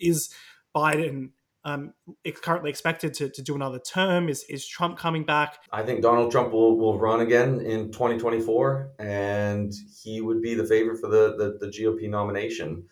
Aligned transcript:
Is 0.00 0.30
Biden 0.74 1.30
um, 1.66 1.92
currently 2.42 2.70
expected 2.70 3.12
to, 3.14 3.28
to 3.28 3.42
do 3.42 3.56
another 3.56 3.80
term? 3.80 4.28
Is, 4.28 4.44
is 4.48 4.66
Trump 4.66 4.96
coming 4.96 5.24
back? 5.24 5.58
I 5.72 5.82
think 5.82 6.00
Donald 6.00 6.30
Trump 6.30 6.52
will, 6.52 6.78
will 6.78 6.98
run 6.98 7.20
again 7.20 7.60
in 7.60 7.90
2024, 7.90 8.92
and 9.00 9.72
he 10.02 10.20
would 10.20 10.40
be 10.40 10.54
the 10.54 10.64
favorite 10.64 11.00
for 11.00 11.08
the, 11.08 11.36
the, 11.36 11.66
the 11.66 11.72
GOP 11.72 12.08
nomination. 12.08 12.84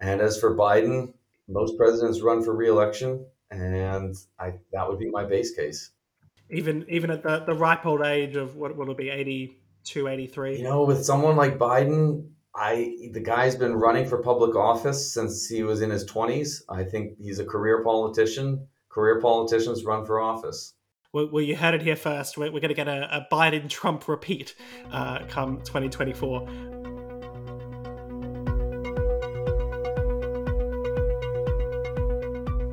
And 0.00 0.20
as 0.20 0.38
for 0.38 0.56
Biden, 0.56 1.14
most 1.48 1.76
presidents 1.76 2.20
run 2.20 2.42
for 2.42 2.54
reelection, 2.54 3.24
and 3.52 4.16
I, 4.38 4.54
that 4.72 4.88
would 4.88 4.98
be 4.98 5.08
my 5.10 5.24
base 5.24 5.54
case. 5.54 5.92
Even 6.50 6.86
even 6.88 7.10
at 7.10 7.22
the, 7.22 7.44
the 7.46 7.54
ripe 7.54 7.86
old 7.86 8.02
age 8.02 8.34
of 8.34 8.56
what 8.56 8.74
will 8.76 8.90
it 8.90 8.96
be, 8.96 9.10
82, 9.10 10.08
83? 10.08 10.58
You 10.58 10.64
know, 10.64 10.84
with 10.84 11.04
someone 11.04 11.36
like 11.36 11.58
Biden, 11.58 12.30
I 12.60 12.96
the 13.12 13.20
guy's 13.20 13.54
been 13.54 13.76
running 13.76 14.04
for 14.04 14.18
public 14.18 14.56
office 14.56 15.12
since 15.12 15.46
he 15.46 15.62
was 15.62 15.80
in 15.80 15.90
his 15.90 16.04
20s. 16.06 16.62
I 16.68 16.82
think 16.82 17.16
he's 17.16 17.38
a 17.38 17.44
career 17.44 17.84
politician. 17.84 18.66
Career 18.88 19.20
politicians 19.20 19.84
run 19.84 20.04
for 20.04 20.20
office. 20.20 20.74
Well, 21.12 21.40
you 21.40 21.54
heard 21.54 21.74
it 21.74 21.82
here 21.82 21.94
first. 21.94 22.36
We're, 22.36 22.50
going 22.50 22.62
to 22.62 22.74
get 22.74 22.88
a, 22.88 23.16
a 23.16 23.28
Biden 23.32 23.68
Trump 23.68 24.08
repeat 24.08 24.56
uh, 24.90 25.20
come 25.28 25.58
2024. 25.58 26.40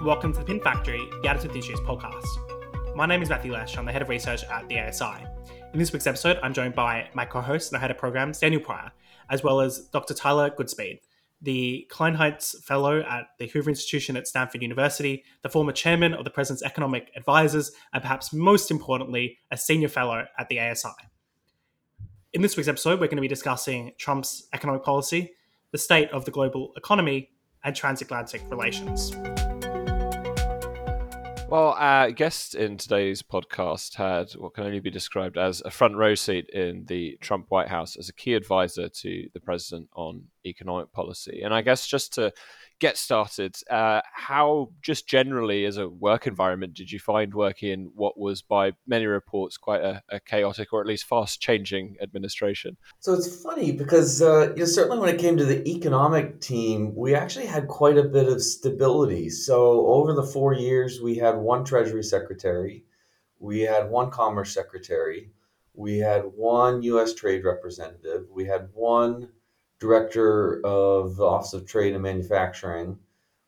Welcome 0.04 0.34
to 0.34 0.40
the 0.40 0.46
Pin 0.46 0.62
Factory, 0.62 0.98
the 1.22 1.28
Additive 1.28 1.56
Issues 1.56 1.80
podcast. 1.82 2.26
My 2.96 3.06
name 3.06 3.22
is 3.22 3.30
Matthew 3.30 3.54
Lesh. 3.54 3.78
I'm 3.78 3.86
the 3.86 3.92
head 3.92 4.02
of 4.02 4.10
research 4.10 4.46
at 4.46 4.68
the 4.68 4.80
ASI. 4.80 5.26
In 5.74 5.80
this 5.80 5.92
week's 5.92 6.08
episode, 6.08 6.40
I'm 6.42 6.54
joined 6.54 6.74
by 6.74 7.10
my 7.14 7.26
co-host 7.26 7.72
and 7.72 7.82
head 7.82 7.92
of 7.92 7.98
programs, 7.98 8.40
Daniel 8.40 8.62
Pryor, 8.62 8.92
as 9.30 9.44
well 9.44 9.62
as 9.62 9.80
Dr. 9.92 10.14
Tyler 10.14 10.50
Goodspeed, 10.50 11.00
the 11.42 11.88
Kleinheinz 11.92 12.62
Fellow 12.64 13.02
at 13.02 13.28
the 13.40 13.48
Hoover 13.48 13.70
Institution 13.70 14.18
at 14.18 14.28
Stanford 14.28 14.62
University, 14.62 15.24
the 15.42 15.50
former 15.50 15.72
chairman 15.72 16.14
of 16.14 16.24
the 16.24 16.32
President's 16.32 16.64
Economic 16.64 17.12
Advisors, 17.16 17.72
and 17.94 18.02
perhaps 18.02 18.34
most 18.34 18.72
importantly, 18.72 19.38
a 19.52 19.58
senior 19.58 19.90
fellow 19.90 20.26
at 20.38 20.50
the 20.50 20.60
ASI. 20.60 20.90
In 22.34 22.42
this 22.42 22.58
week's 22.58 22.68
episode, 22.68 23.00
we're 23.00 23.08
going 23.08 23.18
to 23.18 23.22
be 23.22 23.28
discussing 23.28 23.94
Trump's 23.98 24.48
economic 24.54 24.84
policy, 24.84 25.34
the 25.72 25.78
state 25.78 26.10
of 26.12 26.26
the 26.26 26.32
global 26.32 26.74
economy, 26.76 27.30
and 27.64 27.76
transatlantic 27.76 28.44
relations. 28.50 29.14
Well, 31.48 31.76
our 31.78 32.10
guest 32.10 32.56
in 32.56 32.78
today's 32.78 33.22
podcast 33.22 33.96
had 33.96 34.32
what 34.32 34.56
can 34.56 34.64
only 34.64 34.80
be 34.80 34.90
described 34.90 35.38
as 35.38 35.62
a 35.64 35.70
front 35.70 35.96
row 35.96 36.16
seat 36.16 36.50
in 36.50 36.86
the 36.86 37.18
Trump 37.22 37.46
White 37.50 37.68
House 37.68 37.96
as 37.96 38.10
a 38.10 38.14
key 38.14 38.34
advisor 38.34 38.90
to 38.90 39.30
the 39.32 39.40
president 39.40 39.90
on 39.96 40.24
economic 40.46 40.92
policy. 40.92 41.42
And 41.44 41.54
I 41.54 41.62
guess 41.62 41.88
just 41.88 42.14
to 42.14 42.32
get 42.80 42.98
started, 42.98 43.56
uh, 43.70 44.02
how 44.14 44.70
just 44.82 45.08
generally 45.08 45.66
as 45.66 45.78
a 45.78 45.88
work 45.88 46.28
environment 46.28 46.74
did 46.74 46.92
you 46.92 47.00
find 47.00 47.34
working 47.34 47.72
in 47.72 47.92
what 47.96 48.18
was, 48.18 48.42
by 48.42 48.74
many 48.86 49.06
reports, 49.06 49.58
quite 49.58 49.82
a, 49.82 50.02
a 50.10 50.20
chaotic 50.20 50.74
or 50.74 50.82
at 50.82 50.88
least 50.88 51.06
fast 51.06 51.42
changing 51.42 51.96
administration? 52.02 52.78
So 53.00 53.14
it's 53.14 53.42
funny 53.42 53.72
because 53.72 54.22
uh, 54.22 54.50
you 54.54 54.60
know, 54.60 54.66
certainly 54.66 55.00
when 55.00 55.14
it 55.14 55.20
came 55.20 55.38
to 55.38 55.46
the 55.46 55.68
economic 55.68 56.42
team, 56.42 56.94
we 56.96 57.16
actually 57.16 57.46
had 57.46 57.68
quite 57.68 57.98
a 57.98 58.04
bit 58.04 58.28
of 58.28 58.42
stability. 58.42 59.30
So 59.30 59.88
over 59.88 60.14
the 60.14 60.24
four 60.24 60.54
years, 60.54 61.02
we 61.02 61.16
had 61.16 61.38
one 61.38 61.64
Treasury 61.64 62.04
Secretary, 62.04 62.84
we 63.40 63.62
had 63.62 63.90
one 63.90 64.12
Commerce 64.12 64.54
Secretary, 64.54 65.32
we 65.74 66.00
had 66.00 66.24
one 66.36 66.82
U.S. 66.84 67.14
Trade 67.14 67.44
Representative, 67.44 68.26
we 68.32 68.46
had 68.46 68.70
one 68.74 69.30
director 69.80 70.62
of 70.66 71.16
the 71.16 71.26
Office 71.26 71.54
of 71.54 71.66
Trade 71.66 71.94
and 71.94 72.04
Manufacturing. 72.04 72.98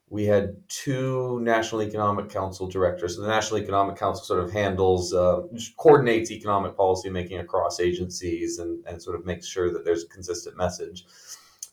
We 0.09 0.25
had 0.25 0.55
two 0.69 1.39
National 1.41 1.83
Economic 1.83 2.29
Council 2.29 2.67
directors. 2.67 3.15
So 3.15 3.21
the 3.21 3.27
National 3.27 3.59
Economic 3.59 3.97
Council 3.97 4.23
sort 4.23 4.41
of 4.41 4.51
handles, 4.51 5.13
uh, 5.13 5.41
coordinates 5.77 6.31
economic 6.31 6.77
policy 6.77 7.09
making 7.09 7.39
across 7.39 7.79
agencies 7.79 8.59
and, 8.59 8.85
and 8.85 9.01
sort 9.01 9.17
of 9.17 9.25
makes 9.25 9.47
sure 9.47 9.71
that 9.73 9.83
there's 9.83 10.03
a 10.03 10.07
consistent 10.07 10.55
message. 10.55 11.05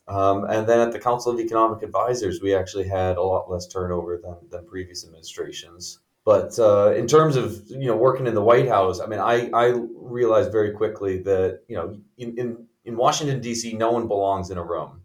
Um, 0.09 0.44
and 0.44 0.66
then 0.66 0.81
at 0.81 0.92
the 0.92 0.98
Council 0.98 1.32
of 1.32 1.41
Economic 1.41 1.82
Advisors, 1.82 2.42
we 2.42 2.54
actually 2.54 2.88
had 2.88 3.16
a 3.16 3.22
lot 3.22 3.50
less 3.50 3.66
turnover 3.66 4.21
than, 4.22 4.36
than 4.50 4.66
previous 4.66 5.04
administrations. 5.04 6.00
But 6.25 6.59
uh, 6.59 6.94
in 6.97 7.06
terms 7.06 7.36
of 7.36 7.62
you 7.69 7.86
know 7.86 7.97
working 7.97 8.26
in 8.26 8.34
the 8.34 8.42
White 8.42 8.69
House, 8.69 8.98
I 8.98 9.06
mean, 9.06 9.21
I, 9.21 9.50
I 9.53 9.75
realized 9.94 10.53
very 10.53 10.72
quickly 10.72 11.19
that 11.22 11.60
you 11.69 11.76
know 11.76 11.98
in, 12.16 12.38
in 12.38 12.66
in 12.84 12.97
Washington 12.97 13.41
D.C., 13.41 13.72
no 13.75 13.93
one 13.93 14.09
belongs 14.09 14.50
in 14.50 14.59
a 14.59 14.65
room. 14.65 15.03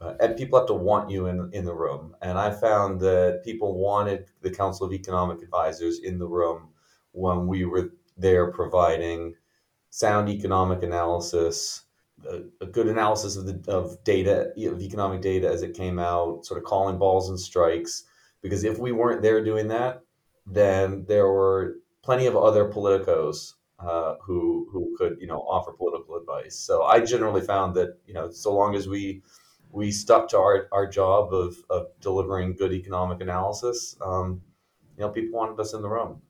Uh, 0.00 0.14
and 0.18 0.36
people 0.36 0.58
have 0.58 0.66
to 0.66 0.74
want 0.74 1.10
you 1.10 1.26
in 1.26 1.50
in 1.52 1.64
the 1.66 1.74
room. 1.74 2.16
And 2.22 2.38
I 2.38 2.50
found 2.50 3.00
that 3.00 3.42
people 3.44 3.78
wanted 3.78 4.26
the 4.40 4.50
Council 4.50 4.86
of 4.86 4.94
Economic 4.94 5.42
Advisors 5.42 5.98
in 5.98 6.18
the 6.18 6.26
room 6.26 6.70
when 7.12 7.46
we 7.46 7.66
were 7.66 7.90
there 8.16 8.50
providing 8.50 9.34
sound 9.90 10.28
economic 10.30 10.82
analysis, 10.82 11.82
a, 12.26 12.40
a 12.62 12.66
good 12.66 12.86
analysis 12.86 13.36
of 13.36 13.44
the 13.44 13.70
of 13.70 14.02
data 14.04 14.52
of 14.56 14.80
economic 14.80 15.20
data 15.20 15.48
as 15.50 15.62
it 15.62 15.74
came 15.74 15.98
out, 15.98 16.46
sort 16.46 16.56
of 16.56 16.64
calling 16.64 16.98
balls 16.98 17.28
and 17.28 17.38
strikes. 17.38 18.04
Because 18.40 18.64
if 18.64 18.78
we 18.78 18.92
weren't 18.92 19.20
there 19.20 19.44
doing 19.44 19.68
that, 19.68 20.00
then 20.46 21.04
there 21.08 21.26
were 21.26 21.76
plenty 22.02 22.24
of 22.24 22.36
other 22.36 22.70
politicos 22.70 23.52
uh, 23.82 24.16
who 24.22 24.68
who 24.72 24.94
could 24.98 25.18
you 25.20 25.26
know 25.26 25.40
offer 25.40 25.72
political 25.72 26.16
advice. 26.16 26.56
So 26.56 26.82
I 26.82 27.00
generally 27.00 27.40
found 27.40 27.74
that 27.76 27.98
you 28.06 28.14
know 28.14 28.30
so 28.30 28.54
long 28.54 28.74
as 28.74 28.88
we 28.88 29.22
we 29.72 29.92
stuck 29.92 30.28
to 30.28 30.38
our, 30.38 30.68
our 30.72 30.86
job 30.86 31.32
of, 31.32 31.56
of 31.70 31.86
delivering 32.00 32.56
good 32.56 32.72
economic 32.72 33.20
analysis, 33.20 33.96
um, 34.04 34.42
you 34.96 35.02
know 35.04 35.10
people 35.10 35.38
wanted 35.38 35.60
us 35.60 35.72
in 35.74 35.82
the 35.82 35.88
room. 35.88 36.20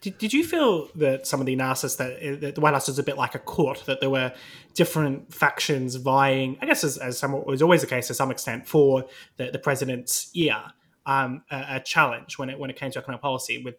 Did, 0.00 0.16
did 0.16 0.32
you 0.32 0.42
feel 0.42 0.88
that 0.94 1.26
some 1.26 1.40
of 1.40 1.46
the 1.46 1.52
analysis 1.52 1.96
that, 1.96 2.40
that 2.40 2.54
the 2.54 2.60
White 2.62 2.72
House 2.72 2.88
was 2.88 2.98
a 2.98 3.02
bit 3.02 3.18
like 3.18 3.34
a 3.34 3.38
court, 3.38 3.82
that 3.84 4.00
there 4.00 4.08
were 4.08 4.32
different 4.72 5.34
factions 5.34 5.96
vying, 5.96 6.56
I 6.62 6.66
guess 6.66 6.82
as, 6.82 6.96
as 6.96 7.18
some, 7.18 7.32
was 7.44 7.60
always 7.60 7.82
the 7.82 7.86
case 7.86 8.06
to 8.06 8.14
some 8.14 8.30
extent, 8.30 8.66
for 8.66 9.04
the, 9.36 9.50
the 9.50 9.58
president's 9.58 10.30
ear, 10.34 10.62
um, 11.04 11.42
a, 11.50 11.76
a, 11.76 11.80
challenge 11.80 12.38
when 12.38 12.48
it 12.48 12.58
when 12.58 12.70
it 12.70 12.76
came 12.76 12.90
to 12.90 12.98
economic 12.98 13.22
policy 13.22 13.62
with 13.62 13.74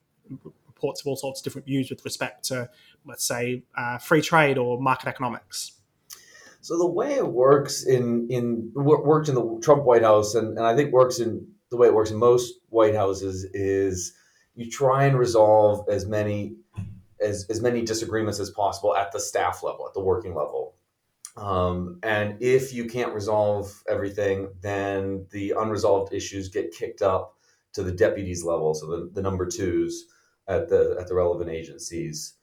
reports 0.78 1.02
of 1.02 1.08
all 1.08 1.16
sorts 1.16 1.40
of 1.40 1.44
different 1.44 1.66
views 1.66 1.90
with 1.90 2.04
respect 2.06 2.46
to, 2.46 2.70
let's 3.06 3.26
say, 3.26 3.64
uh, 3.76 3.98
free 3.98 4.22
trade 4.22 4.58
or 4.58 4.80
market 4.80 5.08
economics. 5.08 5.74
So 6.62 6.78
the 6.78 6.88
way 7.00 7.14
it 7.14 7.28
works 7.28 7.86
in 7.86 8.28
in 8.30 8.72
worked 8.76 9.30
in 9.30 9.36
the 9.36 9.60
Trump 9.62 9.84
White 9.84 10.04
House, 10.04 10.36
and, 10.36 10.58
and 10.58 10.66
I 10.66 10.76
think 10.76 10.92
works 10.92 11.20
in 11.20 11.48
the 11.70 11.78
way 11.78 11.88
it 11.88 11.94
works 11.94 12.12
in 12.12 12.18
most 12.18 12.54
White 12.70 12.96
Houses 12.96 13.46
is 13.54 14.14
you 14.56 14.70
try 14.70 15.06
and 15.06 15.18
resolve 15.18 15.88
as 15.90 16.06
many 16.06 16.56
as, 17.22 17.46
as 17.50 17.62
many 17.62 17.82
disagreements 17.82 18.40
as 18.40 18.50
possible 18.50 18.96
at 18.96 19.12
the 19.12 19.20
staff 19.20 19.64
level, 19.64 19.88
at 19.88 19.94
the 19.94 20.04
working 20.04 20.36
level. 20.36 20.76
Um, 21.36 22.00
and 22.04 22.42
if 22.42 22.74
you 22.74 22.86
can't 22.86 23.14
resolve 23.14 23.84
everything, 23.88 24.50
then 24.62 25.28
the 25.32 25.54
unresolved 25.58 26.14
issues 26.14 26.50
get 26.50 26.72
kicked 26.72 27.02
up 27.02 27.36
to 27.74 27.84
the 27.84 27.92
deputies 27.92 28.44
level, 28.44 28.74
so 28.74 28.88
the, 28.88 29.10
the 29.14 29.22
number 29.22 29.46
twos, 29.46 30.06
at 30.48 30.70
the 30.70 30.98
at 31.00 31.08
the 31.08 31.16
relevant 31.16 31.50
agencies. 31.50 32.34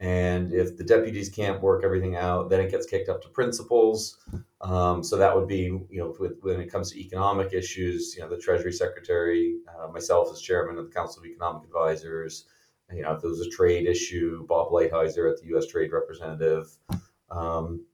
And 0.00 0.52
if 0.52 0.76
the 0.76 0.84
deputies 0.84 1.30
can't 1.30 1.62
work 1.62 1.84
everything 1.84 2.16
out, 2.16 2.50
then 2.50 2.60
it 2.60 2.70
gets 2.70 2.84
kicked 2.84 3.08
up 3.08 3.22
to 3.22 3.28
principals. 3.28 4.18
Um, 4.60 5.04
so 5.04 5.16
that 5.16 5.34
would 5.34 5.46
be, 5.46 5.62
you 5.62 5.88
know, 5.92 6.14
with, 6.18 6.38
when 6.42 6.60
it 6.60 6.70
comes 6.70 6.90
to 6.90 7.00
economic 7.00 7.52
issues, 7.52 8.14
you 8.16 8.22
know, 8.22 8.28
the 8.28 8.36
Treasury 8.36 8.72
Secretary, 8.72 9.56
uh, 9.78 9.86
myself 9.88 10.28
as 10.32 10.40
chairman 10.40 10.78
of 10.78 10.86
the 10.86 10.92
Council 10.92 11.22
of 11.22 11.26
Economic 11.26 11.64
Advisors, 11.64 12.46
you 12.92 13.02
know, 13.02 13.12
if 13.12 13.20
there 13.20 13.30
was 13.30 13.40
a 13.40 13.50
trade 13.50 13.86
issue, 13.86 14.46
Bob 14.46 14.70
Lighthizer 14.70 15.30
at 15.30 15.40
the 15.40 15.46
U.S. 15.48 15.66
Trade 15.66 15.92
Representative. 15.92 16.66
Um, 17.30 17.84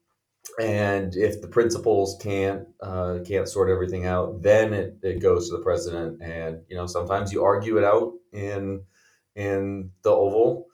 and 0.61 1.15
if 1.17 1.41
the 1.41 1.49
principals 1.49 2.19
can't 2.21 2.67
uh, 2.83 3.19
can't 3.25 3.49
sort 3.49 3.71
everything 3.71 4.07
out, 4.07 4.43
then 4.43 4.73
it, 4.73 4.97
it 5.03 5.21
goes 5.21 5.49
to 5.49 5.57
the 5.57 5.63
president. 5.63 6.21
And 6.23 6.63
you 6.69 6.77
know, 6.77 6.87
sometimes 6.87 7.33
you 7.33 7.45
argue 7.45 7.79
it 7.79 7.85
out 7.85 8.15
in 8.33 8.83
in 9.41 9.91
the 10.03 10.11
Oval. 10.11 10.67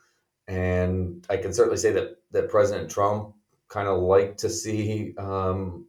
And 0.49 1.25
I 1.31 1.37
can 1.37 1.53
certainly 1.53 1.79
say 1.79 1.93
that, 1.93 2.17
that 2.33 2.49
President 2.49 2.91
Trump 2.91 3.35
kind 3.69 3.89
of 3.89 4.01
liked 4.01 4.39
to 4.39 4.51
see 4.51 5.15
um, 5.19 5.87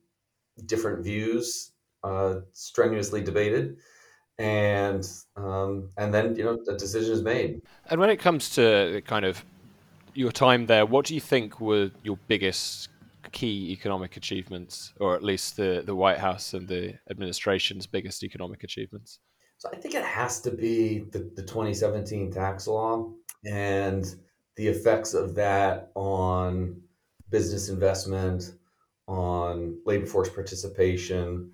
different 0.65 1.03
views 1.03 1.71
uh, 2.03 2.35
strenuously 2.53 3.23
debated. 3.23 3.77
And 4.39 5.03
um, 5.35 5.89
and 5.97 6.13
then 6.13 6.35
you 6.35 6.43
know 6.43 6.59
the 6.63 6.75
decision 6.77 7.11
is 7.11 7.23
made. 7.23 7.59
And 7.89 7.99
when 7.99 8.11
it 8.11 8.17
comes 8.17 8.51
to 8.51 9.01
kind 9.07 9.25
of 9.25 9.43
your 10.13 10.31
time 10.31 10.67
there, 10.67 10.85
what 10.85 11.05
do 11.05 11.15
you 11.15 11.19
think 11.19 11.59
were 11.59 11.89
your 12.03 12.19
biggest 12.27 12.89
key 13.31 13.71
economic 13.71 14.15
achievements, 14.15 14.93
or 14.99 15.15
at 15.15 15.23
least 15.23 15.57
the, 15.57 15.81
the 15.83 15.95
White 15.95 16.19
House 16.19 16.53
and 16.53 16.67
the 16.67 16.93
administration's 17.09 17.87
biggest 17.87 18.23
economic 18.23 18.63
achievements? 18.63 19.19
So 19.57 19.69
I 19.73 19.77
think 19.77 19.95
it 19.95 20.03
has 20.03 20.39
to 20.41 20.51
be 20.51 20.99
the, 21.11 21.19
the 21.35 21.41
2017 21.41 22.31
tax 22.31 22.67
law 22.67 23.11
and 23.45 24.05
the 24.55 24.67
effects 24.67 25.13
of 25.13 25.35
that 25.35 25.91
on 25.95 26.81
business 27.29 27.69
investment, 27.69 28.53
on 29.07 29.79
labor 29.85 30.05
force 30.05 30.29
participation, 30.29 31.51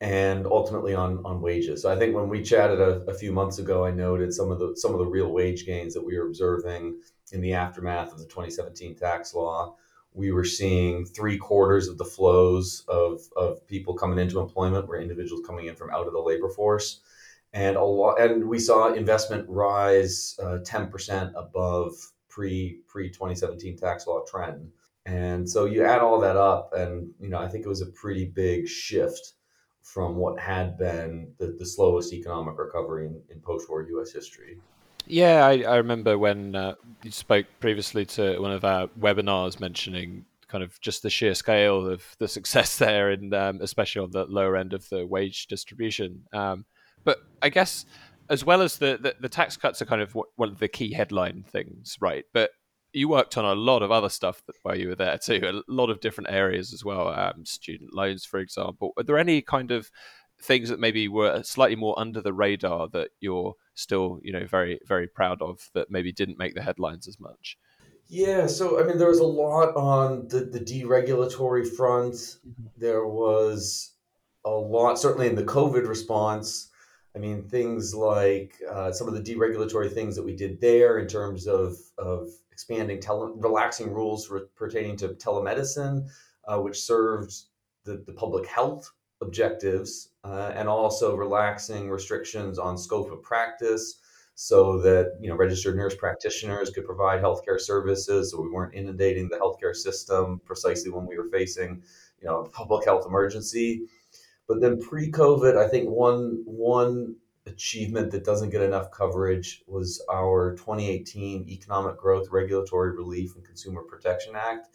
and 0.00 0.46
ultimately 0.46 0.94
on 0.94 1.24
on 1.24 1.40
wages. 1.40 1.82
So 1.82 1.90
I 1.90 1.96
think 1.96 2.14
when 2.14 2.28
we 2.28 2.42
chatted 2.42 2.80
a, 2.80 3.02
a, 3.10 3.14
few 3.14 3.32
months 3.32 3.58
ago, 3.58 3.84
I 3.84 3.90
noted 3.90 4.32
some 4.32 4.50
of 4.50 4.58
the 4.58 4.74
some 4.76 4.92
of 4.92 4.98
the 4.98 5.06
real 5.06 5.32
wage 5.32 5.66
gains 5.66 5.94
that 5.94 6.04
we 6.04 6.18
were 6.18 6.26
observing 6.26 7.00
in 7.32 7.40
the 7.40 7.54
aftermath 7.54 8.12
of 8.12 8.18
the 8.18 8.26
2017 8.26 8.94
tax 8.96 9.34
law. 9.34 9.74
We 10.14 10.32
were 10.32 10.44
seeing 10.44 11.04
three 11.04 11.36
quarters 11.36 11.88
of 11.88 11.98
the 11.98 12.04
flows 12.04 12.84
of, 12.88 13.20
of 13.36 13.64
people 13.66 13.94
coming 13.94 14.18
into 14.18 14.40
employment 14.40 14.88
were 14.88 15.00
individuals 15.00 15.46
coming 15.46 15.66
in 15.66 15.76
from 15.76 15.90
out 15.90 16.06
of 16.06 16.12
the 16.12 16.18
labor 16.18 16.48
force, 16.48 17.00
and 17.52 17.76
a 17.76 17.82
lot. 17.82 18.20
And 18.20 18.48
we 18.48 18.58
saw 18.58 18.92
investment 18.92 19.48
rise 19.48 20.38
uh, 20.42 20.58
10% 20.64 21.32
above 21.34 21.94
pre 22.28 22.80
pre 22.86 23.08
2017 23.08 23.76
tax 23.76 24.06
law 24.06 24.24
trend. 24.24 24.70
And 25.06 25.48
so 25.48 25.64
you 25.64 25.84
add 25.84 26.00
all 26.00 26.20
that 26.20 26.36
up, 26.36 26.74
and 26.74 27.10
you 27.18 27.30
know 27.30 27.38
I 27.38 27.48
think 27.48 27.64
it 27.64 27.68
was 27.68 27.80
a 27.80 27.86
pretty 27.86 28.26
big 28.26 28.68
shift 28.68 29.32
from 29.82 30.16
what 30.16 30.38
had 30.38 30.76
been 30.76 31.32
the, 31.38 31.56
the 31.58 31.64
slowest 31.64 32.12
economic 32.12 32.58
recovery 32.58 33.06
in, 33.06 33.22
in 33.30 33.40
post-war 33.40 33.86
U.S. 33.88 34.12
history. 34.12 34.58
Yeah, 35.06 35.46
I, 35.46 35.62
I 35.62 35.76
remember 35.76 36.18
when 36.18 36.54
uh, 36.54 36.74
you 37.02 37.10
spoke 37.10 37.46
previously 37.58 38.04
to 38.06 38.38
one 38.38 38.52
of 38.52 38.66
our 38.66 38.88
webinars 39.00 39.58
mentioning 39.58 40.26
kind 40.48 40.62
of 40.62 40.78
just 40.80 41.02
the 41.02 41.08
sheer 41.08 41.34
scale 41.34 41.86
of 41.86 42.04
the 42.18 42.28
success 42.28 42.76
there, 42.84 43.10
and 43.10 43.32
um, 43.34 43.60
especially 43.62 44.02
on 44.02 44.10
the 44.10 44.26
lower 44.26 44.56
end 44.56 44.74
of 44.74 44.86
the 44.90 45.06
wage 45.06 45.46
distribution. 45.46 46.24
Um, 46.34 46.66
but 47.08 47.24
I 47.40 47.48
guess 47.48 47.86
as 48.28 48.44
well 48.44 48.60
as 48.60 48.76
the, 48.76 48.98
the, 49.00 49.14
the 49.18 49.30
tax 49.30 49.56
cuts 49.56 49.80
are 49.80 49.86
kind 49.86 50.02
of 50.02 50.12
one 50.12 50.50
of 50.50 50.58
the 50.58 50.68
key 50.68 50.92
headline 50.92 51.42
things, 51.48 51.96
right? 52.02 52.26
But 52.34 52.50
you 52.92 53.08
worked 53.08 53.38
on 53.38 53.46
a 53.46 53.54
lot 53.54 53.82
of 53.82 53.90
other 53.90 54.10
stuff 54.10 54.42
that, 54.46 54.56
while 54.62 54.76
you 54.76 54.88
were 54.88 54.94
there 54.94 55.16
too, 55.16 55.40
a 55.42 55.72
lot 55.72 55.88
of 55.88 56.00
different 56.00 56.28
areas 56.28 56.74
as 56.74 56.84
well. 56.84 57.08
Um, 57.08 57.46
student 57.46 57.94
loans, 57.94 58.26
for 58.26 58.40
example. 58.40 58.92
Are 58.98 59.04
there 59.04 59.16
any 59.16 59.40
kind 59.40 59.70
of 59.70 59.90
things 60.42 60.68
that 60.68 60.78
maybe 60.78 61.08
were 61.08 61.42
slightly 61.42 61.76
more 61.76 61.98
under 61.98 62.20
the 62.20 62.34
radar 62.34 62.88
that 62.88 63.08
you're 63.20 63.54
still, 63.72 64.20
you 64.22 64.34
know, 64.34 64.44
very 64.46 64.78
very 64.86 65.08
proud 65.08 65.40
of 65.40 65.70
that 65.72 65.90
maybe 65.90 66.12
didn't 66.12 66.36
make 66.36 66.54
the 66.54 66.62
headlines 66.62 67.08
as 67.08 67.18
much? 67.18 67.56
Yeah, 68.06 68.46
so 68.48 68.78
I 68.78 68.86
mean, 68.86 68.98
there 68.98 69.08
was 69.08 69.20
a 69.20 69.24
lot 69.24 69.74
on 69.76 70.28
the 70.28 70.40
the 70.40 70.60
deregulatory 70.60 71.66
front. 71.74 72.16
Mm-hmm. 72.16 72.66
There 72.76 73.06
was 73.06 73.94
a 74.44 74.50
lot, 74.50 74.98
certainly 74.98 75.28
in 75.28 75.34
the 75.34 75.44
COVID 75.44 75.88
response. 75.88 76.67
I 77.14 77.18
mean, 77.18 77.48
things 77.48 77.94
like 77.94 78.54
uh, 78.70 78.92
some 78.92 79.08
of 79.08 79.14
the 79.14 79.20
deregulatory 79.20 79.92
things 79.92 80.14
that 80.16 80.24
we 80.24 80.36
did 80.36 80.60
there 80.60 80.98
in 80.98 81.08
terms 81.08 81.46
of 81.46 81.76
of 81.96 82.28
expanding, 82.52 83.00
tele- 83.00 83.34
relaxing 83.36 83.92
rules 83.92 84.28
re- 84.30 84.42
pertaining 84.56 84.96
to 84.98 85.08
telemedicine, 85.10 86.08
uh, 86.46 86.58
which 86.58 86.80
served 86.80 87.32
the, 87.84 88.02
the 88.06 88.12
public 88.12 88.46
health 88.46 88.90
objectives, 89.20 90.10
uh, 90.24 90.52
and 90.54 90.68
also 90.68 91.16
relaxing 91.16 91.90
restrictions 91.90 92.58
on 92.58 92.76
scope 92.78 93.10
of 93.10 93.22
practice 93.22 94.00
so 94.40 94.80
that 94.80 95.16
you 95.20 95.28
know 95.28 95.34
registered 95.34 95.76
nurse 95.76 95.96
practitioners 95.96 96.70
could 96.70 96.84
provide 96.84 97.20
healthcare 97.20 97.60
services 97.60 98.30
so 98.30 98.40
we 98.40 98.48
weren't 98.48 98.72
inundating 98.72 99.28
the 99.28 99.36
healthcare 99.36 99.74
system 99.74 100.40
precisely 100.44 100.92
when 100.92 101.06
we 101.06 101.18
were 101.18 101.28
facing 101.32 101.82
you 102.20 102.28
know 102.28 102.42
a 102.42 102.48
public 102.50 102.84
health 102.84 103.04
emergency 103.04 103.82
but 104.48 104.60
then 104.60 104.80
pre-covid 104.80 105.56
i 105.56 105.68
think 105.68 105.88
one 105.88 106.42
one 106.46 107.14
achievement 107.48 108.10
that 108.12 108.24
doesn't 108.24 108.50
get 108.50 108.62
enough 108.62 108.90
coverage 108.90 109.62
was 109.66 110.04
our 110.10 110.54
2018 110.56 111.48
Economic 111.48 111.96
Growth 111.96 112.28
Regulatory 112.30 112.92
Relief 112.92 113.34
and 113.34 113.44
Consumer 113.44 113.82
Protection 113.82 114.34
Act, 114.36 114.68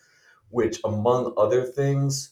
which, 0.49 0.79
among 0.83 1.33
other 1.37 1.63
things, 1.63 2.31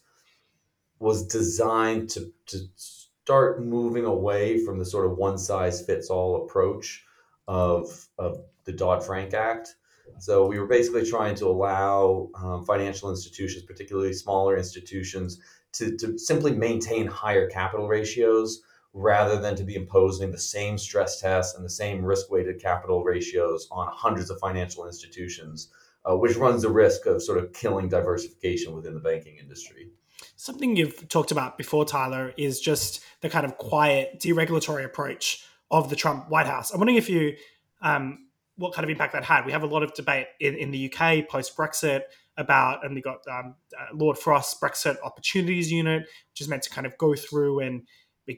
was 0.99 1.25
designed 1.25 2.09
to, 2.09 2.31
to 2.47 2.57
start 2.75 3.63
moving 3.63 4.05
away 4.05 4.63
from 4.63 4.77
the 4.77 4.85
sort 4.85 5.05
of 5.05 5.17
one 5.17 5.37
size 5.37 5.85
fits 5.85 6.09
all 6.09 6.43
approach 6.43 7.05
of, 7.47 8.07
of 8.17 8.43
the 8.65 8.73
Dodd 8.73 9.03
Frank 9.03 9.33
Act. 9.33 9.75
So 10.19 10.45
we 10.45 10.59
were 10.59 10.67
basically 10.67 11.09
trying 11.09 11.35
to 11.35 11.47
allow 11.47 12.29
um, 12.35 12.65
financial 12.65 13.09
institutions, 13.09 13.63
particularly 13.63 14.13
smaller 14.13 14.57
institutions, 14.57 15.39
to, 15.73 15.95
to 15.97 16.17
simply 16.17 16.51
maintain 16.51 17.07
higher 17.07 17.49
capital 17.49 17.87
ratios 17.87 18.61
rather 18.93 19.39
than 19.39 19.55
to 19.55 19.63
be 19.63 19.75
imposing 19.75 20.31
the 20.31 20.37
same 20.37 20.77
stress 20.77 21.21
tests 21.21 21.55
and 21.55 21.63
the 21.63 21.69
same 21.69 22.03
risk 22.03 22.29
weighted 22.29 22.61
capital 22.61 23.03
ratios 23.03 23.67
on 23.71 23.87
hundreds 23.91 24.29
of 24.29 24.39
financial 24.39 24.85
institutions, 24.85 25.69
uh, 26.09 26.15
which 26.15 26.35
runs 26.35 26.61
the 26.61 26.69
risk 26.69 27.05
of 27.05 27.23
sort 27.23 27.37
of 27.37 27.53
killing 27.53 27.87
diversification 27.87 28.75
within 28.75 28.93
the 28.93 28.99
banking 28.99 29.37
industry. 29.37 29.89
Something 30.35 30.75
you've 30.75 31.07
talked 31.07 31.31
about 31.31 31.57
before, 31.57 31.85
Tyler, 31.85 32.33
is 32.37 32.59
just 32.59 33.01
the 33.21 33.29
kind 33.29 33.45
of 33.45 33.57
quiet 33.57 34.19
deregulatory 34.19 34.83
approach 34.83 35.45
of 35.69 35.89
the 35.89 35.95
Trump 35.95 36.29
White 36.29 36.47
House. 36.47 36.71
I'm 36.71 36.79
wondering 36.79 36.97
if 36.97 37.09
you, 37.09 37.35
um, 37.81 38.27
what 38.57 38.73
kind 38.73 38.83
of 38.83 38.89
impact 38.89 39.13
that 39.13 39.23
had. 39.23 39.45
We 39.45 39.53
have 39.53 39.63
a 39.63 39.67
lot 39.67 39.83
of 39.83 39.93
debate 39.93 40.27
in, 40.39 40.55
in 40.55 40.71
the 40.71 40.91
UK 40.91 41.27
post 41.27 41.55
Brexit 41.55 42.01
about, 42.37 42.85
and 42.85 42.95
we 42.95 43.01
got 43.01 43.19
um, 43.29 43.55
uh, 43.77 43.87
Lord 43.93 44.17
Frost's 44.17 44.59
Brexit 44.59 44.97
Opportunities 45.03 45.71
Unit, 45.71 46.03
which 46.03 46.41
is 46.41 46.47
meant 46.47 46.63
to 46.63 46.69
kind 46.69 46.87
of 46.87 46.97
go 46.97 47.15
through 47.15 47.59
and 47.59 47.83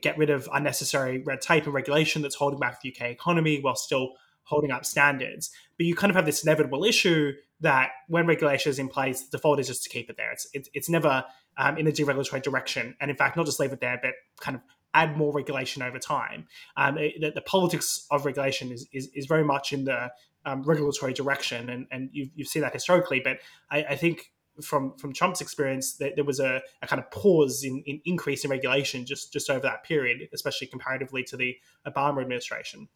get 0.02 0.18
rid 0.18 0.30
of 0.30 0.50
unnecessary 0.52 1.22
red 1.24 1.42
tape 1.42 1.66
and 1.66 1.74
regulation 1.74 2.22
that's 2.22 2.36
holding 2.36 2.60
back 2.60 2.82
the 2.82 2.94
UK 2.94 3.10
economy 3.10 3.60
while 3.62 3.76
still 3.76 4.14
holding 4.44 4.72
up 4.72 4.86
standards. 4.86 5.52
But 5.78 5.86
you 5.86 5.96
kind 5.96 6.10
of 6.10 6.16
have 6.16 6.26
this 6.26 6.44
inevitable 6.44 6.84
issue 6.84 7.34
that 7.62 7.92
when 8.08 8.26
regulation 8.26 8.70
is 8.70 8.80
in 8.80 8.90
place, 8.90 9.22
the 9.22 9.38
default 9.38 9.60
is 9.60 9.68
just 9.68 9.84
to 9.84 9.90
keep 9.90 10.10
it 10.10 10.18
there. 10.18 10.32
It's 10.32 10.48
it's, 10.54 10.70
it's 10.74 10.90
never 10.90 11.24
um, 11.58 11.78
in 11.78 11.88
a 11.88 11.92
deregulatory 11.92 12.42
direction, 12.42 12.96
and 13.00 13.12
in 13.12 13.18
fact, 13.18 13.38
not 13.38 13.46
just 13.46 13.60
leave 13.60 13.72
it 13.72 13.80
there, 13.80 14.00
but 14.02 14.14
kind 14.40 14.56
of 14.56 14.62
add 14.94 15.18
more 15.18 15.34
regulation 15.34 15.82
over 15.82 15.98
time. 15.98 16.48
Um, 16.78 16.98
it, 16.98 17.20
the, 17.20 17.32
the, 17.32 17.42
politics 17.42 18.06
of 18.12 18.26
regulation 18.26 18.72
is, 18.72 18.88
is, 18.94 19.10
is 19.16 19.26
very 19.26 19.44
much 19.44 19.74
in 19.74 19.86
the 19.86 20.12
um, 20.46 20.64
regulatory 20.64 21.14
direction, 21.14 21.70
and, 21.70 21.88
and 21.92 22.10
you've, 22.12 22.30
you've 22.36 22.48
seen 22.48 22.62
that 22.62 22.74
historically. 22.74 23.22
But 23.24 23.38
I, 23.70 23.84
I 23.84 23.96
think 23.96 24.32
from 24.62 24.96
from 24.98 25.14
Trump's 25.14 25.42
experience 25.42 25.96
that 25.98 26.16
there 26.16 26.24
was 26.24 26.40
a, 26.40 26.62
a 26.82 26.88
kind 26.88 27.00
of 27.00 27.10
pause 27.12 27.64
in, 27.64 27.82
in 27.86 28.02
increase 28.06 28.44
in 28.44 28.52
regulation 28.52 29.06
just 29.06 29.34
just 29.34 29.50
over 29.50 29.62
that 29.62 29.84
period, 29.84 30.30
especially 30.34 30.68
comparatively 30.68 31.24
to 31.24 31.38
the 31.38 31.56
Obama 31.88 32.22
administration. 32.22 32.88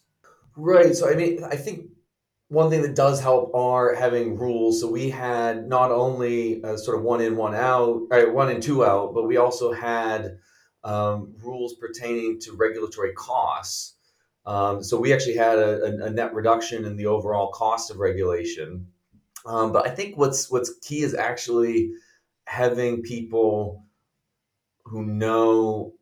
Right. 0.55 0.95
So 0.95 1.09
I 1.09 1.15
mean, 1.15 1.43
I 1.43 1.55
think 1.55 1.89
one 2.49 2.69
thing 2.69 2.81
that 2.81 2.95
does 2.95 3.19
help 3.19 3.53
are 3.53 3.93
having 3.93 4.37
rules. 4.37 4.79
So 4.79 4.89
we 4.89 5.09
had 5.09 5.67
not 5.67 5.91
only 5.91 6.61
a 6.63 6.77
sort 6.77 6.97
of 6.97 7.03
one 7.03 7.21
in, 7.21 7.35
one 7.35 7.53
out, 7.53 8.03
right, 8.09 8.31
one 8.31 8.49
in, 8.49 8.61
two 8.61 8.85
out, 8.85 9.13
but 9.13 9.27
we 9.27 9.37
also 9.37 9.73
had 9.73 10.37
um, 10.83 11.33
rules 11.43 11.73
pertaining 11.73 12.39
to 12.41 12.53
regulatory 12.53 13.11
costs. 13.13 13.96
Um, 14.47 14.81
so 14.81 14.97
we 14.97 15.11
actually 15.13 15.35
had 15.35 15.59
a, 15.59 16.05
a, 16.05 16.09
net 16.09 16.33
reduction 16.33 16.85
in 16.85 16.95
the 16.95 17.05
overall 17.05 17.51
cost 17.51 17.91
of 17.91 17.97
regulation. 17.97 18.87
Um, 19.45 19.73
but 19.73 19.85
I 19.85 19.93
think 19.93 20.17
what's 20.17 20.49
what's 20.49 20.73
key 20.79 21.01
is 21.01 21.13
actually 21.13 21.91
having 22.45 23.01
people 23.01 23.83
who 24.85 25.03
know 25.05 25.93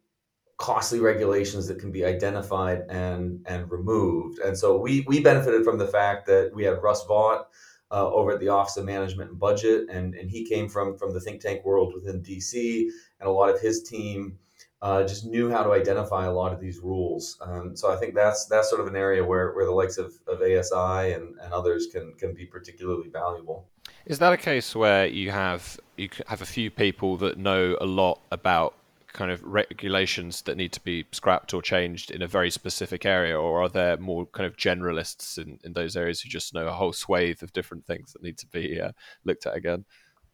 costly 0.58 1.00
regulations 1.00 1.68
that 1.68 1.80
can 1.80 1.92
be 1.92 2.06
identified 2.06 2.84
and 2.88 3.44
and 3.48 3.70
removed. 3.72 4.38
And 4.40 4.56
so 4.56 4.78
we 4.78 5.04
we 5.08 5.22
benefited 5.22 5.64
from 5.64 5.80
the 5.80 5.88
fact 5.88 6.28
that 6.28 6.52
we 6.54 6.64
had 6.64 6.84
Russ 6.84 7.04
Vought 7.08 7.48
uh, 7.90 8.08
over 8.12 8.32
at 8.32 8.40
the 8.40 8.50
Office 8.50 8.78
of 8.78 8.86
Management 8.86 9.32
and 9.32 9.40
Budget, 9.40 9.90
and 9.90 10.14
and 10.14 10.30
he 10.30 10.46
came 10.46 10.70
from 10.70 11.00
from 11.00 11.14
the 11.14 11.20
think 11.20 11.42
tank 11.42 11.66
world 11.66 11.96
within 11.96 12.22
DC, 12.22 12.88
and 13.20 13.28
a 13.28 13.32
lot 13.32 13.50
of 13.50 13.60
his 13.60 13.82
team 13.82 14.38
uh, 14.86 15.04
just 15.04 15.25
knew 15.25 15.50
how 15.50 15.63
to 15.63 15.72
identify 15.72 16.25
a 16.25 16.32
lot 16.32 16.54
of 16.54 16.60
these 16.60 16.77
rules. 16.77 17.39
Um, 17.42 17.75
so 17.75 17.92
I 17.92 17.96
think 17.96 18.13
that's 18.13 18.46
that's 18.46 18.70
sort 18.70 18.82
of 18.82 18.88
an 18.88 18.96
area 18.96 19.25
where, 19.25 19.51
where 19.54 19.65
the 19.65 19.72
likes 19.72 19.98
of, 19.98 20.13
of 20.27 20.44
ASI 20.44 21.13
and, 21.13 21.36
and 21.42 21.51
others 21.51 21.88
can 21.92 22.13
can 22.20 22.36
be 22.36 22.46
particularly 22.46 23.10
valuable. 23.10 23.68
Is 24.06 24.20
that 24.20 24.32
a 24.32 24.38
case 24.38 24.75
where 24.75 25.08
you 25.08 25.32
have 25.32 25.80
you 25.98 26.10
have 26.27 26.44
a 26.44 26.46
few 26.46 26.70
people 26.70 27.18
that 27.18 27.36
know 27.39 27.75
a 27.82 27.88
lot 27.88 28.20
about 28.32 28.75
kind 29.12 29.32
of 29.32 29.42
regulations 29.44 30.44
that 30.44 30.56
need 30.56 30.74
to 30.74 30.82
be 30.82 31.06
scrapped 31.12 31.54
or 31.56 31.63
changed 31.63 32.12
in 32.12 32.22
a 32.22 32.27
very 32.27 32.51
specific 32.51 33.08
area, 33.08 33.39
or 33.39 33.63
are 33.63 33.70
there 33.70 33.98
more 33.98 34.27
kind 34.27 34.46
of 34.46 34.56
generalists 34.56 35.39
in, 35.39 35.58
in 35.63 35.74
those 35.74 35.98
areas 35.98 36.22
who 36.22 36.30
just 36.30 36.54
know 36.54 36.68
a 36.68 36.72
whole 36.72 36.94
swathe 36.94 37.42
of 37.42 37.51
different 37.54 37.88
things 37.88 38.13
that 38.13 38.22
need 38.22 38.38
to 38.38 38.48
be 38.48 38.80
uh, 38.80 38.92
looked 39.24 39.48
at 39.48 39.56
again? 39.56 39.86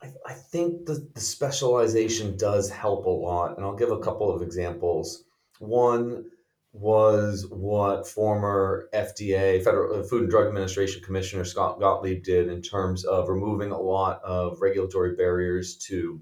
I, 0.01 0.08
I 0.25 0.34
think 0.34 0.86
the, 0.86 1.08
the 1.13 1.22
specialization 1.22 2.38
does 2.38 2.70
help 2.70 3.05
a 3.05 3.10
lot. 3.10 3.58
And 3.58 3.65
I'll 3.65 3.75
give 3.75 3.91
a 3.91 4.00
couple 4.00 4.34
of 4.34 4.41
examples. 4.41 5.24
One 5.60 6.25
was 6.74 7.46
what 7.50 8.08
former 8.08 8.88
FDA, 8.93 9.62
Federal 9.63 10.00
uh, 10.00 10.03
Food 10.03 10.24
and 10.24 10.31
Drug 10.31 10.48
Administration 10.48 11.03
Commissioner 11.03 11.43
Scott 11.43 11.79
Gottlieb 11.79 12.24
did 12.24 12.48
in 12.48 12.62
terms 12.62 13.03
of 13.03 13.27
removing 13.27 13.72
a 13.72 13.79
lot 13.79 14.22
of 14.24 14.62
regulatory 14.62 15.15
barriers 15.15 15.75
to 15.88 16.22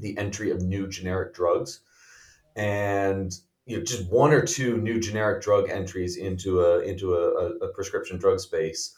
the 0.00 0.18
entry 0.18 0.50
of 0.50 0.62
new 0.62 0.88
generic 0.88 1.32
drugs. 1.32 1.80
And 2.56 3.32
you 3.66 3.78
know, 3.78 3.84
just 3.84 4.10
one 4.10 4.32
or 4.32 4.44
two 4.44 4.78
new 4.78 5.00
generic 5.00 5.42
drug 5.42 5.70
entries 5.70 6.16
into 6.16 6.60
a 6.60 6.80
into 6.80 7.14
a, 7.14 7.50
a 7.64 7.68
prescription 7.68 8.18
drug 8.18 8.40
space 8.40 8.94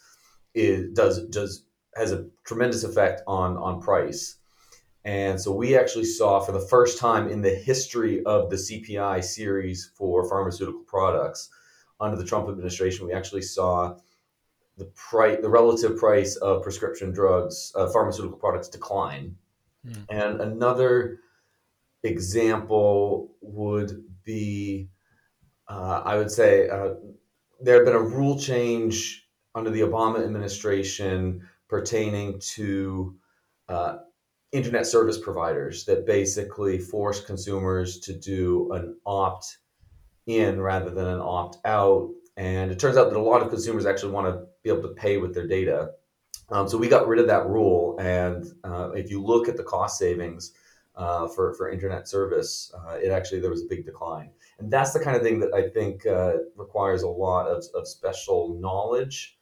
is 0.55 0.93
does 0.95 1.27
does 1.27 1.66
has 1.97 2.13
a 2.13 2.27
tremendous 2.45 2.85
effect 2.85 3.23
on 3.27 3.57
on 3.57 3.81
price. 3.81 4.37
And 5.05 5.41
so 5.41 5.53
we 5.53 5.77
actually 5.77 6.05
saw 6.05 6.41
for 6.41 6.51
the 6.51 6.61
first 6.61 6.99
time 6.99 7.29
in 7.29 7.41
the 7.41 7.55
history 7.55 8.25
of 8.25 8.51
the 8.51 8.57
CPI 8.57 9.23
series 9.23 9.93
for 9.95 10.29
pharmaceutical 10.29 10.83
products 10.83 11.49
under 12.01 12.17
the 12.17 12.25
Trump 12.25 12.49
administration, 12.49 13.07
we 13.07 13.13
actually 13.13 13.43
saw 13.43 13.97
the 14.77 14.87
price, 14.87 15.39
the 15.41 15.49
relative 15.49 15.97
price 15.97 16.37
of 16.37 16.63
prescription 16.63 17.13
drugs, 17.13 17.73
uh, 17.77 17.89
pharmaceutical 17.89 18.37
products 18.37 18.69
decline. 18.69 19.37
Mm. 19.87 20.07
And 20.11 20.41
another 20.41 21.21
example 22.03 23.31
would 23.41 24.05
be, 24.25 24.89
uh, 25.69 26.03
I 26.05 26.17
would 26.17 26.31
say, 26.31 26.69
uh, 26.69 26.95
there 27.61 27.77
had 27.77 27.85
been 27.85 27.95
a 27.95 28.01
rule 28.01 28.39
change 28.39 29.27
under 29.55 29.71
the 29.71 29.81
Obama 29.81 30.23
administration 30.23 31.49
pertaining 31.69 32.41
to 32.55 33.17
uh, 33.69 33.97
internet 34.53 34.87
service 34.87 35.19
providers 35.19 35.85
that 35.85 36.07
basically 36.07 36.79
force 36.79 37.21
consumers 37.21 38.01
to 38.01 38.15
do 38.19 38.73
an 38.73 38.97
opt 39.05 39.59
in 40.27 40.61
rather 40.61 40.91
than 40.91 41.07
an 41.07 41.21
opt 41.21 41.59
out. 41.65 42.11
And 42.37 42.71
it 42.71 42.79
turns 42.79 42.97
out 42.97 43.11
that 43.11 43.19
a 43.19 43.21
lot 43.21 43.43
of 43.43 43.51
consumers 43.51 43.87
actually 43.87 44.13
want 44.13 44.27
to 44.27 44.47
be 44.63 44.71
able 44.71 44.83
to 44.83 44.95
pay 44.95 45.17
with 45.17 45.35
their 45.35 45.47
data. 45.47 45.93
Um, 46.51 46.69
so 46.69 46.79
we 46.79 46.89
got 46.89 47.09
rid 47.09 47.19
of 47.19 47.27
that 47.27 47.47
rule. 47.47 47.97
And 47.99 48.45
uh, 48.63 48.91
if 48.91 49.11
you 49.11 49.23
look 49.23 49.49
at 49.49 49.57
the 49.57 49.63
cost 49.63 49.99
savings 49.99 50.53
uh, 50.95 51.29
for, 51.29 51.55
for 51.55 51.71
internet 51.71 52.09
service, 52.09 52.73
uh, 52.75 52.95
it 52.95 53.11
actually, 53.11 53.41
there 53.41 53.51
was 53.51 53.63
a 53.63 53.67
big 53.67 53.85
decline. 53.85 54.31
And 54.59 54.73
that's 54.73 54.93
the 54.93 55.01
kind 55.01 55.17
of 55.17 55.23
thing 55.23 55.41
that 55.41 55.53
I 55.53 55.69
think 55.69 56.07
uh, 56.07 56.35
requires 56.57 57.03
a 57.03 57.09
lot 57.09 57.47
of, 57.47 57.65
of 57.75 57.89
special 57.89 58.57
knowledge. 58.61 59.36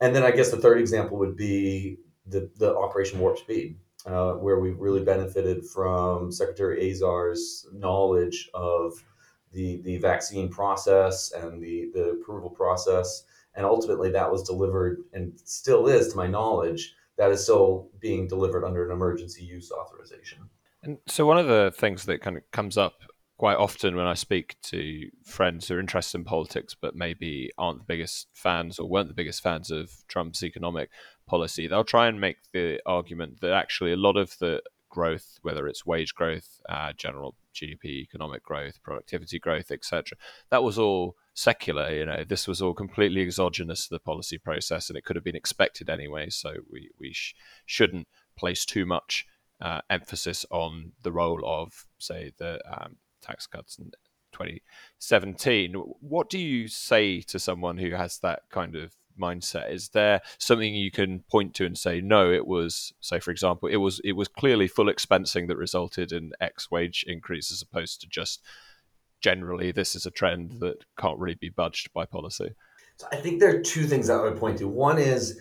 And 0.00 0.14
then 0.14 0.22
I 0.22 0.30
guess 0.30 0.50
the 0.50 0.58
third 0.58 0.78
example 0.78 1.18
would 1.18 1.36
be 1.36 1.98
the, 2.26 2.50
the 2.56 2.76
Operation 2.76 3.18
Warp 3.18 3.38
Speed 3.38 3.78
uh, 4.06 4.32
where 4.34 4.58
we 4.58 4.70
really 4.70 5.04
benefited 5.04 5.64
from 5.64 6.30
Secretary 6.30 6.90
Azar's 6.90 7.66
knowledge 7.72 8.48
of 8.54 8.92
the, 9.52 9.80
the 9.82 9.98
vaccine 9.98 10.48
process 10.48 11.32
and 11.32 11.62
the, 11.62 11.90
the 11.94 12.10
approval 12.10 12.50
process. 12.50 13.24
And 13.54 13.66
ultimately, 13.66 14.10
that 14.12 14.30
was 14.30 14.42
delivered 14.42 15.02
and 15.12 15.32
still 15.44 15.88
is, 15.88 16.08
to 16.08 16.16
my 16.16 16.26
knowledge, 16.26 16.94
that 17.16 17.32
is 17.32 17.42
still 17.42 17.88
being 17.98 18.28
delivered 18.28 18.64
under 18.64 18.86
an 18.86 18.92
emergency 18.92 19.42
use 19.42 19.72
authorization. 19.72 20.48
And 20.84 20.98
so, 21.06 21.26
one 21.26 21.38
of 21.38 21.46
the 21.46 21.72
things 21.76 22.04
that 22.04 22.20
kind 22.20 22.36
of 22.36 22.48
comes 22.52 22.78
up 22.78 23.00
quite 23.38 23.56
often 23.56 23.96
when 23.96 24.06
I 24.06 24.14
speak 24.14 24.56
to 24.64 25.08
friends 25.24 25.68
who 25.68 25.76
are 25.76 25.80
interested 25.80 26.18
in 26.18 26.24
politics 26.24 26.74
but 26.78 26.96
maybe 26.96 27.50
aren't 27.56 27.78
the 27.78 27.84
biggest 27.84 28.26
fans 28.34 28.78
or 28.78 28.88
weren't 28.88 29.08
the 29.08 29.14
biggest 29.14 29.42
fans 29.42 29.70
of 29.70 29.90
Trump's 30.08 30.42
economic 30.42 30.90
policy, 31.26 31.66
they'll 31.66 31.84
try 31.84 32.08
and 32.08 32.20
make 32.20 32.38
the 32.52 32.80
argument 32.84 33.40
that 33.40 33.52
actually 33.52 33.92
a 33.92 33.96
lot 33.96 34.16
of 34.16 34.36
the 34.38 34.60
growth, 34.88 35.38
whether 35.42 35.68
it's 35.68 35.86
wage 35.86 36.14
growth, 36.14 36.60
uh, 36.68 36.92
general 36.96 37.36
GDP, 37.54 38.02
economic 38.02 38.42
growth, 38.42 38.82
productivity 38.82 39.38
growth, 39.38 39.70
etc., 39.70 40.18
that 40.50 40.62
was 40.62 40.78
all 40.78 41.14
secular. 41.34 41.94
You 41.94 42.06
know, 42.06 42.24
this 42.26 42.48
was 42.48 42.60
all 42.60 42.74
completely 42.74 43.20
exogenous 43.20 43.86
to 43.86 43.94
the 43.94 44.00
policy 44.00 44.38
process, 44.38 44.88
and 44.88 44.96
it 44.96 45.04
could 45.04 45.16
have 45.16 45.24
been 45.24 45.36
expected 45.36 45.88
anyway. 45.88 46.30
So 46.30 46.54
we 46.70 46.90
we 46.98 47.12
sh- 47.12 47.34
shouldn't 47.66 48.08
place 48.36 48.64
too 48.64 48.86
much 48.86 49.26
uh, 49.60 49.80
emphasis 49.90 50.46
on 50.50 50.92
the 51.02 51.12
role 51.12 51.42
of, 51.44 51.86
say, 51.98 52.32
the 52.38 52.60
um, 52.66 52.96
tax 53.22 53.46
cuts 53.46 53.78
in 53.78 53.92
2017. 54.32 55.74
What 55.74 56.30
do 56.30 56.38
you 56.38 56.68
say 56.68 57.20
to 57.22 57.38
someone 57.38 57.78
who 57.78 57.90
has 57.90 58.18
that 58.20 58.42
kind 58.50 58.76
of 58.76 58.94
mindset? 59.20 59.72
Is 59.72 59.90
there 59.90 60.20
something 60.38 60.74
you 60.74 60.90
can 60.90 61.20
point 61.30 61.54
to 61.54 61.66
and 61.66 61.76
say, 61.76 62.00
no, 62.00 62.32
it 62.32 62.46
was, 62.46 62.92
say, 63.00 63.20
for 63.20 63.30
example, 63.30 63.68
it 63.68 63.76
was 63.76 64.00
it 64.04 64.12
was 64.12 64.28
clearly 64.28 64.68
full 64.68 64.86
expensing 64.86 65.48
that 65.48 65.56
resulted 65.56 66.12
in 66.12 66.32
X 66.40 66.70
wage 66.70 67.04
increase, 67.06 67.50
as 67.50 67.62
opposed 67.62 68.00
to 68.00 68.08
just 68.08 68.42
generally 69.20 69.72
this 69.72 69.96
is 69.96 70.06
a 70.06 70.10
trend 70.10 70.60
that 70.60 70.84
can't 70.98 71.18
really 71.18 71.34
be 71.34 71.48
budged 71.48 71.92
by 71.92 72.04
policy. 72.04 72.54
So 72.96 73.06
I 73.12 73.16
think 73.16 73.40
there 73.40 73.54
are 73.56 73.60
two 73.60 73.84
things 73.84 74.08
that 74.08 74.14
I 74.14 74.22
would 74.22 74.38
point 74.38 74.58
to. 74.58 74.68
One 74.68 74.98
is 74.98 75.40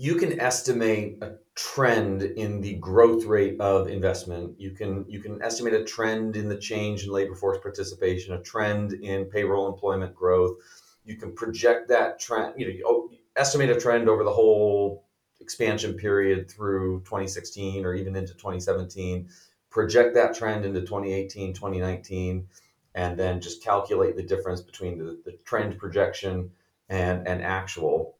you 0.00 0.14
can 0.14 0.40
estimate 0.40 1.18
a 1.20 1.34
trend 1.54 2.22
in 2.22 2.62
the 2.62 2.72
growth 2.76 3.26
rate 3.26 3.60
of 3.60 3.86
investment. 3.86 4.58
You 4.58 4.70
can 4.70 5.04
you 5.06 5.20
can 5.20 5.42
estimate 5.42 5.74
a 5.74 5.84
trend 5.84 6.36
in 6.36 6.48
the 6.48 6.56
change 6.56 7.04
in 7.04 7.12
labor 7.12 7.34
force 7.34 7.58
participation, 7.58 8.32
a 8.32 8.40
trend 8.40 8.94
in 8.94 9.26
payroll 9.26 9.70
employment 9.70 10.14
growth. 10.14 10.56
You 11.04 11.16
can 11.16 11.34
project 11.34 11.90
that 11.90 12.18
trend. 12.18 12.54
You 12.56 12.66
know, 12.66 12.72
you 12.72 12.84
oh, 12.86 13.10
estimate 13.36 13.68
a 13.68 13.78
trend 13.78 14.08
over 14.08 14.24
the 14.24 14.32
whole 14.32 15.04
expansion 15.38 15.92
period 15.92 16.50
through 16.50 17.00
2016 17.00 17.84
or 17.84 17.94
even 17.94 18.16
into 18.16 18.32
2017. 18.32 19.28
Project 19.68 20.14
that 20.14 20.34
trend 20.34 20.64
into 20.64 20.80
2018, 20.80 21.52
2019, 21.52 22.48
and 22.94 23.18
then 23.18 23.38
just 23.38 23.62
calculate 23.62 24.16
the 24.16 24.22
difference 24.22 24.62
between 24.62 24.96
the, 24.96 25.20
the 25.26 25.32
trend 25.44 25.78
projection 25.78 26.50
and, 26.88 27.28
and 27.28 27.42
actual 27.42 28.16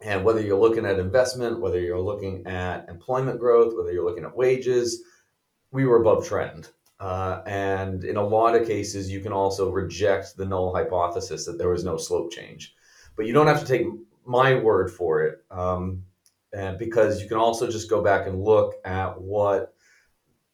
and 0.00 0.24
whether 0.24 0.40
you're 0.40 0.58
looking 0.58 0.86
at 0.86 0.98
investment, 0.98 1.60
whether 1.60 1.80
you're 1.80 2.00
looking 2.00 2.46
at 2.46 2.88
employment 2.88 3.38
growth, 3.38 3.74
whether 3.76 3.92
you're 3.92 4.04
looking 4.04 4.24
at 4.24 4.36
wages, 4.36 5.02
we 5.72 5.84
were 5.84 6.00
above 6.00 6.26
trend. 6.26 6.68
Uh, 6.98 7.42
and 7.46 8.04
in 8.04 8.16
a 8.16 8.26
lot 8.26 8.54
of 8.54 8.66
cases, 8.66 9.10
you 9.10 9.20
can 9.20 9.32
also 9.32 9.70
reject 9.70 10.36
the 10.36 10.44
null 10.44 10.74
hypothesis 10.74 11.46
that 11.46 11.58
there 11.58 11.70
was 11.70 11.84
no 11.84 11.96
slope 11.96 12.30
change. 12.30 12.74
But 13.16 13.26
you 13.26 13.32
don't 13.32 13.46
have 13.46 13.60
to 13.60 13.66
take 13.66 13.86
my 14.26 14.54
word 14.54 14.90
for 14.90 15.22
it, 15.24 15.44
um, 15.50 16.04
because 16.78 17.22
you 17.22 17.28
can 17.28 17.38
also 17.38 17.70
just 17.70 17.88
go 17.88 18.02
back 18.02 18.26
and 18.26 18.42
look 18.42 18.74
at 18.84 19.20
what 19.20 19.74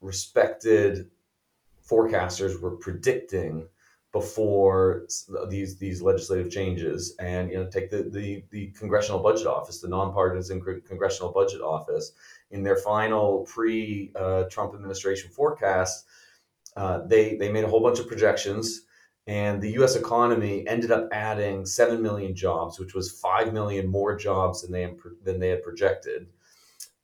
respected 0.00 1.10
forecasters 1.88 2.60
were 2.60 2.76
predicting 2.76 3.68
before 4.16 5.06
these 5.50 5.76
these 5.76 6.00
legislative 6.00 6.50
changes 6.50 7.14
and 7.18 7.50
you 7.50 7.58
know 7.58 7.68
take 7.68 7.90
the 7.90 8.04
the, 8.04 8.42
the 8.50 8.68
congressional 8.68 9.20
budget 9.20 9.46
office 9.46 9.80
the 9.80 9.88
nonpartisan 9.88 10.58
congressional 10.88 11.30
budget 11.32 11.60
office. 11.60 12.12
In 12.50 12.62
their 12.62 12.76
final 12.76 13.44
pre 13.44 14.12
uh, 14.16 14.44
Trump 14.44 14.72
administration 14.72 15.30
forecast 15.30 16.06
uh, 16.78 17.00
they 17.06 17.36
they 17.36 17.52
made 17.52 17.64
a 17.64 17.68
whole 17.68 17.82
bunch 17.82 17.98
of 17.98 18.08
projections 18.08 18.86
and 19.26 19.60
the 19.60 19.72
US 19.80 19.96
economy 19.96 20.66
ended 20.66 20.90
up 20.90 21.08
adding 21.12 21.66
7 21.66 22.00
million 22.00 22.34
jobs 22.34 22.78
which 22.78 22.94
was 22.94 23.10
5 23.10 23.52
million 23.52 23.86
more 23.86 24.16
jobs 24.16 24.62
than 24.62 24.72
they 24.72 24.90
than 25.24 25.38
they 25.40 25.50
had 25.50 25.62
projected. 25.62 26.28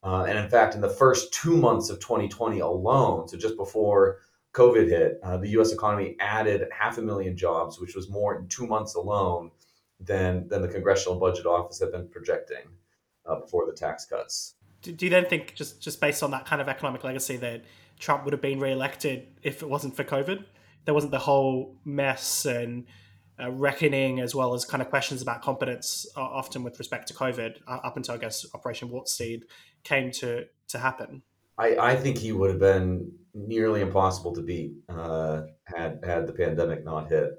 Uh, 0.01 0.23
and 0.27 0.35
in 0.39 0.49
fact 0.49 0.73
in 0.73 0.81
the 0.81 0.89
first 0.89 1.31
2 1.31 1.55
months 1.57 1.91
of 1.91 1.99
2020 1.99 2.59
alone 2.59 3.27
so 3.27 3.37
just 3.37 3.55
before 3.55 4.17
COVID 4.53 4.87
hit, 4.87 5.19
uh, 5.23 5.37
the 5.37 5.49
U.S. 5.49 5.71
economy 5.71 6.15
added 6.19 6.67
half 6.71 6.97
a 6.99 7.01
million 7.01 7.35
jobs, 7.35 7.79
which 7.79 7.95
was 7.95 8.09
more 8.09 8.37
in 8.37 8.47
two 8.47 8.67
months 8.67 8.95
alone 8.95 9.51
than 9.99 10.47
than 10.47 10.61
the 10.61 10.67
Congressional 10.67 11.19
Budget 11.19 11.45
Office 11.45 11.79
had 11.79 11.91
been 11.91 12.07
projecting 12.07 12.65
uh, 13.25 13.35
before 13.39 13.65
the 13.65 13.73
tax 13.73 14.05
cuts. 14.05 14.55
Do, 14.81 14.91
do 14.91 15.05
you 15.05 15.09
then 15.09 15.25
think, 15.25 15.55
just 15.55 15.81
just 15.81 15.99
based 15.99 16.21
on 16.21 16.31
that 16.31 16.45
kind 16.45 16.61
of 16.61 16.69
economic 16.69 17.03
legacy, 17.03 17.37
that 17.37 17.63
Trump 17.99 18.25
would 18.25 18.33
have 18.33 18.41
been 18.41 18.59
reelected 18.59 19.27
if 19.41 19.63
it 19.63 19.69
wasn't 19.69 19.95
for 19.95 20.03
COVID? 20.03 20.45
There 20.85 20.93
wasn't 20.93 21.11
the 21.11 21.19
whole 21.19 21.77
mess 21.85 22.45
and 22.45 22.85
uh, 23.41 23.49
reckoning, 23.49 24.19
as 24.19 24.35
well 24.35 24.53
as 24.53 24.65
kind 24.65 24.83
of 24.83 24.89
questions 24.89 25.21
about 25.21 25.41
competence, 25.41 26.05
uh, 26.15 26.21
often 26.21 26.63
with 26.63 26.77
respect 26.77 27.07
to 27.07 27.13
COVID, 27.13 27.57
uh, 27.67 27.79
up 27.83 27.97
until 27.97 28.13
I 28.13 28.17
guess 28.17 28.45
Operation 28.53 28.89
Warp 28.89 29.07
Speed 29.07 29.45
came 29.83 30.11
to 30.11 30.45
to 30.67 30.77
happen. 30.77 31.23
I, 31.57 31.77
I 31.77 31.95
think 31.95 32.17
he 32.17 32.31
would 32.31 32.49
have 32.49 32.59
been 32.59 33.11
nearly 33.33 33.81
impossible 33.81 34.33
to 34.33 34.41
beat 34.41 34.73
uh, 34.89 35.43
had 35.65 35.99
had 36.03 36.27
the 36.27 36.33
pandemic 36.33 36.83
not 36.83 37.09
hit, 37.09 37.31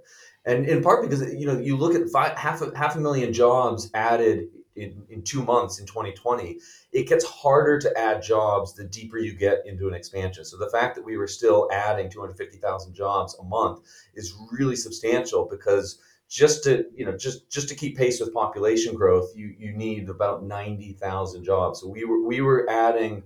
and 0.44 0.66
in 0.66 0.82
part 0.82 1.02
because 1.02 1.22
you 1.34 1.46
know 1.46 1.58
you 1.58 1.76
look 1.76 1.94
at 1.94 2.08
five, 2.10 2.36
half 2.36 2.62
a, 2.62 2.76
half 2.76 2.96
a 2.96 3.00
million 3.00 3.32
jobs 3.32 3.90
added 3.94 4.48
in, 4.76 5.02
in 5.08 5.22
two 5.22 5.42
months 5.42 5.78
in 5.78 5.86
2020. 5.86 6.58
It 6.92 7.08
gets 7.08 7.24
harder 7.24 7.78
to 7.78 7.98
add 7.98 8.22
jobs 8.22 8.74
the 8.74 8.84
deeper 8.84 9.18
you 9.18 9.34
get 9.34 9.66
into 9.66 9.88
an 9.88 9.94
expansion. 9.94 10.44
So 10.44 10.56
the 10.56 10.70
fact 10.70 10.96
that 10.96 11.04
we 11.04 11.16
were 11.16 11.28
still 11.28 11.68
adding 11.72 12.10
250,000 12.10 12.94
jobs 12.94 13.36
a 13.38 13.44
month 13.44 13.80
is 14.14 14.34
really 14.52 14.76
substantial 14.76 15.46
because 15.50 15.98
just 16.28 16.64
to 16.64 16.86
you 16.94 17.04
know 17.04 17.16
just 17.16 17.50
just 17.50 17.68
to 17.68 17.74
keep 17.74 17.96
pace 17.96 18.18
with 18.20 18.32
population 18.32 18.94
growth, 18.94 19.30
you 19.36 19.54
you 19.58 19.72
need 19.72 20.08
about 20.08 20.44
90,000 20.44 21.44
jobs. 21.44 21.80
So 21.80 21.88
we 21.88 22.04
were 22.04 22.24
we 22.24 22.40
were 22.40 22.68
adding 22.68 23.22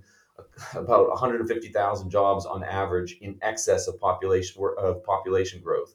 about 0.74 1.08
150,000 1.08 2.10
jobs 2.10 2.46
on 2.46 2.64
average 2.64 3.18
in 3.20 3.38
excess 3.42 3.88
of 3.88 3.98
population 4.00 4.62
of 4.78 5.04
population 5.04 5.60
growth. 5.60 5.94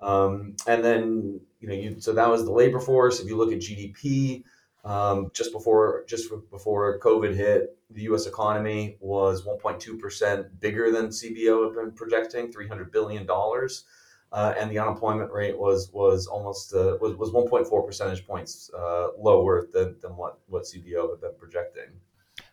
Um, 0.00 0.56
and 0.66 0.84
then 0.84 1.40
you 1.60 1.68
know 1.68 1.74
you 1.74 2.00
so 2.00 2.12
that 2.12 2.28
was 2.28 2.44
the 2.44 2.52
labor 2.52 2.80
force. 2.80 3.20
If 3.20 3.28
you 3.28 3.36
look 3.36 3.52
at 3.52 3.60
GDP, 3.60 4.42
um, 4.84 5.30
just 5.32 5.52
before 5.52 6.04
just 6.08 6.28
before 6.50 6.98
COVID 6.98 7.34
hit, 7.34 7.76
the 7.90 8.02
U.S. 8.02 8.26
economy 8.26 8.96
was 9.00 9.44
1.2 9.44 9.98
percent 9.98 10.60
bigger 10.60 10.90
than 10.90 11.08
CBO 11.08 11.66
had 11.66 11.74
been 11.76 11.92
projecting, 11.92 12.50
300 12.50 12.90
billion 12.90 13.26
dollars. 13.26 13.84
Uh, 14.32 14.54
and 14.58 14.70
the 14.70 14.78
unemployment 14.78 15.30
rate 15.30 15.56
was 15.56 15.90
was 15.92 16.26
almost 16.26 16.74
uh, 16.74 16.96
was, 17.00 17.14
was 17.16 17.30
1.4 17.30 17.86
percentage 17.86 18.26
points 18.26 18.70
uh, 18.76 19.08
lower 19.18 19.68
than, 19.72 19.94
than 20.00 20.16
what, 20.16 20.38
what 20.48 20.62
CBO 20.62 21.10
had 21.10 21.20
been 21.20 21.34
projecting. 21.38 21.90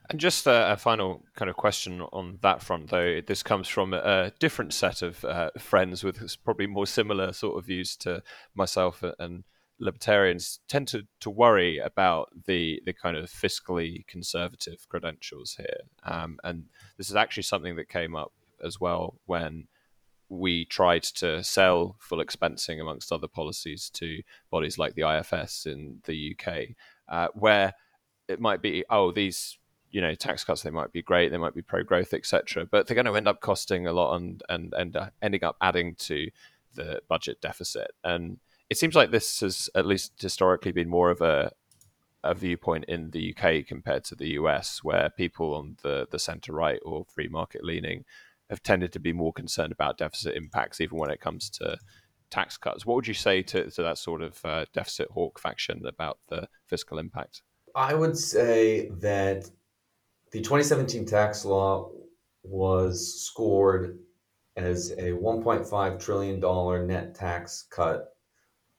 And 0.10 0.20
just 0.20 0.48
a, 0.48 0.74
a, 0.74 0.78
final 0.78 1.24
kind 1.36 1.50
of 1.50 1.56
question 1.56 2.02
on 2.02 2.40
that 2.42 2.64
front, 2.64 2.90
though, 2.90 3.22
this 3.22 3.44
comes 3.44 3.68
from 3.68 3.94
a 3.94 4.32
different 4.40 4.74
set 4.74 5.04
of 5.04 5.24
uh, 5.24 5.52
friends 5.60 6.04
with 6.04 6.36
probably 6.44 6.66
more 6.66 6.88
similar 6.88 7.32
sort 7.32 7.60
of 7.60 7.66
views 7.66 7.96
to 7.98 8.24
myself 8.56 9.04
and 9.20 9.44
libertarians 9.80 10.60
tend 10.68 10.88
to, 10.90 11.08
to 11.22 11.30
worry 11.30 11.78
about 11.78 12.30
the 12.46 12.82
the 12.86 12.94
kind 12.94 13.16
of 13.16 13.30
fiscally 13.30 14.06
conservative 14.08 14.88
credentials 14.90 15.56
here. 15.56 15.82
Um, 16.04 16.38
and 16.44 16.66
this 16.98 17.10
is 17.10 17.16
actually 17.16 17.44
something 17.44 17.76
that 17.78 17.88
came 17.88 18.16
up 18.16 18.34
as 18.64 18.80
well 18.80 19.16
when 19.26 19.68
we 20.28 20.66
tried 20.66 21.04
to 21.04 21.44
sell 21.44 21.96
full 22.00 22.24
expensing 22.24 22.80
amongst 22.80 23.12
other 23.12 23.28
policies 23.28 23.90
to 23.92 24.22
bodies 24.52 24.78
like 24.78 24.96
the 24.96 25.10
IFS 25.10 25.66
in 25.66 26.00
the 26.06 26.36
UK, 26.36 26.76
uh, 27.08 27.28
where 27.34 27.74
it 28.28 28.40
might 28.40 28.62
be, 28.62 28.84
oh, 28.90 29.12
these 29.12 29.59
you 29.92 30.02
know 30.02 30.14
tax 30.16 30.44
cuts 30.44 30.62
they 30.62 30.70
might 30.70 30.92
be 30.92 31.02
great, 31.02 31.32
they 31.32 31.38
might 31.38 31.56
be 31.56 31.62
pro 31.62 31.84
growth, 31.84 32.14
etc. 32.14 32.66
But 32.66 32.88
they're 32.88 32.96
going 32.96 33.06
to 33.06 33.16
end 33.16 33.28
up 33.28 33.42
costing 33.42 33.88
a 33.88 33.94
lot 33.94 34.16
and 34.16 34.44
and 34.50 34.74
and 34.74 34.96
uh, 34.96 35.10
ending 35.22 35.44
up 35.44 35.58
adding 35.62 35.96
to 35.96 36.30
the 36.76 37.02
budget 37.08 37.42
deficit. 37.42 37.92
And 38.04 38.40
it 38.70 38.78
seems 38.78 38.96
like 38.96 39.12
this 39.12 39.40
has 39.40 39.70
at 39.76 39.86
least 39.86 40.14
historically 40.22 40.72
been 40.72 40.90
more 40.90 41.10
of 41.10 41.22
a 41.22 41.52
a 42.24 42.34
viewpoint 42.34 42.86
in 42.86 43.12
the 43.12 43.34
UK 43.34 43.66
compared 43.66 44.04
to 44.06 44.16
the 44.16 44.32
US, 44.32 44.84
where 44.84 45.10
people 45.10 45.54
on 45.56 45.78
the 45.84 46.08
the 46.10 46.20
centre 46.20 46.54
right 46.54 46.80
or 46.84 47.06
free 47.06 47.28
market 47.28 47.64
leaning 47.64 48.06
have 48.50 48.64
tended 48.64 48.92
to 48.94 49.00
be 49.00 49.14
more 49.14 49.32
concerned 49.32 49.72
about 49.72 49.98
deficit 49.98 50.36
impacts, 50.36 50.82
even 50.82 50.98
when 50.98 51.12
it 51.12 51.22
comes 51.22 51.50
to 51.52 51.78
tax 52.30 52.58
cuts. 52.58 52.86
What 52.86 52.96
would 52.96 53.08
you 53.08 53.14
say 53.14 53.42
to, 53.44 53.70
to 53.70 53.84
that 53.84 53.98
sort 53.98 54.22
of 54.22 54.44
uh, 54.44 54.66
deficit 54.74 55.10
hawk 55.12 55.40
faction 55.40 55.86
about 55.86 56.20
the 56.30 56.48
fiscal 56.68 57.00
impact? 57.00 57.42
I 57.76 57.94
would 57.94 58.18
say 58.18 58.90
that 59.00 59.50
the 60.32 60.42
2017 60.42 61.06
tax 61.06 61.46
law 61.46 61.92
was 62.44 63.24
scored 63.26 64.00
as 64.56 64.92
a 64.92 65.12
$1.5 65.12 66.00
trillion 66.00 66.40
net 66.88 67.16
tax 67.16 67.66
cut 67.70 68.16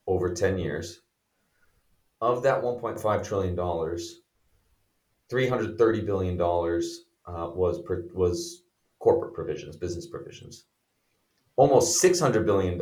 over 0.07 0.33
10 0.33 0.57
years. 0.59 1.01
Of 2.21 2.43
that 2.43 2.63
$1.5 2.63 3.27
trillion, 3.27 3.57
$330 3.57 6.07
billion 6.07 6.41
uh, 6.41 7.51
was, 7.55 7.81
was 8.15 8.63
corporate 8.99 9.35
provisions, 9.35 9.77
business 9.77 10.07
provisions. 10.07 10.65
Almost 11.57 12.03
$600 12.03 12.45
billion 12.45 12.79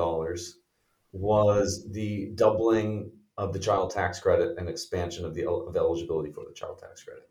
was 1.12 1.86
the 1.90 2.32
doubling 2.34 3.12
of 3.36 3.52
the 3.52 3.58
child 3.58 3.90
tax 3.90 4.20
credit 4.20 4.56
and 4.58 4.68
expansion 4.68 5.24
of 5.24 5.34
the 5.34 5.48
of 5.48 5.76
eligibility 5.76 6.32
for 6.32 6.44
the 6.44 6.52
child 6.52 6.78
tax 6.78 7.04
credit. 7.04 7.28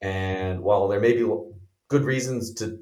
And 0.00 0.60
while 0.62 0.88
there 0.88 1.00
may 1.00 1.12
be 1.12 1.28
good 1.88 2.04
reasons 2.04 2.54
to 2.54 2.78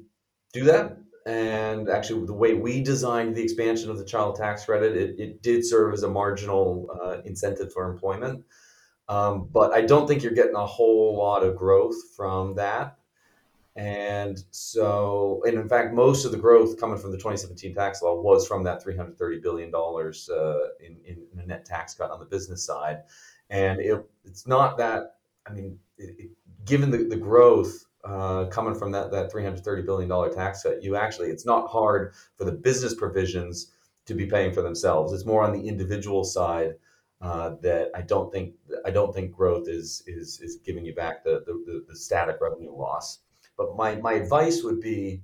do 0.53 0.63
that, 0.65 0.97
and 1.25 1.89
actually 1.89 2.25
the 2.25 2.33
way 2.33 2.53
we 2.53 2.81
designed 2.81 3.35
the 3.35 3.43
expansion 3.43 3.89
of 3.89 3.97
the 3.97 4.05
child 4.05 4.35
tax 4.35 4.65
credit, 4.65 4.95
it, 4.95 5.19
it 5.19 5.41
did 5.43 5.65
serve 5.65 5.93
as 5.93 6.03
a 6.03 6.09
marginal 6.09 6.87
uh, 7.01 7.17
incentive 7.25 7.71
for 7.73 7.89
employment. 7.91 8.43
Um, 9.09 9.49
but 9.51 9.73
I 9.73 9.81
don't 9.81 10.07
think 10.07 10.23
you're 10.23 10.33
getting 10.33 10.55
a 10.55 10.65
whole 10.65 11.17
lot 11.17 11.43
of 11.43 11.55
growth 11.55 11.95
from 12.15 12.55
that. 12.55 12.97
And 13.75 14.43
so, 14.51 15.41
and 15.45 15.57
in 15.57 15.69
fact, 15.69 15.93
most 15.93 16.25
of 16.25 16.31
the 16.31 16.37
growth 16.37 16.79
coming 16.79 16.97
from 16.97 17.11
the 17.11 17.17
2017 17.17 17.73
tax 17.73 18.01
law 18.01 18.19
was 18.19 18.47
from 18.47 18.63
that 18.63 18.83
$330 18.83 19.41
billion 19.41 19.73
uh, 19.73 20.57
in, 20.79 20.97
in, 21.05 21.39
a 21.39 21.45
net 21.45 21.65
tax 21.65 21.93
cut 21.93 22.11
on 22.11 22.19
the 22.19 22.25
business 22.25 22.63
side. 22.63 23.03
And 23.49 23.79
it, 23.79 24.03
it's 24.25 24.45
not 24.45 24.77
that, 24.77 25.15
I 25.47 25.53
mean, 25.53 25.79
it, 25.97 26.15
it, 26.19 26.29
given 26.69 26.91
the, 26.91 27.03
the 27.03 27.17
growth 27.17 27.85
uh, 28.05 28.45
coming 28.45 28.75
from 28.75 28.91
that, 28.91 29.11
that 29.11 29.31
$330 29.31 29.85
billion 29.85 30.33
tax 30.33 30.63
cut, 30.63 30.81
you 30.81 30.95
actually, 30.95 31.29
it's 31.29 31.45
not 31.45 31.67
hard 31.67 32.13
for 32.37 32.45
the 32.45 32.51
business 32.51 32.93
provisions 32.93 33.73
to 34.05 34.13
be 34.13 34.25
paying 34.25 34.53
for 34.53 34.61
themselves. 34.61 35.11
It's 35.11 35.25
more 35.25 35.43
on 35.43 35.51
the 35.51 35.67
individual 35.67 36.23
side 36.23 36.75
uh, 37.21 37.55
that 37.61 37.89
I 37.93 38.01
don't 38.01 38.31
think 38.31 38.55
I 38.85 38.91
don't 38.91 39.13
think 39.13 39.33
growth 39.33 39.67
is 39.67 40.01
is 40.07 40.39
is 40.39 40.55
giving 40.63 40.85
you 40.85 40.95
back 40.95 41.23
the 41.25 41.43
the, 41.45 41.83
the 41.87 41.95
static 41.95 42.37
revenue 42.39 42.71
loss. 42.71 43.19
But 43.57 43.75
my, 43.75 43.95
my 43.95 44.13
advice 44.13 44.63
would 44.63 44.79
be, 44.79 45.21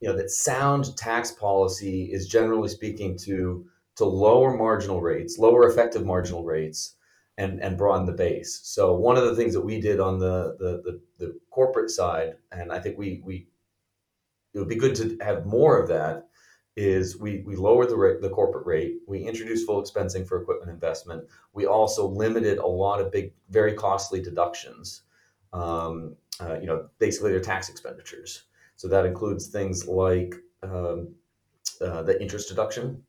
you 0.00 0.08
know, 0.08 0.16
that 0.16 0.30
sound 0.30 0.96
tax 0.96 1.30
policy 1.30 2.12
is 2.12 2.26
generally 2.26 2.68
speaking 2.68 3.16
to 3.18 3.66
to 3.96 4.04
lower 4.04 4.56
marginal 4.56 5.00
rates, 5.00 5.38
lower 5.38 5.68
effective 5.68 6.04
marginal 6.04 6.44
rates, 6.44 6.96
and 7.38 7.62
and 7.62 7.78
broaden 7.78 8.04
the 8.04 8.12
base. 8.12 8.60
So 8.64 8.94
one 8.94 9.16
of 9.16 9.24
the 9.24 9.36
things 9.36 9.54
that 9.54 9.62
we 9.62 9.80
did 9.80 10.00
on 10.00 10.18
the 10.18 10.56
the 10.58 10.82
the, 10.84 11.00
the 11.18 11.40
corporate 11.50 11.90
side, 11.90 12.34
and 12.52 12.70
I 12.70 12.80
think 12.80 12.98
we 12.98 13.22
we 13.24 13.46
it 14.52 14.58
would 14.58 14.68
be 14.68 14.74
good 14.74 14.96
to 14.96 15.16
have 15.24 15.46
more 15.46 15.80
of 15.80 15.88
that, 15.88 16.28
is 16.76 17.18
we 17.18 17.42
we 17.46 17.56
lowered 17.56 17.88
the 17.88 17.96
rate, 17.96 18.20
the 18.20 18.28
corporate 18.28 18.66
rate. 18.66 18.96
We 19.06 19.20
introduced 19.20 19.66
full 19.66 19.82
expensing 19.82 20.26
for 20.26 20.42
equipment 20.42 20.70
investment. 20.70 21.24
We 21.54 21.66
also 21.66 22.06
limited 22.08 22.58
a 22.58 22.66
lot 22.66 23.00
of 23.00 23.12
big, 23.12 23.32
very 23.48 23.72
costly 23.72 24.20
deductions. 24.20 25.02
Um, 25.52 26.16
uh, 26.40 26.58
you 26.60 26.66
know, 26.66 26.88
basically 26.98 27.30
their 27.30 27.40
tax 27.40 27.68
expenditures. 27.68 28.44
So 28.76 28.86
that 28.88 29.06
includes 29.06 29.48
things 29.48 29.88
like 29.88 30.34
um, 30.62 31.14
uh, 31.80 32.02
the 32.02 32.20
interest 32.20 32.48
deduction 32.48 33.02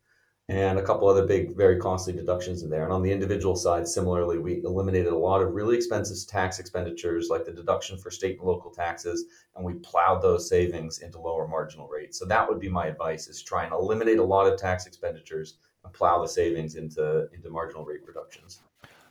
and 0.49 0.79
a 0.79 0.83
couple 0.83 1.07
other 1.07 1.27
big, 1.27 1.55
very 1.55 1.77
costly 1.77 2.11
deductions 2.11 2.63
in 2.63 2.71
there. 2.71 2.83
And 2.83 2.91
on 2.91 3.03
the 3.03 3.11
individual 3.11 3.55
side, 3.55 3.87
similarly, 3.87 4.39
we 4.39 4.63
eliminated 4.63 5.13
a 5.13 5.17
lot 5.17 5.43
of 5.43 5.53
really 5.53 5.77
expensive 5.77 6.17
tax 6.27 6.57
expenditures 6.57 7.29
like 7.29 7.45
the 7.45 7.51
deduction 7.51 7.99
for 7.99 8.09
state 8.09 8.39
and 8.39 8.47
local 8.47 8.71
taxes, 8.71 9.25
and 9.55 9.63
we 9.63 9.75
plowed 9.75 10.23
those 10.23 10.49
savings 10.49 10.99
into 10.99 11.21
lower 11.21 11.47
marginal 11.47 11.87
rates. 11.87 12.17
So 12.17 12.25
that 12.25 12.49
would 12.49 12.59
be 12.59 12.67
my 12.67 12.87
advice: 12.87 13.27
is 13.27 13.43
try 13.43 13.63
and 13.63 13.73
eliminate 13.73 14.17
a 14.17 14.23
lot 14.23 14.51
of 14.51 14.59
tax 14.59 14.87
expenditures 14.87 15.57
and 15.85 15.93
plow 15.93 16.19
the 16.19 16.27
savings 16.27 16.73
into 16.75 17.29
into 17.31 17.51
marginal 17.51 17.85
rate 17.85 18.01
reductions. 18.07 18.61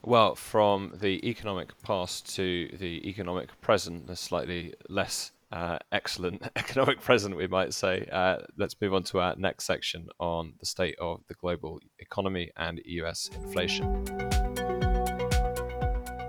Well, 0.02 0.34
from 0.34 0.94
the 1.00 1.26
economic 1.28 1.80
past 1.82 2.34
to 2.34 2.68
the 2.78 3.08
economic 3.08 3.60
present, 3.60 4.10
a 4.10 4.16
slightly 4.16 4.74
less 4.88 5.30
uh, 5.50 5.78
excellent 5.92 6.42
economic 6.56 7.00
present, 7.00 7.36
we 7.36 7.46
might 7.46 7.72
say. 7.74 8.06
Uh, 8.10 8.38
let's 8.56 8.76
move 8.80 8.94
on 8.94 9.02
to 9.04 9.20
our 9.20 9.34
next 9.36 9.64
section 9.64 10.08
on 10.18 10.54
the 10.60 10.66
state 10.66 10.96
of 11.00 11.20
the 11.28 11.34
global 11.34 11.80
economy 11.98 12.50
and 12.56 12.80
US 12.84 13.30
inflation. 13.34 14.04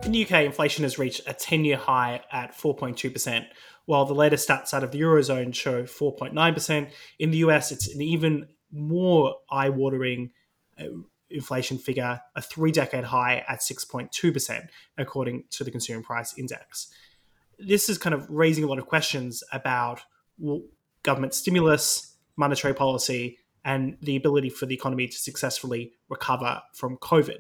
In 0.05 0.13
the 0.13 0.23
UK, 0.23 0.45
inflation 0.45 0.84
has 0.84 0.97
reached 0.97 1.21
a 1.27 1.34
10 1.34 1.65
year 1.65 1.77
high 1.77 2.21
at 2.32 2.58
4.2%, 2.58 3.45
while 3.86 4.05
the 4.05 4.15
latest 4.15 4.47
stats 4.47 4.73
out 4.73 4.84
of 4.84 4.91
the 4.91 5.01
Eurozone 5.01 5.53
show 5.53 5.84
4.9%. 5.84 6.89
In 7.19 7.32
the 7.32 7.38
US, 7.39 7.71
it's 7.71 7.93
an 7.93 8.01
even 8.01 8.47
more 8.71 9.36
eye 9.51 9.69
watering 9.69 10.32
uh, 10.79 10.86
inflation 11.29 11.77
figure, 11.77 12.21
a 12.36 12.41
three 12.41 12.71
decade 12.71 13.03
high 13.03 13.43
at 13.47 13.60
6.2%, 13.60 14.67
according 14.97 15.43
to 15.51 15.63
the 15.63 15.71
Consumer 15.71 16.01
Price 16.01 16.38
Index. 16.38 16.91
This 17.60 17.89
is 17.89 17.98
kind 17.98 18.13
of 18.13 18.30
raising 18.30 18.63
a 18.63 18.67
lot 18.67 18.80
of 18.80 18.88
questions 18.88 19.43
about 19.52 20.02
government 21.04 21.34
stimulus, 21.34 22.15
monetary 22.38 22.74
policy, 22.74 23.38
and 23.65 23.98
the 24.02 24.15
ability 24.15 24.50
for 24.50 24.65
the 24.65 24.76
economy 24.76 25.08
to 25.08 25.17
successfully 25.17 25.93
recover 26.10 26.62
from 26.74 26.98
COVID. 26.98 27.39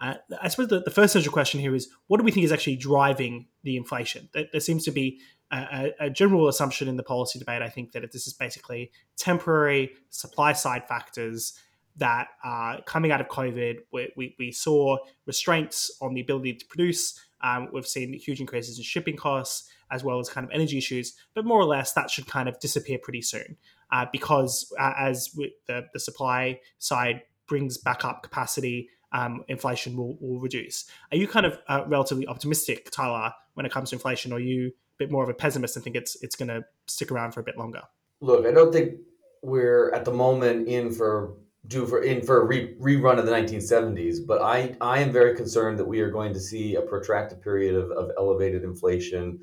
Uh, 0.00 0.14
I 0.40 0.48
suppose 0.48 0.68
the, 0.68 0.80
the, 0.80 0.92
first 0.92 1.12
central 1.12 1.32
question 1.32 1.58
here 1.58 1.74
is 1.74 1.88
what 2.06 2.18
do 2.18 2.24
we 2.24 2.30
think 2.30 2.44
is 2.44 2.52
actually 2.52 2.76
driving 2.76 3.48
the 3.64 3.76
inflation? 3.76 4.28
There, 4.32 4.44
there 4.52 4.60
seems 4.60 4.84
to 4.84 4.92
be 4.92 5.18
a, 5.50 5.92
a, 5.98 6.10
general 6.10 6.46
assumption 6.46 6.86
in 6.86 6.96
the 6.96 7.02
policy 7.02 7.38
debate, 7.38 7.62
I 7.62 7.68
think, 7.68 7.92
that 7.92 8.12
this 8.12 8.28
is 8.28 8.32
basically 8.32 8.92
temporary 9.16 9.90
supply 10.10 10.52
side 10.52 10.86
factors 10.86 11.54
that 11.96 12.28
are 12.44 12.80
coming 12.82 13.10
out 13.10 13.20
of 13.20 13.28
COVID, 13.28 13.78
we, 13.92 14.12
we, 14.16 14.36
we, 14.38 14.52
saw 14.52 14.98
restraints 15.26 15.90
on 16.00 16.14
the 16.14 16.20
ability 16.20 16.54
to 16.54 16.66
produce. 16.66 17.20
Um, 17.40 17.68
we've 17.72 17.86
seen 17.86 18.12
huge 18.12 18.40
increases 18.40 18.78
in 18.78 18.84
shipping 18.84 19.16
costs 19.16 19.70
as 19.90 20.04
well 20.04 20.18
as 20.18 20.28
kind 20.28 20.44
of 20.44 20.50
energy 20.52 20.78
issues, 20.78 21.14
but 21.34 21.44
more 21.44 21.58
or 21.58 21.64
less 21.64 21.92
that 21.92 22.10
should 22.10 22.26
kind 22.26 22.48
of 22.48 22.58
disappear 22.60 22.98
pretty 22.98 23.22
soon 23.22 23.56
uh, 23.92 24.06
because 24.12 24.72
uh, 24.78 24.92
as 24.98 25.30
the, 25.66 25.86
the 25.92 26.00
supply 26.00 26.60
side 26.78 27.22
brings 27.46 27.78
back 27.78 28.04
up 28.04 28.22
capacity, 28.22 28.88
um, 29.12 29.44
inflation 29.48 29.96
will, 29.96 30.16
will 30.20 30.40
reduce. 30.40 30.84
Are 31.10 31.16
you 31.16 31.26
kind 31.26 31.46
of 31.46 31.58
uh, 31.68 31.84
relatively 31.86 32.26
optimistic, 32.26 32.90
Tyler, 32.90 33.32
when 33.54 33.64
it 33.64 33.72
comes 33.72 33.90
to 33.90 33.96
inflation, 33.96 34.32
or 34.32 34.36
are 34.36 34.40
you 34.40 34.68
a 34.68 34.98
bit 34.98 35.10
more 35.10 35.22
of 35.22 35.30
a 35.30 35.34
pessimist 35.34 35.76
and 35.76 35.82
think 35.82 35.96
it's 35.96 36.22
it's 36.22 36.36
going 36.36 36.48
to 36.48 36.62
stick 36.86 37.10
around 37.10 37.32
for 37.32 37.40
a 37.40 37.42
bit 37.42 37.56
longer? 37.56 37.82
Look, 38.20 38.46
I 38.46 38.50
don't 38.50 38.72
think 38.72 38.96
we're 39.42 39.90
at 39.92 40.04
the 40.04 40.12
moment 40.12 40.68
in 40.68 40.90
for 40.90 41.34
do 41.68 41.86
for 41.86 42.02
in 42.02 42.22
for 42.22 42.40
a 42.40 42.44
re, 42.44 42.74
rerun 42.80 43.18
of 43.18 43.26
the 43.26 43.32
1970s. 43.32 44.26
But 44.26 44.42
I 44.42 44.74
I 44.80 45.00
am 45.00 45.12
very 45.12 45.36
concerned 45.36 45.78
that 45.78 45.86
we 45.86 46.00
are 46.00 46.10
going 46.10 46.32
to 46.32 46.40
see 46.40 46.74
a 46.74 46.82
protracted 46.82 47.40
period 47.40 47.74
of, 47.74 47.90
of 47.92 48.10
elevated 48.16 48.64
inflation, 48.64 49.40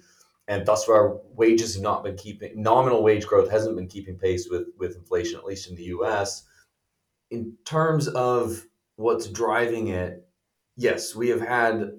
and 0.47 0.65
thus 0.65 0.85
far 0.85 1.19
wages 1.35 1.75
have 1.75 1.83
not 1.83 2.03
been 2.03 2.17
keeping 2.17 2.61
nominal 2.61 3.03
wage 3.03 3.25
growth 3.25 3.49
hasn't 3.49 3.75
been 3.75 3.87
keeping 3.87 4.17
pace 4.17 4.49
with 4.49 4.67
with 4.77 4.95
inflation, 4.95 5.39
at 5.39 5.45
least 5.45 5.69
in 5.69 5.75
the 5.75 5.83
U.S. 5.83 6.43
In 7.31 7.55
terms 7.65 8.07
of 8.09 8.65
what's 8.97 9.27
driving 9.27 9.89
it, 9.89 10.27
yes, 10.77 11.15
we 11.15 11.29
have 11.29 11.41
had 11.41 11.91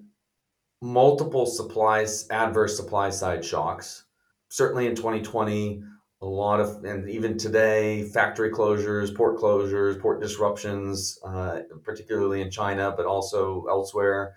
multiple 0.82 1.46
supplies, 1.46 2.28
adverse 2.30 2.76
supply 2.76 3.10
side 3.10 3.44
shocks. 3.44 4.04
Certainly 4.48 4.86
in 4.86 4.94
2020, 4.94 5.82
a 6.22 6.26
lot 6.26 6.60
of, 6.60 6.84
and 6.84 7.08
even 7.10 7.36
today, 7.36 8.04
factory 8.04 8.50
closures, 8.50 9.14
port 9.14 9.38
closures, 9.38 10.00
port 10.00 10.20
disruptions, 10.20 11.18
uh, 11.24 11.60
particularly 11.84 12.40
in 12.40 12.50
China, 12.50 12.94
but 12.96 13.06
also 13.06 13.66
elsewhere. 13.68 14.34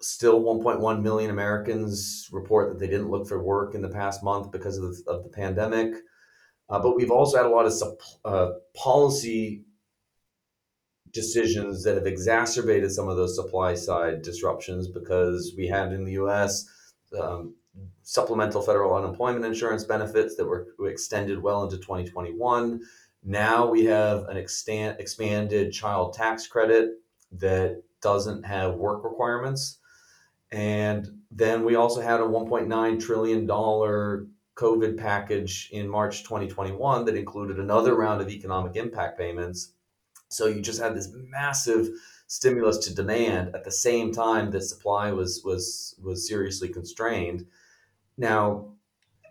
Still, 0.00 0.40
1.1 0.40 1.02
million 1.02 1.30
Americans 1.30 2.28
report 2.32 2.70
that 2.70 2.78
they 2.78 2.86
didn't 2.86 3.10
look 3.10 3.26
for 3.28 3.42
work 3.42 3.74
in 3.74 3.82
the 3.82 3.88
past 3.88 4.22
month 4.22 4.50
because 4.50 4.78
of 4.78 4.84
the, 4.84 5.02
of 5.10 5.24
the 5.24 5.30
pandemic. 5.30 5.94
Uh, 6.68 6.78
but 6.78 6.96
we've 6.96 7.10
also 7.10 7.36
had 7.36 7.46
a 7.46 7.50
lot 7.50 7.66
of 7.66 7.72
uh, 8.24 8.52
policy 8.76 9.64
decisions 11.12 11.82
that 11.82 11.96
have 11.96 12.06
exacerbated 12.06 12.92
some 12.92 13.08
of 13.08 13.16
those 13.16 13.34
supply 13.34 13.74
side 13.74 14.22
disruptions 14.22 14.88
because 14.88 15.52
we 15.58 15.66
had 15.66 15.92
in 15.92 16.04
the 16.04 16.12
US 16.12 16.64
um, 17.20 17.56
supplemental 18.02 18.62
federal 18.62 18.94
unemployment 18.94 19.44
insurance 19.44 19.84
benefits 19.84 20.36
that 20.36 20.46
were 20.46 20.66
extended 20.86 21.42
well 21.42 21.64
into 21.64 21.76
2021. 21.76 22.80
Now 23.22 23.68
we 23.68 23.84
have 23.84 24.24
an 24.28 24.36
extant, 24.36 24.98
expanded 24.98 25.72
child 25.72 26.14
tax 26.14 26.46
credit 26.46 26.90
that 27.32 27.82
doesn't 28.00 28.44
have 28.44 28.74
work 28.74 29.04
requirements. 29.04 29.78
And 30.50 31.06
then 31.30 31.64
we 31.64 31.76
also 31.76 32.00
had 32.00 32.20
a 32.20 32.24
$1.9 32.24 33.00
trillion 33.00 33.46
COVID 33.46 34.98
package 34.98 35.68
in 35.70 35.88
March 35.88 36.24
2021 36.24 37.04
that 37.04 37.16
included 37.16 37.58
another 37.58 37.94
round 37.94 38.20
of 38.20 38.28
economic 38.28 38.76
impact 38.76 39.18
payments 39.18 39.74
so 40.30 40.46
you 40.46 40.62
just 40.62 40.80
had 40.80 40.94
this 40.94 41.10
massive 41.12 41.88
stimulus 42.28 42.78
to 42.78 42.94
demand 42.94 43.54
at 43.54 43.64
the 43.64 43.72
same 43.72 44.12
time 44.12 44.50
that 44.52 44.62
supply 44.62 45.10
was 45.10 45.42
was 45.44 45.96
was 46.00 46.26
seriously 46.26 46.68
constrained. 46.68 47.46
Now, 48.20 48.74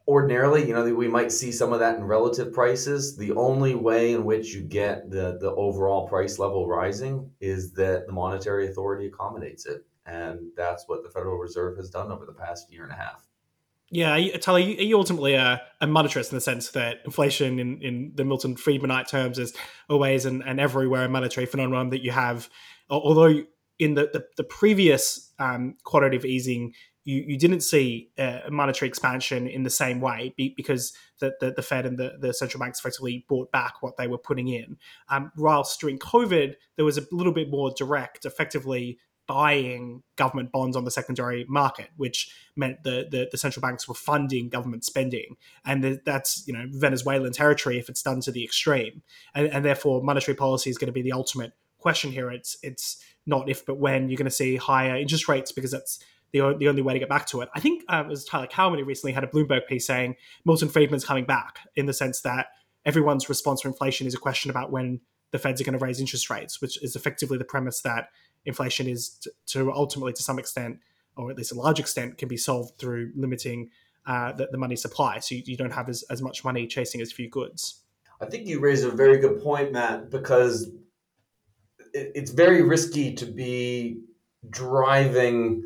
ordinarily, 0.08 0.68
you 0.68 0.74
know, 0.74 0.84
we 0.96 1.08
might 1.08 1.32
see 1.32 1.52
some 1.52 1.72
of 1.72 1.80
that 1.80 1.98
in 1.98 2.04
relative 2.04 2.52
prices. 2.52 3.16
The 3.16 3.34
only 3.34 3.76
way 3.76 4.14
in 4.14 4.26
which 4.26 4.56
you 4.56 4.62
get 4.62 5.12
the 5.12 5.38
the 5.40 5.52
overall 5.52 6.08
price 6.08 6.40
level 6.40 6.68
rising 6.68 7.30
is 7.40 7.72
that 7.74 8.08
the 8.08 8.12
monetary 8.12 8.68
authority 8.68 9.06
accommodates 9.06 9.68
it, 9.68 9.86
and 10.08 10.40
that's 10.58 10.86
what 10.88 11.04
the 11.04 11.10
Federal 11.10 11.38
Reserve 11.38 11.78
has 11.78 11.92
done 11.92 12.12
over 12.12 12.26
the 12.26 12.34
past 12.34 12.74
year 12.74 12.84
and 12.84 12.92
a 12.92 12.96
half. 12.96 13.28
Yeah, 13.92 14.14
are 14.14 14.60
you 14.60 14.98
ultimately 14.98 15.34
a, 15.36 15.62
a 15.82 15.88
monetarist 15.88 16.32
in 16.32 16.38
the 16.38 16.42
sense 16.42 16.70
that 16.72 16.98
inflation, 17.06 17.60
in, 17.60 17.82
in 17.82 18.12
the 18.16 18.24
Milton 18.26 18.56
Friedmanite 18.56 19.08
terms, 19.08 19.40
is 19.40 19.54
always 19.88 20.26
and, 20.26 20.44
and 20.44 20.60
everywhere 20.60 21.06
a 21.06 21.10
monetary 21.10 21.48
phenomenon 21.48 21.90
that 21.90 22.04
you 22.04 22.12
have. 22.12 22.50
Although 22.90 23.44
in 23.80 23.94
the, 23.96 24.10
the, 24.14 24.26
the 24.38 24.44
previous 24.44 25.32
um, 25.40 25.76
quantitative 25.84 26.26
easing, 26.26 26.74
you, 27.06 27.24
you 27.28 27.38
didn't 27.38 27.62
see 27.62 28.10
a 28.18 28.50
monetary 28.52 28.88
expansion 28.88 29.48
in 29.48 29.64
the 29.64 29.70
same 29.70 30.02
way 30.02 30.34
because 30.38 30.94
the, 31.20 31.34
the, 31.40 31.52
the 31.52 31.62
Fed 31.62 31.86
and 31.86 31.98
the, 31.98 32.18
the 32.20 32.34
central 32.34 32.60
banks 32.60 32.80
effectively 32.80 33.26
bought 33.28 33.52
back 33.52 33.82
what 33.82 33.98
they 33.98 34.08
were 34.08 34.18
putting 34.18 34.48
in. 34.48 34.78
Um, 35.10 35.32
whilst 35.38 35.80
during 35.80 35.98
COVID, 35.98 36.56
there 36.76 36.86
was 36.86 36.98
a 36.98 37.06
little 37.12 37.34
bit 37.34 37.50
more 37.50 37.72
direct, 37.76 38.26
effectively 38.26 39.00
buying 39.30 40.02
government 40.16 40.52
bonds 40.52 40.76
on 40.76 40.86
the 40.86 40.92
secondary 40.92 41.46
market, 41.48 41.90
which 41.98 42.36
meant 42.56 42.82
the, 42.84 43.08
the, 43.12 43.30
the 43.32 43.38
central 43.38 43.62
banks 43.62 43.88
were 43.88 43.94
funding 43.94 44.50
government 44.50 44.84
spending, 44.84 45.36
and 45.64 46.02
that's 46.04 46.44
you 46.48 46.54
know 46.54 46.66
Venezuelan 46.72 47.32
territory 47.32 47.78
if 47.78 47.90
it's 47.90 48.02
done 48.02 48.22
to 48.22 48.32
the 48.32 48.44
extreme, 48.44 49.04
and, 49.36 49.46
and 49.48 49.64
therefore 49.64 50.02
monetary 50.02 50.36
policy 50.36 50.72
is 50.72 50.80
going 50.80 50.88
to 50.88 50.92
be 50.92 51.04
the 51.04 51.12
ultimate 51.12 51.54
question 51.78 52.12
here. 52.12 52.32
It's 52.32 52.58
it's 52.64 52.98
not 53.28 53.48
if 53.50 53.68
but 53.68 53.78
when 53.78 54.10
you're 54.10 54.18
going 54.18 54.26
to 54.26 54.32
see 54.32 54.56
higher 54.56 54.98
interest 54.98 55.28
rates 55.30 55.52
because 55.52 55.70
that's 55.70 56.04
the, 56.32 56.56
the 56.58 56.68
only 56.68 56.82
way 56.82 56.94
to 56.94 57.00
get 57.00 57.10
back 57.10 57.26
to 57.28 57.42
it. 57.42 57.50
I 57.56 57.60
think 57.60 57.84
uh, 57.88 58.04
it 58.06 58.08
was 58.08 58.26
Tyler 58.26 58.48
Cowen 58.48 58.80
who 58.80 58.86
recently 58.86 59.14
had 59.14 59.24
a 59.24 59.28
Bloomberg 59.28 59.68
piece 59.68 59.88
saying 59.88 60.16
Milton 60.46 60.70
Friedman's 60.70 61.06
coming 61.06 61.26
back 61.26 61.60
in 61.76 61.86
the 61.86 61.94
sense 61.94 62.22
that 62.22 62.48
everyone's 62.86 63.30
response 63.30 63.62
to 63.62 63.68
inflation 63.68 64.08
is 64.08 64.14
a 64.14 64.18
question 64.18 64.50
about 64.52 64.72
when 64.72 65.02
the 65.32 65.40
Feds 65.40 65.62
are 65.62 65.64
going 65.64 65.78
to 65.78 65.84
raise 65.84 66.00
interest 66.00 66.30
rates, 66.30 66.62
which 66.62 66.82
is 66.84 66.96
effectively 66.96 67.38
the 67.38 67.46
premise 67.46 67.82
that 67.82 68.10
inflation 68.46 68.88
is 68.88 69.10
to, 69.10 69.32
to 69.48 69.72
ultimately, 69.72 70.14
to 70.14 70.24
some 70.24 70.40
extent, 70.40 70.80
or 71.16 71.30
at 71.30 71.38
least 71.38 71.52
a 71.52 71.56
large 71.56 71.80
extent, 71.80 72.18
can 72.18 72.28
be 72.28 72.38
solved 72.38 72.78
through 72.78 73.12
limiting 73.16 73.70
uh, 74.06 74.32
the, 74.32 74.48
the, 74.52 74.58
money 74.58 74.76
supply. 74.76 75.20
So 75.20 75.36
you, 75.36 75.44
you 75.46 75.58
don't 75.58 75.74
have 75.74 75.90
as, 75.90 76.04
as 76.10 76.22
much 76.22 76.44
money 76.44 76.66
chasing 76.66 77.02
as 77.02 77.12
few 77.12 77.30
goods. 77.30 77.82
I 78.22 78.26
think 78.26 78.48
you 78.48 78.60
raise 78.60 78.84
a 78.84 78.90
very 78.90 79.20
good 79.20 79.44
point, 79.44 79.72
Matt, 79.72 80.10
because 80.10 80.72
it, 81.94 82.12
it's 82.16 82.32
very 82.32 82.64
risky 82.64 83.14
to 83.16 83.26
be 83.26 84.02
driving 84.50 85.64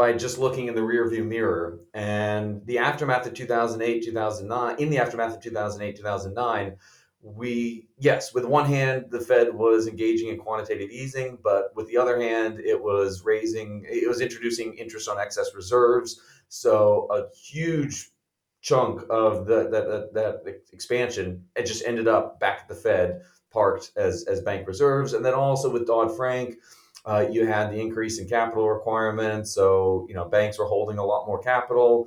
by 0.00 0.14
just 0.14 0.38
looking 0.38 0.66
in 0.66 0.74
the 0.74 0.80
rearview 0.80 1.22
mirror. 1.22 1.78
And 1.92 2.64
the 2.64 2.78
aftermath 2.78 3.26
of 3.26 3.34
2008, 3.34 4.02
2009, 4.02 4.76
in 4.78 4.88
the 4.88 4.96
aftermath 4.96 5.34
of 5.34 5.42
2008, 5.42 5.94
2009, 5.94 6.76
we 7.20 7.86
yes 7.98 8.32
with 8.32 8.46
one 8.46 8.64
hand 8.64 9.04
the 9.10 9.20
fed 9.20 9.54
was 9.54 9.86
engaging 9.86 10.30
in 10.30 10.38
quantitative 10.38 10.88
easing 10.88 11.36
but 11.44 11.64
with 11.76 11.86
the 11.88 11.96
other 11.98 12.18
hand 12.18 12.58
it 12.60 12.82
was 12.82 13.26
raising 13.26 13.84
it 13.86 14.08
was 14.08 14.22
introducing 14.22 14.72
interest 14.78 15.06
on 15.06 15.18
excess 15.18 15.54
reserves 15.54 16.18
so 16.48 17.06
a 17.10 17.24
huge 17.36 18.08
chunk 18.62 19.02
of 19.10 19.44
the, 19.44 19.68
that, 19.68 20.14
that, 20.14 20.14
that 20.44 20.62
expansion 20.72 21.44
it 21.56 21.66
just 21.66 21.84
ended 21.84 22.08
up 22.08 22.40
back 22.40 22.60
at 22.62 22.68
the 22.68 22.74
fed 22.74 23.20
parked 23.50 23.92
as, 23.96 24.24
as 24.24 24.40
bank 24.40 24.66
reserves 24.66 25.12
and 25.12 25.22
then 25.22 25.34
also 25.34 25.68
with 25.68 25.86
dodd-frank 25.86 26.56
uh, 27.06 27.26
you 27.30 27.46
had 27.46 27.70
the 27.70 27.80
increase 27.80 28.18
in 28.18 28.28
capital 28.28 28.68
requirements 28.68 29.52
so 29.54 30.06
you 30.08 30.14
know 30.14 30.24
banks 30.24 30.58
were 30.58 30.66
holding 30.66 30.98
a 30.98 31.04
lot 31.04 31.26
more 31.26 31.42
capital 31.42 32.06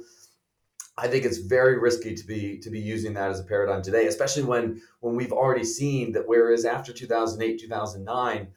I 0.97 1.07
think 1.07 1.25
it's 1.25 1.39
very 1.39 1.79
risky 1.79 2.13
to 2.13 2.25
be 2.25 2.59
to 2.59 2.69
be 2.69 2.79
using 2.79 3.13
that 3.13 3.31
as 3.31 3.39
a 3.39 3.43
paradigm 3.43 3.81
today, 3.81 4.05
especially 4.05 4.43
when 4.43 4.81
when 4.99 5.15
we've 5.15 5.31
already 5.31 5.63
seen 5.63 6.11
that 6.11 6.27
whereas 6.27 6.65
after 6.65 6.93
2008 6.93 7.59
2009 7.59 8.47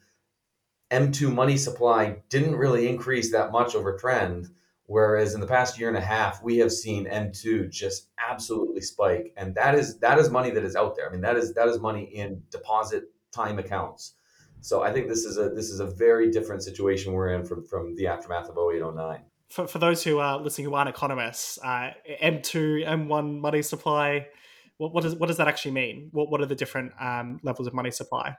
M2 0.91 1.33
money 1.33 1.57
supply 1.57 2.17
didn't 2.29 2.55
really 2.55 2.87
increase 2.87 3.31
that 3.31 3.51
much 3.51 3.75
over 3.75 3.97
trend, 3.97 4.49
whereas 4.85 5.33
in 5.33 5.41
the 5.41 5.47
past 5.47 5.79
year 5.79 5.89
and 5.89 5.97
a 5.97 6.01
half 6.01 6.43
we 6.43 6.57
have 6.59 6.71
seen 6.71 7.07
M2 7.07 7.71
just 7.71 8.09
absolutely 8.19 8.81
spike, 8.81 9.33
and 9.35 9.55
that 9.55 9.73
is 9.73 9.97
that 9.99 10.19
is 10.19 10.29
money 10.29 10.51
that 10.51 10.63
is 10.63 10.75
out 10.75 10.95
there. 10.95 11.09
I 11.09 11.11
mean 11.11 11.21
that 11.21 11.37
is 11.37 11.55
that 11.55 11.67
is 11.67 11.79
money 11.79 12.03
in 12.03 12.43
deposit 12.51 13.05
time 13.31 13.57
accounts. 13.57 14.13
So 14.61 14.83
I 14.83 14.91
think 14.91 15.07
this 15.07 15.23
is 15.25 15.37
a 15.37 15.49
this 15.49 15.69
is 15.69 15.79
a 15.79 15.85
very 15.85 16.31
different 16.31 16.63
situation 16.63 17.13
we're 17.13 17.29
in 17.29 17.45
from 17.45 17.63
from 17.63 17.95
the 17.95 18.07
aftermath 18.07 18.49
of 18.49 18.57
08 18.57 18.81
09 18.95 19.21
for, 19.49 19.67
for 19.67 19.79
those 19.79 20.03
who 20.03 20.19
are 20.19 20.39
listening 20.39 20.65
who 20.65 20.73
aren't 20.73 20.89
economists, 20.89 21.57
uh, 21.63 21.91
M2, 22.21 22.85
M1 22.85 23.39
money 23.39 23.61
supply, 23.61 24.27
what, 24.77 24.93
what, 24.93 25.03
does, 25.03 25.15
what 25.15 25.27
does 25.27 25.37
that 25.37 25.47
actually 25.47 25.71
mean? 25.71 26.09
What, 26.11 26.29
what 26.29 26.41
are 26.41 26.45
the 26.45 26.55
different 26.55 26.91
um, 26.99 27.39
levels 27.43 27.67
of 27.67 27.73
money 27.73 27.91
supply? 27.91 28.35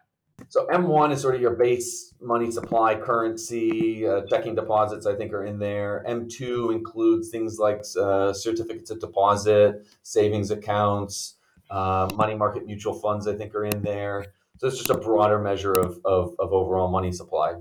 So 0.51 0.67
M1 0.67 1.13
is 1.13 1.21
sort 1.21 1.35
of 1.35 1.41
your 1.41 1.57
base 1.57 2.15
money 2.21 2.51
supply 2.53 2.95
currency. 2.95 4.07
Uh, 4.07 4.21
checking 4.27 4.55
deposits, 4.55 5.05
I 5.05 5.17
think, 5.17 5.33
are 5.33 5.45
in 5.45 5.59
there. 5.59 6.05
M2 6.07 6.73
includes 6.73 7.31
things 7.31 7.59
like 7.59 7.83
uh, 8.01 8.33
certificates 8.33 8.91
of 8.91 9.01
deposit, 9.01 9.85
savings 10.05 10.53
accounts, 10.53 11.35
uh, 11.71 12.09
money 12.15 12.37
market 12.37 12.67
mutual 12.67 12.95
funds. 12.95 13.27
I 13.27 13.35
think 13.35 13.53
are 13.57 13.65
in 13.65 13.83
there. 13.83 14.27
So 14.59 14.67
it's 14.67 14.77
just 14.77 14.91
a 14.91 14.99
broader 14.99 15.39
measure 15.39 15.75
of, 15.75 15.99
of, 16.05 16.35
of 16.39 16.53
overall 16.53 16.89
money 16.89 17.13
supply. 17.13 17.55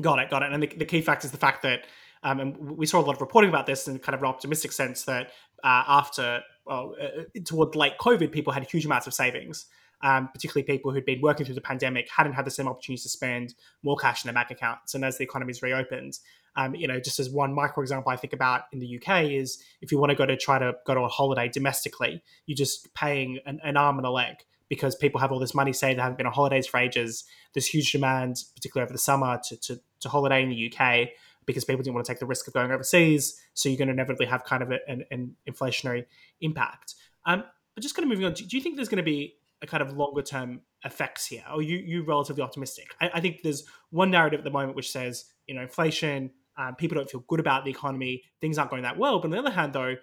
Got 0.00 0.20
it, 0.20 0.30
got 0.30 0.42
it. 0.42 0.52
And 0.52 0.62
the, 0.62 0.66
the 0.66 0.84
key 0.84 1.00
fact 1.00 1.24
is 1.24 1.30
the 1.30 1.36
fact 1.36 1.62
that 1.62 1.86
um, 2.24 2.40
and 2.40 2.56
we 2.76 2.86
saw 2.86 3.00
a 3.00 3.02
lot 3.02 3.14
of 3.14 3.20
reporting 3.20 3.50
about 3.50 3.66
this 3.66 3.86
in 3.86 3.98
kind 3.98 4.14
of 4.14 4.22
an 4.22 4.26
optimistic 4.26 4.72
sense 4.72 5.04
that 5.04 5.30
uh, 5.62 5.84
after, 5.86 6.40
well, 6.64 6.96
uh, 7.00 7.40
toward 7.44 7.76
late 7.76 7.98
COVID, 8.00 8.32
people 8.32 8.52
had 8.52 8.64
huge 8.64 8.86
amounts 8.86 9.06
of 9.06 9.14
savings. 9.14 9.66
Um, 10.02 10.28
particularly 10.28 10.64
people 10.64 10.92
who'd 10.92 11.06
been 11.06 11.22
working 11.22 11.46
through 11.46 11.54
the 11.54 11.62
pandemic 11.62 12.10
hadn't 12.14 12.34
had 12.34 12.44
the 12.44 12.50
same 12.50 12.68
opportunities 12.68 13.04
to 13.04 13.08
spend 13.08 13.54
more 13.82 13.96
cash 13.96 14.22
in 14.22 14.28
their 14.28 14.34
bank 14.34 14.50
accounts. 14.50 14.94
And 14.94 15.02
as 15.02 15.16
the 15.16 15.24
economy's 15.24 15.62
reopened, 15.62 16.18
um, 16.56 16.74
you 16.74 16.86
know, 16.86 17.00
just 17.00 17.18
as 17.18 17.30
one 17.30 17.54
micro 17.54 17.82
example 17.82 18.12
I 18.12 18.16
think 18.16 18.34
about 18.34 18.64
in 18.72 18.80
the 18.80 19.00
UK 19.00 19.24
is 19.30 19.62
if 19.80 19.90
you 19.90 19.98
want 19.98 20.10
to 20.10 20.16
go 20.16 20.26
to 20.26 20.36
try 20.36 20.58
to 20.58 20.74
go 20.84 20.94
to 20.94 21.00
a 21.00 21.08
holiday 21.08 21.48
domestically, 21.48 22.22
you're 22.44 22.56
just 22.56 22.92
paying 22.92 23.38
an, 23.46 23.60
an 23.64 23.78
arm 23.78 23.96
and 23.96 24.06
a 24.06 24.10
leg 24.10 24.36
because 24.68 24.94
people 24.94 25.20
have 25.20 25.30
all 25.30 25.38
this 25.38 25.54
money 25.54 25.72
saved, 25.72 25.98
they 25.98 26.02
haven't 26.02 26.18
been 26.18 26.26
on 26.26 26.32
holidays 26.32 26.66
for 26.66 26.78
ages. 26.78 27.24
There's 27.52 27.66
huge 27.66 27.92
demand, 27.92 28.36
particularly 28.54 28.86
over 28.86 28.92
the 28.92 28.98
summer, 28.98 29.40
to, 29.48 29.56
to, 29.56 29.80
to 30.00 30.08
holiday 30.08 30.42
in 30.42 30.48
the 30.48 30.72
UK 30.72 31.08
because 31.46 31.64
people 31.64 31.82
didn't 31.82 31.94
want 31.94 32.06
to 32.06 32.12
take 32.12 32.20
the 32.20 32.26
risk 32.26 32.48
of 32.48 32.54
going 32.54 32.70
overseas. 32.72 33.40
So 33.52 33.68
you're 33.68 33.78
going 33.78 33.88
to 33.88 33.94
inevitably 33.94 34.26
have 34.26 34.44
kind 34.44 34.62
of 34.62 34.70
a, 34.70 34.78
an, 34.88 35.04
an, 35.10 35.36
inflationary 35.48 36.06
impact. 36.40 36.94
Um, 37.26 37.44
but 37.74 37.82
just 37.82 37.94
kind 37.94 38.04
of 38.04 38.08
moving 38.08 38.24
on, 38.24 38.32
do, 38.32 38.44
do 38.44 38.56
you 38.56 38.62
think 38.62 38.76
there's 38.76 38.88
going 38.88 38.98
to 38.98 39.02
be 39.02 39.34
a 39.62 39.66
kind 39.66 39.82
of 39.82 39.96
longer 39.96 40.22
term 40.22 40.60
effects 40.84 41.26
here? 41.26 41.44
Or 41.52 41.62
you 41.62 41.78
you 41.78 42.04
relatively 42.04 42.42
optimistic? 42.42 42.94
I, 43.00 43.10
I, 43.14 43.20
think 43.20 43.42
there's 43.42 43.64
one 43.90 44.10
narrative 44.10 44.40
at 44.40 44.44
the 44.44 44.50
moment 44.50 44.76
which 44.76 44.90
says 44.90 45.24
you 45.46 45.54
know 45.54 45.62
inflation, 45.62 46.30
um, 46.56 46.76
people 46.76 46.96
don't 46.96 47.10
feel 47.10 47.24
good 47.28 47.40
about 47.40 47.64
the 47.64 47.70
economy, 47.70 48.22
things 48.40 48.58
aren't 48.58 48.70
going 48.70 48.82
that 48.82 48.98
well. 48.98 49.18
But 49.18 49.26
on 49.26 49.30
the 49.32 49.38
other 49.38 49.50
hand, 49.50 49.72
though, 49.72 49.96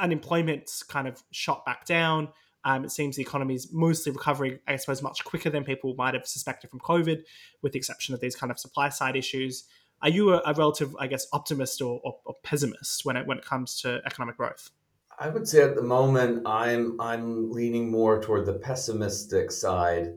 unemployment's 0.00 0.82
kind 0.82 1.06
of 1.06 1.22
shot 1.30 1.64
back 1.64 1.84
down. 1.84 2.28
Um, 2.64 2.84
it 2.84 2.90
seems 2.90 3.16
the 3.16 3.22
economy 3.22 3.54
is 3.54 3.72
mostly 3.72 4.12
recovering, 4.12 4.58
I 4.68 4.76
suppose, 4.76 5.02
much 5.02 5.24
quicker 5.24 5.50
than 5.50 5.64
people 5.64 5.94
might 5.94 6.14
have 6.14 6.26
suspected 6.26 6.70
from 6.70 6.80
COVID, 6.80 7.22
with 7.62 7.72
the 7.72 7.78
exception 7.78 8.14
of 8.14 8.20
these 8.20 8.36
kind 8.36 8.50
of 8.50 8.58
supply 8.58 8.88
side 8.90 9.16
issues. 9.16 9.64
Are 10.02 10.08
you 10.08 10.34
a, 10.34 10.42
a 10.46 10.54
relative, 10.54 10.94
I 10.98 11.06
guess, 11.06 11.26
optimist 11.32 11.80
or, 11.82 12.00
or, 12.04 12.16
or 12.24 12.34
pessimist 12.42 13.04
when 13.04 13.16
it 13.16 13.26
when 13.26 13.38
it 13.38 13.44
comes 13.44 13.80
to 13.82 14.00
economic 14.06 14.36
growth? 14.36 14.70
I 15.18 15.28
would 15.28 15.46
say 15.46 15.62
at 15.62 15.74
the 15.74 15.82
moment 15.82 16.46
I'm 16.46 16.98
I'm 17.00 17.50
leaning 17.50 17.90
more 17.90 18.22
toward 18.22 18.46
the 18.46 18.54
pessimistic 18.54 19.50
side 19.50 20.14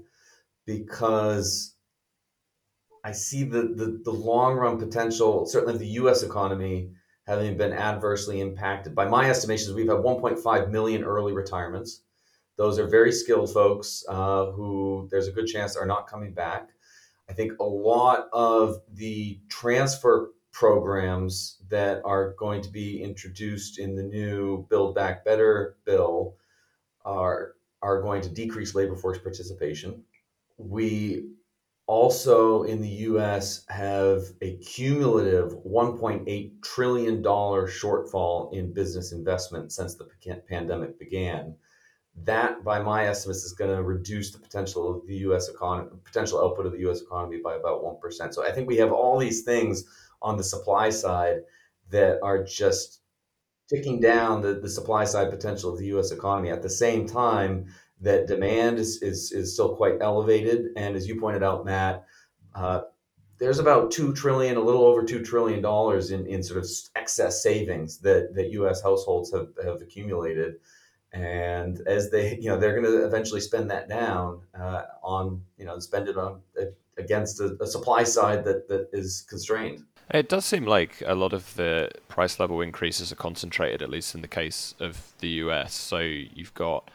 because 0.66 1.76
I 3.04 3.12
see 3.12 3.44
the, 3.44 3.64
the, 3.64 4.02
the 4.04 4.12
long 4.12 4.56
run 4.56 4.80
potential, 4.80 5.46
certainly 5.46 5.78
the 5.78 6.00
US 6.04 6.24
economy, 6.24 6.92
having 7.28 7.58
been 7.58 7.74
adversely 7.74 8.40
impacted. 8.40 8.96
By 8.96 9.06
my 9.06 9.30
estimations, 9.30 9.74
we've 9.74 9.90
had 9.90 9.98
1.5 9.98 10.72
million 10.72 11.04
early 11.04 11.34
retirements. 11.34 12.04
Those 12.56 12.80
are 12.80 12.88
very 12.88 13.12
skilled 13.12 13.52
folks 13.52 14.04
uh, 14.08 14.52
who 14.52 15.08
there's 15.12 15.28
a 15.28 15.32
good 15.32 15.48
chance 15.48 15.76
are 15.76 15.86
not 15.86 16.08
coming 16.08 16.34
back. 16.34 16.70
I 17.30 17.34
think 17.34 17.54
a 17.60 17.64
lot 17.64 18.28
of 18.32 18.82
the 18.94 19.40
transfer 19.50 20.32
programs 20.52 21.58
that 21.70 22.02
are 22.06 22.34
going 22.34 22.62
to 22.62 22.70
be 22.70 23.02
introduced 23.02 23.80
in 23.80 23.96
the 23.96 24.04
new 24.04 24.68
Build 24.70 24.94
Back 24.94 25.26
Better 25.26 25.78
bill 25.86 26.36
are 27.04 27.56
are 27.82 28.02
going 28.02 28.22
to 28.22 28.30
decrease 28.30 28.76
labor 28.76 28.96
force 28.96 29.18
participation. 29.18 30.04
We 30.58 31.26
also 31.86 32.64
in 32.64 32.82
the 32.82 32.88
US 32.88 33.66
have 33.68 34.22
a 34.42 34.56
cumulative 34.58 35.52
$1.8 35.66 36.62
trillion 36.62 37.22
shortfall 37.22 38.54
in 38.54 38.74
business 38.74 39.12
investment 39.12 39.74
since 39.74 39.96
the 39.96 40.08
pandemic 40.48 40.98
began. 40.98 41.56
That, 42.26 42.64
by 42.64 42.80
my 42.80 43.06
estimates, 43.08 43.44
is 43.44 43.54
going 43.54 43.76
to 43.76 43.84
reduce 43.84 44.32
the 44.32 44.40
potential 44.40 44.96
of 44.96 45.08
the 45.08 45.16
US 45.28 45.50
economy, 45.50 45.90
potential 46.04 46.40
output 46.40 46.66
of 46.66 46.72
the 46.72 46.90
US 46.90 47.02
economy 47.02 47.40
by 47.44 47.56
about 47.56 47.84
1%. 47.84 48.34
So 48.34 48.46
I 48.46 48.52
think 48.52 48.68
we 48.68 48.78
have 48.78 48.92
all 48.92 49.18
these 49.18 49.42
things 49.42 49.84
on 50.22 50.38
the 50.38 50.44
supply 50.44 50.90
side 50.90 51.42
that 51.90 52.20
are 52.24 52.44
just 52.44 53.02
ticking 53.70 54.00
down 54.00 54.42
the, 54.42 54.56
the 54.56 54.70
supply 54.70 55.04
side 55.04 55.30
potential 55.30 55.72
of 55.72 55.80
the 55.80 55.88
US 55.98 56.12
economy. 56.12 56.50
At 56.50 56.62
the 56.62 56.70
same 56.70 57.08
time, 57.08 57.68
that 58.02 58.28
demand 58.28 58.80
is, 58.80 59.02
is, 59.02 59.32
is 59.32 59.54
still 59.54 59.76
quite 59.76 59.96
elevated. 60.02 60.68
And 60.76 60.96
as 60.96 61.08
you 61.08 61.20
pointed 61.20 61.44
out, 61.44 61.66
Matt, 61.66 62.06
uh, 62.54 62.82
there's 63.40 63.60
about 63.60 63.92
two 63.92 64.14
trillion, 64.14 64.58
a 64.58 64.62
little 64.62 64.86
over 64.86 65.04
two 65.04 65.24
trillion 65.24 65.62
dollars 65.62 66.12
in, 66.12 66.26
in 66.28 66.44
sort 66.44 66.64
of 66.64 66.70
excess 66.96 67.42
savings 67.42 67.98
that, 68.00 68.34
that 68.36 68.52
U.S. 68.52 68.82
households 68.82 69.32
have, 69.34 69.48
have 69.64 69.82
accumulated, 69.82 70.56
and 71.14 71.80
as 71.88 72.10
they, 72.10 72.38
you 72.38 72.50
know, 72.50 72.60
they're 72.60 72.80
going 72.80 72.92
to 72.92 73.06
eventually 73.06 73.40
spend 73.40 73.70
that 73.70 73.88
down 73.88 74.42
uh, 74.60 74.84
on, 75.04 75.42
you 75.58 75.66
know, 75.66 75.78
spend 75.80 76.10
it 76.10 76.18
on 76.18 76.42
against 76.98 77.40
a, 77.40 77.56
a 77.62 77.68
supply 77.68 78.04
side 78.04 78.44
that 78.46 78.68
that 78.68 78.90
is 78.92 79.26
constrained. 79.30 79.84
It 80.12 80.28
does 80.28 80.46
seem 80.46 80.66
like 80.66 81.02
a 81.06 81.16
lot 81.16 81.34
of 81.34 81.54
the 81.56 81.90
price 82.08 82.40
level 82.40 82.62
increases 82.62 83.12
are 83.12 83.16
concentrated, 83.16 83.82
at 83.82 83.90
least 83.90 84.16
in 84.16 84.22
the 84.22 84.28
case 84.28 84.76
of 84.80 85.14
the 85.20 85.30
US. 85.30 85.74
So 85.74 86.00
you've 86.00 86.54
got 86.54 86.90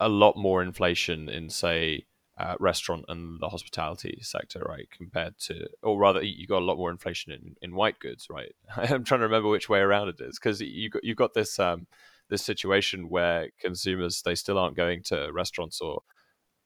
a 0.00 0.08
lot 0.08 0.36
more 0.36 0.62
inflation 0.62 1.28
in, 1.28 1.48
say, 1.48 2.04
uh, 2.36 2.56
restaurant 2.58 3.04
and 3.08 3.40
the 3.40 3.48
hospitality 3.48 4.18
sector, 4.20 4.64
right? 4.68 4.88
Compared 4.90 5.38
to, 5.38 5.68
or 5.82 5.98
rather, 5.98 6.22
you've 6.22 6.48
got 6.48 6.62
a 6.62 6.64
lot 6.64 6.76
more 6.76 6.90
inflation 6.90 7.32
in, 7.32 7.54
in 7.62 7.74
white 7.74 8.00
goods, 8.00 8.26
right? 8.28 8.52
I'm 8.76 9.04
trying 9.04 9.20
to 9.20 9.26
remember 9.26 9.48
which 9.48 9.68
way 9.68 9.78
around 9.78 10.08
it 10.08 10.20
is 10.20 10.38
because 10.38 10.60
you 10.60 10.90
got 10.90 11.04
you 11.04 11.14
got 11.14 11.34
this 11.34 11.58
um, 11.58 11.86
this 12.30 12.42
situation 12.42 13.08
where 13.08 13.48
consumers 13.60 14.22
they 14.22 14.34
still 14.34 14.58
aren't 14.58 14.76
going 14.76 15.02
to 15.04 15.30
restaurants 15.32 15.80
or 15.80 16.02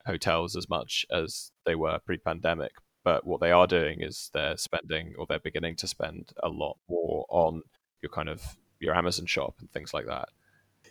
hotels 0.06 0.56
as 0.56 0.68
much 0.68 1.04
as 1.12 1.52
they 1.66 1.74
were 1.74 1.98
pre-pandemic, 2.04 2.72
but 3.04 3.26
what 3.26 3.40
they 3.40 3.50
are 3.50 3.66
doing 3.66 4.00
is 4.00 4.30
they're 4.32 4.56
spending 4.56 5.14
or 5.18 5.26
they're 5.26 5.38
beginning 5.38 5.76
to 5.76 5.86
spend 5.86 6.32
a 6.42 6.48
lot 6.48 6.76
more 6.88 7.26
on 7.28 7.62
your 8.02 8.10
kind 8.10 8.28
of 8.28 8.56
your 8.80 8.94
Amazon 8.94 9.26
shop 9.26 9.54
and 9.60 9.70
things 9.72 9.92
like 9.92 10.06
that. 10.06 10.28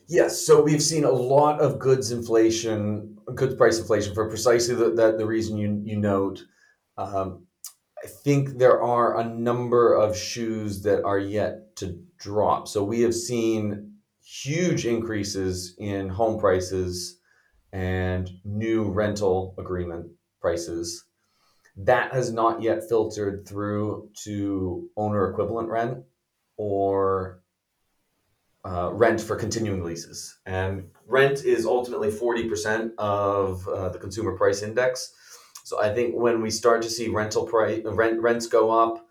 Yes, 0.08 0.46
so 0.46 0.62
we've 0.62 0.84
seen 0.84 1.04
a 1.04 1.12
lot 1.12 1.60
of 1.60 1.80
goods 1.80 2.12
inflation, 2.12 3.18
goods 3.36 3.56
price 3.56 3.80
inflation 3.80 4.14
for 4.14 4.30
precisely 4.30 4.76
the, 4.76 4.92
that 4.92 5.18
the 5.18 5.26
reason 5.26 5.58
you 5.58 5.82
you 5.84 5.98
note. 5.98 6.44
Um, 6.98 7.48
I 8.04 8.08
think 8.08 8.58
there 8.58 8.82
are 8.82 9.20
a 9.20 9.24
number 9.24 9.94
of 9.94 10.16
shoes 10.16 10.84
that 10.84 11.04
are 11.04 11.18
yet 11.18 11.76
to 11.78 12.00
drop. 12.18 12.68
So 12.68 12.84
we 12.84 13.02
have 13.02 13.16
seen 13.16 13.97
huge 14.28 14.86
increases 14.86 15.76
in 15.78 16.10
home 16.10 16.38
prices 16.38 17.20
and 17.72 18.30
new 18.44 18.90
rental 18.90 19.56
agreement 19.58 20.08
prices. 20.42 21.06
That 21.78 22.12
has 22.12 22.34
not 22.34 22.62
yet 22.62 22.90
filtered 22.90 23.48
through 23.48 24.10
to 24.24 24.90
owner 24.98 25.30
equivalent 25.30 25.70
rent 25.70 26.00
or 26.58 27.42
uh, 28.66 28.92
rent 28.92 29.22
for 29.22 29.38
continuing 29.38 29.84
leases. 29.84 30.40
And 30.46 30.90
rent 31.06 31.46
is 31.46 31.66
ultimately 31.66 32.10
40% 32.10 32.96
of 32.98 33.66
uh, 33.68 33.90
the 33.90 34.00
consumer 34.00 34.36
price 34.36 34.62
index. 34.62 35.14
So 35.64 35.82
I 35.82 35.94
think 35.94 36.16
when 36.16 36.42
we 36.42 36.50
start 36.50 36.82
to 36.82 36.90
see 36.90 37.08
rental 37.08 37.46
price 37.46 37.82
rent 37.86 38.20
rents 38.22 38.48
go 38.48 38.72
up, 38.72 39.08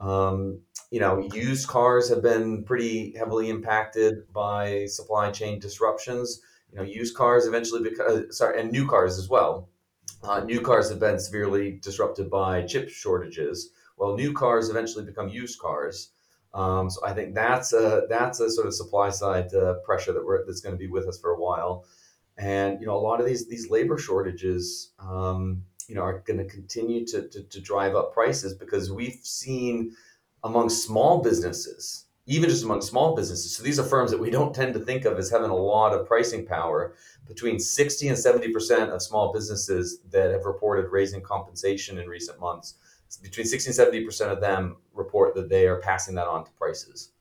um, 0.00 0.60
you 0.90 1.00
know, 1.00 1.28
used 1.34 1.68
cars 1.68 2.08
have 2.08 2.22
been 2.22 2.64
pretty 2.64 3.14
heavily 3.16 3.50
impacted 3.50 4.32
by 4.32 4.86
supply 4.86 5.30
chain 5.30 5.58
disruptions. 5.58 6.40
You 6.72 6.78
know, 6.78 6.84
used 6.84 7.14
cars 7.16 7.46
eventually 7.46 7.82
because 7.82 8.36
sorry, 8.36 8.60
and 8.60 8.70
new 8.70 8.88
cars 8.88 9.18
as 9.18 9.28
well. 9.28 9.68
Uh, 10.22 10.40
new 10.40 10.60
cars 10.60 10.88
have 10.88 10.98
been 10.98 11.18
severely 11.18 11.78
disrupted 11.82 12.30
by 12.30 12.62
chip 12.62 12.88
shortages. 12.88 13.70
Well, 13.96 14.16
new 14.16 14.32
cars 14.32 14.68
eventually 14.68 15.04
become 15.04 15.28
used 15.28 15.60
cars. 15.60 16.10
Um, 16.54 16.88
so 16.90 17.04
I 17.04 17.12
think 17.12 17.34
that's 17.34 17.72
a 17.72 18.06
that's 18.08 18.40
a 18.40 18.50
sort 18.50 18.66
of 18.66 18.74
supply 18.74 19.10
side 19.10 19.52
uh, 19.54 19.74
pressure 19.84 20.12
that 20.12 20.24
we're 20.24 20.44
that's 20.46 20.60
going 20.60 20.74
to 20.74 20.78
be 20.78 20.88
with 20.88 21.06
us 21.06 21.18
for 21.20 21.30
a 21.30 21.38
while. 21.38 21.84
And 22.38 22.80
you 22.80 22.86
know, 22.86 22.96
a 22.96 22.98
lot 22.98 23.20
of 23.20 23.26
these 23.26 23.46
these 23.48 23.70
labor 23.70 23.98
shortages, 23.98 24.92
um, 24.98 25.64
you 25.86 25.94
know, 25.94 26.02
are 26.02 26.22
going 26.26 26.38
to 26.38 26.46
continue 26.46 27.04
to, 27.06 27.28
to 27.28 27.42
to 27.42 27.60
drive 27.60 27.94
up 27.94 28.14
prices 28.14 28.54
because 28.54 28.90
we've 28.90 29.20
seen 29.22 29.94
among 30.44 30.68
small 30.68 31.22
businesses, 31.22 32.06
even 32.26 32.48
just 32.48 32.64
among 32.64 32.80
small 32.80 33.14
businesses. 33.14 33.56
So 33.56 33.62
these 33.62 33.78
are 33.78 33.84
firms 33.84 34.10
that 34.10 34.20
we 34.20 34.30
don't 34.30 34.54
tend 34.54 34.74
to 34.74 34.80
think 34.80 35.04
of 35.04 35.18
as 35.18 35.30
having 35.30 35.50
a 35.50 35.56
lot 35.56 35.92
of 35.92 36.06
pricing 36.06 36.46
power. 36.46 36.94
Between 37.26 37.58
60 37.58 38.08
and 38.08 38.18
70 38.18 38.52
percent 38.52 38.90
of 38.90 39.02
small 39.02 39.32
businesses 39.32 40.00
that 40.10 40.30
have 40.30 40.44
reported 40.44 40.90
raising 40.90 41.20
compensation 41.22 41.98
in 41.98 42.08
recent 42.08 42.40
months 42.40 42.74
between 43.22 43.46
60 43.46 43.68
and 43.68 43.74
70 43.74 44.04
percent 44.04 44.32
of 44.32 44.40
them 44.40 44.76
report 44.92 45.34
that 45.34 45.48
they 45.48 45.66
are 45.66 45.80
passing 45.80 46.14
that 46.16 46.26
on 46.26 46.44
to 46.44 46.50
prices. 46.52 47.12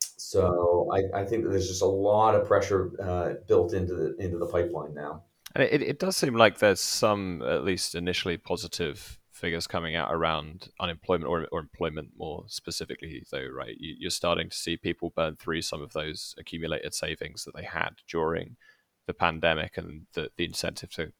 So 0.00 0.88
I, 0.92 1.20
I 1.20 1.24
think 1.24 1.44
that 1.44 1.50
there's 1.50 1.68
just 1.68 1.82
a 1.82 1.86
lot 1.86 2.34
of 2.34 2.46
pressure 2.46 2.90
uh, 3.02 3.34
built 3.46 3.74
into 3.74 3.94
the 3.94 4.16
into 4.16 4.38
the 4.38 4.46
pipeline 4.46 4.94
now. 4.94 5.22
And 5.54 5.64
it, 5.64 5.82
it 5.82 5.98
does 5.98 6.16
seem 6.16 6.34
like 6.34 6.58
there's 6.58 6.80
some, 6.80 7.42
at 7.42 7.64
least 7.64 7.94
initially, 7.94 8.36
positive 8.36 9.18
figures 9.36 9.66
coming 9.66 9.94
out 9.94 10.12
around 10.12 10.70
unemployment 10.80 11.28
or, 11.28 11.46
or 11.52 11.60
employment 11.60 12.10
more 12.16 12.44
specifically, 12.48 13.22
though, 13.30 13.46
right? 13.46 13.76
You, 13.78 14.08
are 14.08 14.10
starting 14.10 14.48
to 14.50 14.56
see 14.56 14.76
people 14.76 15.12
burn 15.14 15.36
through 15.36 15.62
some 15.62 15.82
of 15.82 15.92
those 15.92 16.34
accumulated 16.38 16.94
savings 16.94 17.44
that 17.44 17.54
they 17.54 17.64
had 17.64 17.90
during 18.10 18.56
the 19.06 19.14
pandemic, 19.14 19.76
and 19.76 20.06
the, 20.14 20.30
the 20.36 20.44
incentive 20.44 20.90
to 20.90 21.12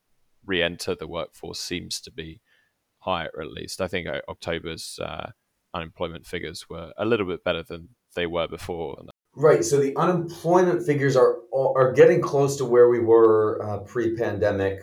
re 0.45 0.63
enter 0.63 0.95
the 0.95 1.07
workforce 1.07 1.61
seems 1.61 2.01
to 2.01 2.11
be 2.11 2.41
higher 3.01 3.31
at 3.41 3.53
least. 3.53 3.81
I 3.81 3.89
think 3.89 4.09
uh, 4.09 4.21
October's 4.29 4.99
uh, 5.03 5.31
unemployment 5.75 6.27
figures 6.27 6.69
were 6.69 6.93
a 6.97 7.05
little 7.05 7.27
bit 7.27 7.45
better 7.45 7.63
than 7.63 7.91
they 8.15 8.27
were 8.27 8.49
before. 8.49 8.97
Right. 9.35 9.63
So 9.63 9.79
the 9.79 9.95
unemployment 9.97 10.85
figures 10.85 11.17
are 11.17 11.37
are 11.55 11.93
getting 11.93 12.23
close 12.23 12.57
to 12.57 12.65
where 12.65 12.89
we 12.89 13.01
were 13.01 13.63
uh, 13.63 13.79
pre-pandemic, 13.81 14.81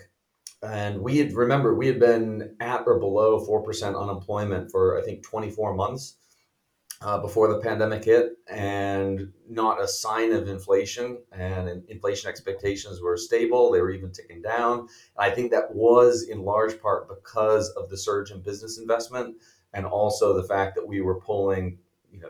and 0.63 0.99
we 0.99 1.17
had 1.17 1.33
remember 1.33 1.75
we 1.75 1.87
had 1.87 1.99
been 1.99 2.55
at 2.59 2.83
or 2.85 2.99
below 2.99 3.39
four 3.45 3.61
percent 3.61 3.95
unemployment 3.95 4.71
for 4.71 4.97
I 4.99 5.03
think 5.03 5.23
24 5.23 5.73
months 5.73 6.15
uh, 7.03 7.19
before 7.19 7.49
the 7.49 7.59
pandemic 7.59 8.05
hit, 8.05 8.37
and 8.47 9.33
not 9.49 9.81
a 9.81 9.87
sign 9.87 10.31
of 10.31 10.47
inflation. 10.47 11.17
And 11.33 11.83
inflation 11.89 12.29
expectations 12.29 13.01
were 13.01 13.17
stable; 13.17 13.71
they 13.71 13.81
were 13.81 13.91
even 13.91 14.11
ticking 14.11 14.41
down. 14.41 14.79
And 14.79 14.89
I 15.17 15.29
think 15.31 15.51
that 15.51 15.75
was 15.75 16.23
in 16.23 16.43
large 16.43 16.81
part 16.81 17.09
because 17.09 17.69
of 17.71 17.89
the 17.89 17.97
surge 17.97 18.31
in 18.31 18.41
business 18.41 18.77
investment, 18.77 19.35
and 19.73 19.85
also 19.85 20.33
the 20.33 20.47
fact 20.47 20.75
that 20.75 20.87
we 20.87 21.01
were 21.01 21.19
pulling, 21.19 21.77
you 22.09 22.21
know, 22.21 22.29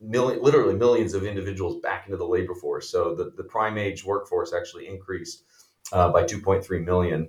million, 0.00 0.42
literally 0.42 0.74
millions 0.74 1.12
of 1.12 1.24
individuals 1.24 1.80
back 1.82 2.06
into 2.06 2.16
the 2.16 2.26
labor 2.26 2.54
force. 2.54 2.88
So 2.88 3.14
the, 3.14 3.32
the 3.36 3.44
prime 3.44 3.76
age 3.76 4.04
workforce 4.04 4.54
actually 4.54 4.88
increased 4.88 5.44
uh, 5.92 6.10
by 6.10 6.24
2.3 6.24 6.82
million. 6.82 7.28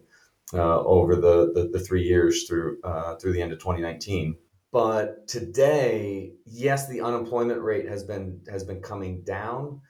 Uh, 0.55 0.81
over 0.85 1.17
the, 1.17 1.51
the, 1.53 1.69
the, 1.73 1.79
three 1.79 2.03
years 2.03 2.47
through 2.47 2.77
uh, 2.83 3.15
through 3.15 3.33
the 3.33 3.41
end 3.41 3.51
of 3.51 3.59
2019. 3.59 4.37
But 4.71 5.27
today, 5.27 6.31
yes, 6.45 6.87
the 6.87 7.01
unemployment 7.01 7.61
rate 7.61 7.89
has 7.89 8.05
been 8.05 8.39
has 8.49 8.63
been 8.63 8.81
coming 8.81 9.21
down, 9.23 9.81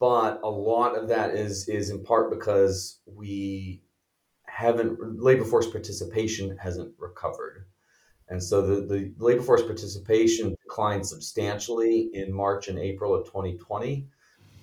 but 0.00 0.40
a 0.42 0.50
lot 0.50 0.98
of 0.98 1.08
that 1.08 1.34
is 1.34 1.68
is 1.68 1.90
in 1.90 2.02
part 2.02 2.30
because 2.30 3.00
we 3.06 3.84
haven't 4.46 5.20
labor 5.20 5.44
force 5.44 5.70
participation 5.70 6.56
hasn't 6.56 6.92
recovered. 6.98 7.66
And 8.28 8.42
so 8.42 8.62
the, 8.62 8.86
the 8.86 9.14
labor 9.18 9.42
force 9.42 9.62
participation 9.62 10.56
declined 10.62 11.06
substantially 11.06 12.10
in 12.12 12.32
March 12.32 12.68
and 12.68 12.78
April 12.78 13.14
of 13.14 13.26
2020. 13.26 14.08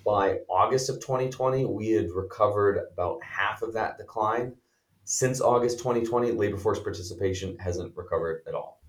By 0.04 0.40
August 0.50 0.90
of 0.90 0.96
2020, 0.96 1.64
we 1.66 1.90
had 1.90 2.10
recovered 2.10 2.80
about 2.92 3.22
half 3.22 3.62
of 3.62 3.72
that 3.74 3.98
decline. 3.98 4.56
Since 5.04 5.40
August 5.40 5.78
2020, 5.78 6.32
labor 6.32 6.56
force 6.56 6.78
participation 6.78 7.56
hasn't 7.58 7.96
recovered 7.96 8.42
at 8.46 8.54
all. 8.54 8.82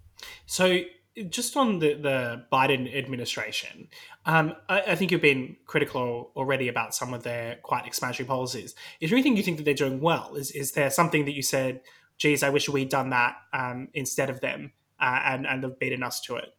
So, 0.46 0.82
just 1.30 1.56
on 1.58 1.80
the, 1.80 1.94
the 1.94 2.46
Biden 2.52 2.96
administration, 2.96 3.88
um, 4.26 4.56
I, 4.68 4.82
I, 4.82 4.96
think 4.96 5.12
you've 5.12 5.22
been 5.22 5.58
critical 5.66 6.32
already 6.36 6.70
about 6.70 6.96
some 6.96 7.14
of 7.14 7.22
their 7.22 7.58
quite 7.62 7.86
expansionary 7.86 8.28
policies. 8.28 8.74
Is 9.00 9.10
there 9.10 9.18
anything 9.18 9.38
you 9.38 9.44
think 9.44 9.58
that 9.58 9.64
they're 9.64 9.76
doing 9.76 10.02
well? 10.02 10.36
Is, 10.36 10.50
is 10.52 10.72
there 10.72 10.90
something 10.90 11.26
that 11.26 11.34
you 11.34 11.44
said, 11.44 11.82
geez, 12.18 12.42
I 12.42 12.50
wish 12.50 12.68
we'd 12.68 12.90
done 12.90 13.12
that 13.12 13.36
um, 13.54 13.90
instead 13.94 14.32
of 14.32 14.40
them 14.42 14.72
uh, 15.00 15.20
and, 15.26 15.46
and 15.46 15.64
have 15.64 15.78
beaten 15.78 16.02
us 16.02 16.20
to 16.22 16.38
it? 16.38 16.50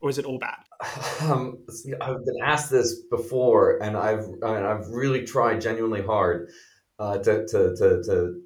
Or 0.00 0.10
is 0.10 0.18
it 0.18 0.26
all 0.26 0.38
bad? 0.38 0.58
Um, 1.22 1.64
I've 2.02 2.24
been 2.26 2.42
asked 2.42 2.70
this 2.70 3.00
before, 3.10 3.82
and 3.82 3.96
I've 3.96 4.26
I've 4.42 4.86
really 4.88 5.24
tried 5.24 5.62
genuinely 5.62 6.02
hard 6.02 6.50
uh, 6.98 7.18
to, 7.18 7.46
to, 7.46 7.76
to, 7.76 8.02
to, 8.02 8.42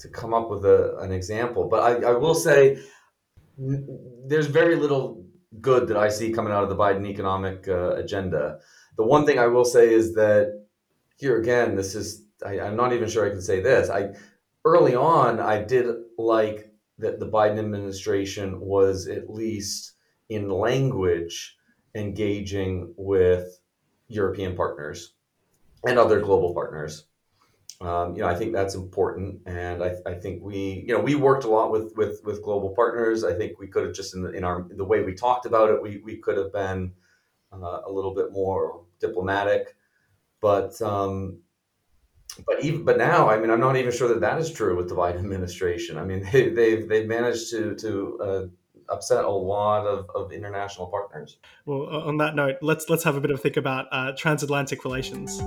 to 0.00 0.08
come 0.08 0.34
up 0.34 0.50
with 0.50 0.64
a, 0.64 0.96
an 0.98 1.12
example. 1.12 1.68
But 1.68 2.04
I, 2.04 2.10
I 2.10 2.12
will 2.12 2.34
say 2.34 2.82
there's 3.58 4.46
very 4.46 4.76
little 4.76 5.24
good 5.60 5.88
that 5.88 5.96
I 5.96 6.08
see 6.08 6.32
coming 6.32 6.52
out 6.52 6.62
of 6.62 6.68
the 6.68 6.76
Biden 6.76 7.06
economic 7.06 7.68
uh, 7.68 7.94
agenda. 7.94 8.58
The 8.96 9.04
one 9.04 9.26
thing 9.26 9.38
I 9.38 9.46
will 9.46 9.64
say 9.64 9.92
is 9.92 10.14
that 10.14 10.66
here 11.16 11.38
again, 11.38 11.76
this 11.76 11.94
is 11.94 12.24
I, 12.44 12.54
am 12.58 12.76
not 12.76 12.92
even 12.92 13.08
sure 13.08 13.26
I 13.26 13.30
can 13.30 13.42
say 13.42 13.60
this. 13.60 13.90
I 13.90 14.10
early 14.64 14.94
on 14.94 15.40
I 15.40 15.62
did 15.62 15.86
like 16.18 16.72
that 16.98 17.20
the 17.20 17.28
Biden 17.28 17.58
administration 17.58 18.60
was 18.60 19.06
at 19.06 19.30
least 19.30 19.92
in 20.28 20.48
language 20.48 21.56
engaging 21.94 22.94
with 22.96 23.60
European 24.08 24.54
partners 24.54 25.14
and 25.86 25.98
other 25.98 26.20
global 26.20 26.54
partners. 26.54 27.06
Um, 27.80 28.14
you 28.14 28.20
know, 28.20 28.28
I 28.28 28.34
think 28.34 28.52
that's 28.52 28.74
important, 28.74 29.40
and 29.46 29.82
I, 29.82 29.94
I, 30.04 30.12
think 30.12 30.42
we, 30.42 30.84
you 30.86 30.92
know, 30.92 31.00
we 31.00 31.14
worked 31.14 31.44
a 31.44 31.48
lot 31.48 31.72
with 31.72 31.96
with 31.96 32.20
with 32.24 32.42
global 32.42 32.70
partners. 32.70 33.24
I 33.24 33.32
think 33.32 33.58
we 33.58 33.68
could 33.68 33.86
have 33.86 33.94
just 33.94 34.14
in, 34.14 34.22
the, 34.22 34.30
in 34.32 34.44
our 34.44 34.66
the 34.68 34.84
way 34.84 35.02
we 35.02 35.14
talked 35.14 35.46
about 35.46 35.70
it, 35.70 35.82
we 35.82 36.02
we 36.04 36.18
could 36.18 36.36
have 36.36 36.52
been 36.52 36.92
uh, 37.50 37.80
a 37.86 37.90
little 37.90 38.14
bit 38.14 38.32
more 38.32 38.84
diplomatic, 39.00 39.76
but 40.42 40.80
um, 40.82 41.38
but 42.46 42.62
even 42.62 42.84
but 42.84 42.98
now, 42.98 43.30
I 43.30 43.38
mean, 43.38 43.50
I'm 43.50 43.60
not 43.60 43.76
even 43.76 43.92
sure 43.92 44.08
that 44.08 44.20
that 44.20 44.38
is 44.38 44.52
true 44.52 44.76
with 44.76 44.90
the 44.90 44.94
Biden 44.94 45.18
administration. 45.18 45.96
I 45.96 46.04
mean, 46.04 46.28
they, 46.32 46.50
they've 46.50 46.86
they've 46.86 47.08
managed 47.08 47.50
to 47.52 47.74
to 47.76 48.20
uh, 48.22 48.46
upset 48.90 49.24
a 49.24 49.30
lot 49.30 49.86
of, 49.86 50.10
of 50.14 50.32
international 50.32 50.86
partners. 50.88 51.38
Well, 51.64 51.86
on 51.86 52.18
that 52.18 52.34
note, 52.34 52.56
let's 52.60 52.88
let's 52.90 53.04
have 53.04 53.16
a 53.16 53.20
bit 53.20 53.30
of 53.30 53.38
a 53.38 53.42
think 53.42 53.56
about 53.56 53.86
uh, 53.90 54.12
transatlantic 54.16 54.84
relations. 54.84 55.40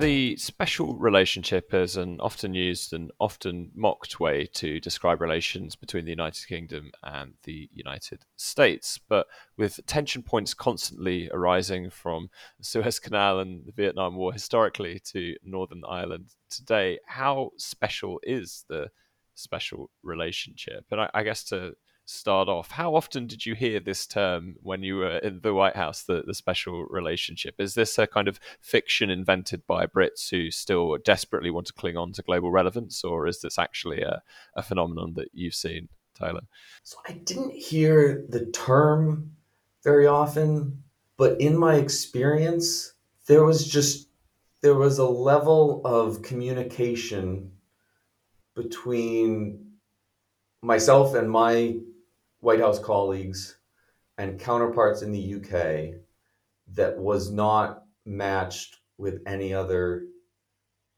The 0.00 0.36
special 0.36 0.94
relationship 0.96 1.72
is 1.72 1.96
an 1.96 2.18
often 2.18 2.54
used 2.54 2.92
and 2.92 3.12
often 3.20 3.70
mocked 3.74 4.18
way 4.18 4.46
to 4.54 4.80
describe 4.80 5.20
relations 5.20 5.76
between 5.76 6.04
the 6.04 6.10
United 6.10 6.44
Kingdom 6.48 6.90
and 7.04 7.34
the 7.44 7.68
United 7.72 8.24
States. 8.36 8.98
But 9.08 9.26
with 9.56 9.78
tension 9.86 10.22
points 10.22 10.54
constantly 10.54 11.30
arising 11.32 11.90
from 11.90 12.30
the 12.58 12.64
Suez 12.64 12.98
Canal 12.98 13.40
and 13.40 13.64
the 13.64 13.72
Vietnam 13.72 14.16
War 14.16 14.32
historically 14.32 14.98
to 15.12 15.36
Northern 15.44 15.82
Ireland 15.88 16.30
today, 16.50 16.98
how 17.06 17.50
special 17.56 18.18
is 18.24 18.64
the 18.68 18.90
special 19.34 19.90
relationship? 20.02 20.84
And 20.90 21.02
I, 21.02 21.10
I 21.14 21.22
guess 21.22 21.44
to 21.44 21.74
start 22.12 22.48
off. 22.48 22.70
How 22.70 22.94
often 22.94 23.26
did 23.26 23.46
you 23.46 23.54
hear 23.54 23.80
this 23.80 24.06
term 24.06 24.56
when 24.62 24.82
you 24.82 24.96
were 24.96 25.18
in 25.18 25.40
the 25.40 25.54
White 25.54 25.76
House, 25.76 26.02
the, 26.02 26.22
the 26.26 26.34
special 26.34 26.86
relationship? 26.86 27.56
Is 27.58 27.74
this 27.74 27.98
a 27.98 28.06
kind 28.06 28.28
of 28.28 28.38
fiction 28.60 29.10
invented 29.10 29.66
by 29.66 29.86
Brits 29.86 30.30
who 30.30 30.50
still 30.50 30.98
desperately 31.04 31.50
want 31.50 31.66
to 31.68 31.72
cling 31.72 31.96
on 31.96 32.12
to 32.12 32.22
global 32.22 32.50
relevance, 32.50 33.02
or 33.02 33.26
is 33.26 33.40
this 33.40 33.58
actually 33.58 34.02
a, 34.02 34.22
a 34.54 34.62
phenomenon 34.62 35.14
that 35.14 35.30
you've 35.32 35.54
seen, 35.54 35.88
Tyler? 36.14 36.42
So 36.82 36.98
I 37.08 37.12
didn't 37.12 37.54
hear 37.54 38.24
the 38.28 38.46
term 38.46 39.32
very 39.82 40.06
often, 40.06 40.82
but 41.16 41.40
in 41.40 41.56
my 41.56 41.76
experience, 41.76 42.92
there 43.26 43.44
was 43.44 43.66
just 43.66 44.08
there 44.60 44.74
was 44.74 44.98
a 44.98 45.06
level 45.06 45.80
of 45.84 46.22
communication 46.22 47.50
between 48.54 49.72
myself 50.62 51.14
and 51.14 51.28
my 51.28 51.76
White 52.42 52.58
House 52.58 52.80
colleagues 52.80 53.56
and 54.18 54.38
counterparts 54.38 55.02
in 55.02 55.12
the 55.12 55.34
UK 55.36 56.00
that 56.74 56.98
was 56.98 57.30
not 57.30 57.84
matched 58.04 58.78
with 58.98 59.22
any 59.26 59.54
other 59.54 60.06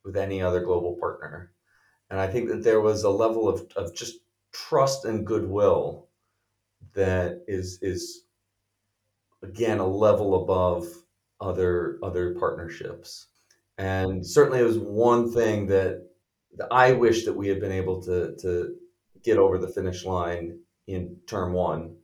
with 0.07 0.17
any 0.17 0.41
other 0.41 0.65
global 0.65 0.97
partner. 0.99 1.53
And 2.09 2.19
I 2.19 2.29
think 2.29 2.49
that 2.49 2.65
there 2.65 2.81
was 2.81 3.05
a 3.05 3.11
level 3.11 3.47
of, 3.47 3.71
of 3.77 3.95
just 3.95 4.21
trust 4.53 5.05
and 5.05 5.27
goodwill 5.27 6.09
that 6.95 7.45
is 7.47 7.79
is 7.83 8.25
again 9.43 9.81
a 9.81 9.87
level 9.87 10.43
above 10.43 10.87
other 11.43 11.99
other 12.03 12.35
partnerships. 12.37 13.27
And 13.77 14.27
certainly 14.27 14.61
it 14.61 14.67
was 14.67 14.79
one 14.79 15.31
thing 15.31 15.67
that 15.67 16.09
I 16.71 16.93
wish 16.93 17.27
that 17.27 17.37
we 17.37 17.49
had 17.49 17.61
been 17.61 17.71
able 17.71 18.03
to 18.05 18.35
to 18.41 18.77
get 19.23 19.37
over 19.37 19.59
the 19.59 19.69
finish 19.69 20.07
line 20.07 20.61
in 20.87 21.16
term 21.27 21.53
one. 21.53 21.97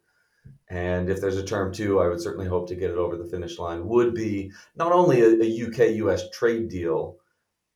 And 0.69 1.11
if 1.11 1.21
there's 1.21 1.37
a 1.37 1.45
term 1.45 1.73
two, 1.73 2.01
I 2.01 2.09
would 2.09 2.21
certainly 2.21 2.47
hope 2.47 2.69
to 2.69 2.77
get 2.77 2.91
it 2.91 2.97
over 2.97 3.17
the 3.17 3.29
finish 3.29 3.59
line, 3.59 3.87
would 3.89 4.15
be 4.15 4.53
not 4.77 4.93
only 4.93 5.21
a, 5.23 5.43
a 5.43 5.67
UK 5.67 5.97
US 5.97 6.31
trade 6.31 6.69
deal, 6.69 7.17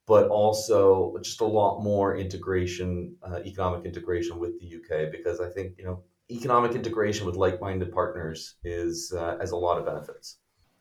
but 0.06 0.28
also 0.28 1.16
just 1.22 1.40
a 1.40 1.44
lot 1.44 1.82
more 1.82 2.16
integration, 2.16 3.16
uh, 3.22 3.40
economic 3.44 3.84
integration 3.84 4.38
with 4.38 4.60
the 4.60 4.76
UK, 4.76 5.10
because 5.10 5.40
I 5.40 5.48
think, 5.48 5.74
you 5.78 5.84
know, 5.84 6.02
economic 6.30 6.72
integration 6.72 7.26
with 7.26 7.36
like 7.36 7.60
minded 7.60 7.92
partners 7.92 8.54
is 8.64 9.12
uh, 9.16 9.36
has 9.40 9.50
a 9.50 9.56
lot 9.56 9.78
of 9.78 9.86
benefits. 9.86 10.38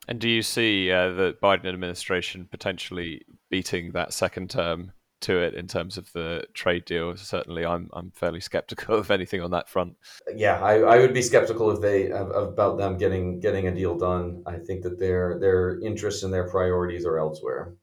And 0.07 0.19
do 0.19 0.29
you 0.29 0.41
see 0.41 0.91
uh, 0.91 1.09
the 1.13 1.37
Biden 1.41 1.65
administration 1.65 2.47
potentially 2.51 3.25
beating 3.49 3.91
that 3.93 4.13
second 4.13 4.49
term 4.49 4.91
to 5.23 5.37
it 5.37 5.53
in 5.53 5.67
terms 5.67 5.97
of 5.97 6.11
the 6.13 6.45
trade 6.53 6.85
deal. 6.85 7.15
Certainly, 7.17 7.65
I'm 7.65 7.89
I'm 7.93 8.11
fairly 8.11 8.39
skeptical 8.39 8.95
of 8.99 9.11
anything 9.11 9.41
on 9.41 9.51
that 9.51 9.69
front. 9.69 9.95
Yeah, 10.35 10.59
I, 10.61 10.79
I 10.79 10.97
would 10.99 11.13
be 11.13 11.21
skeptical 11.21 11.71
if 11.71 11.81
they 11.81 12.09
about 12.11 12.77
them 12.77 12.97
getting 12.97 13.39
getting 13.39 13.67
a 13.67 13.75
deal 13.75 13.97
done. 13.97 14.43
I 14.45 14.57
think 14.57 14.83
that 14.83 14.99
their 14.99 15.39
their 15.39 15.79
interests 15.81 16.23
and 16.23 16.33
their 16.33 16.49
priorities 16.49 17.05
are 17.05 17.17
elsewhere. 17.17 17.73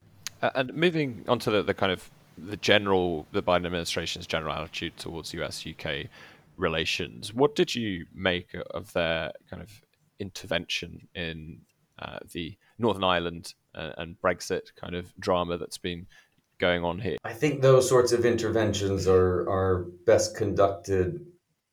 And 0.43 0.73
moving 0.73 1.25
on 1.29 1.39
to 1.41 1.51
the, 1.51 1.63
the 1.63 1.75
kind 1.75 1.93
of 1.93 2.09
the 2.39 2.57
general 2.57 3.27
the 3.33 3.43
Biden 3.43 3.67
administration's 3.67 4.27
general 4.27 4.55
attitude 4.55 4.97
towards 4.97 5.35
U.S. 5.35 5.67
UK 5.67 6.07
relations. 6.57 7.35
What 7.35 7.55
did 7.55 7.75
you 7.75 8.07
make 8.15 8.55
of 8.71 8.93
their 8.93 9.33
kind 9.49 9.63
of 9.63 9.71
intervention 10.19 11.09
in 11.15 11.63
uh, 11.99 12.19
the 12.33 12.57
Northern 12.79 13.05
Ireland 13.05 13.55
uh, 13.75 13.93
and 13.99 14.17
Brexit 14.21 14.75
kind 14.77 14.95
of 14.95 15.13
drama 15.19 15.59
that's 15.59 15.79
been 15.79 16.07
going 16.61 16.85
on 16.85 17.01
here? 17.01 17.17
I 17.25 17.33
think 17.33 17.63
those 17.63 17.89
sorts 17.89 18.13
of 18.13 18.25
interventions 18.25 19.09
are 19.09 19.49
are 19.49 19.87
best 20.07 20.37
conducted 20.37 21.27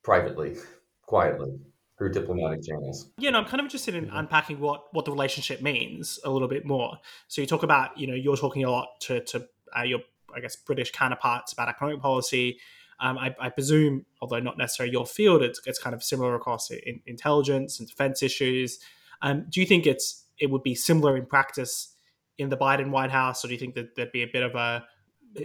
privately, 0.03 0.57
quietly 1.05 1.59
through 1.97 2.11
diplomatic 2.11 2.63
channels. 2.63 3.11
Yeah, 3.17 3.31
no, 3.31 3.39
I'm 3.39 3.45
kind 3.45 3.59
of 3.59 3.65
interested 3.65 3.95
in 3.95 4.09
unpacking 4.09 4.59
what 4.59 4.85
what 4.93 5.05
the 5.05 5.11
relationship 5.11 5.61
means 5.61 6.19
a 6.23 6.29
little 6.29 6.47
bit 6.47 6.65
more. 6.65 6.97
So 7.27 7.41
you 7.41 7.47
talk 7.47 7.63
about, 7.63 7.97
you 7.97 8.07
know, 8.07 8.15
you're 8.15 8.37
talking 8.37 8.63
a 8.63 8.71
lot 8.71 8.87
to 9.01 9.23
to 9.25 9.47
uh, 9.77 9.83
your, 9.83 9.99
I 10.35 10.39
guess, 10.39 10.55
British 10.55 10.91
counterparts 10.91 11.53
about 11.53 11.69
economic 11.69 12.01
policy. 12.01 12.59
Um, 12.99 13.19
I, 13.19 13.35
I, 13.39 13.49
presume, 13.49 14.07
although 14.21 14.39
not 14.39 14.57
necessarily 14.57 14.91
your 14.91 15.05
field, 15.05 15.43
it's, 15.43 15.61
it's 15.67 15.77
kind 15.77 15.93
of 15.93 16.01
similar 16.01 16.33
across 16.33 16.71
in, 16.71 16.99
intelligence 17.05 17.79
and 17.79 17.87
defense 17.87 18.23
issues. 18.23 18.79
Um, 19.21 19.45
do 19.49 19.59
you 19.59 19.67
think 19.67 19.85
it's 19.85 20.25
it 20.39 20.49
would 20.49 20.63
be 20.63 20.73
similar 20.73 21.15
in 21.15 21.27
practice 21.27 21.95
in 22.37 22.49
the 22.49 22.57
Biden 22.57 22.91
White 22.91 23.11
House, 23.11 23.43
or 23.43 23.47
do 23.47 23.53
you 23.53 23.59
think 23.59 23.75
that 23.75 23.95
there'd 23.95 24.11
be 24.11 24.23
a 24.23 24.29
bit 24.31 24.43
of 24.43 24.55
a 24.55 24.85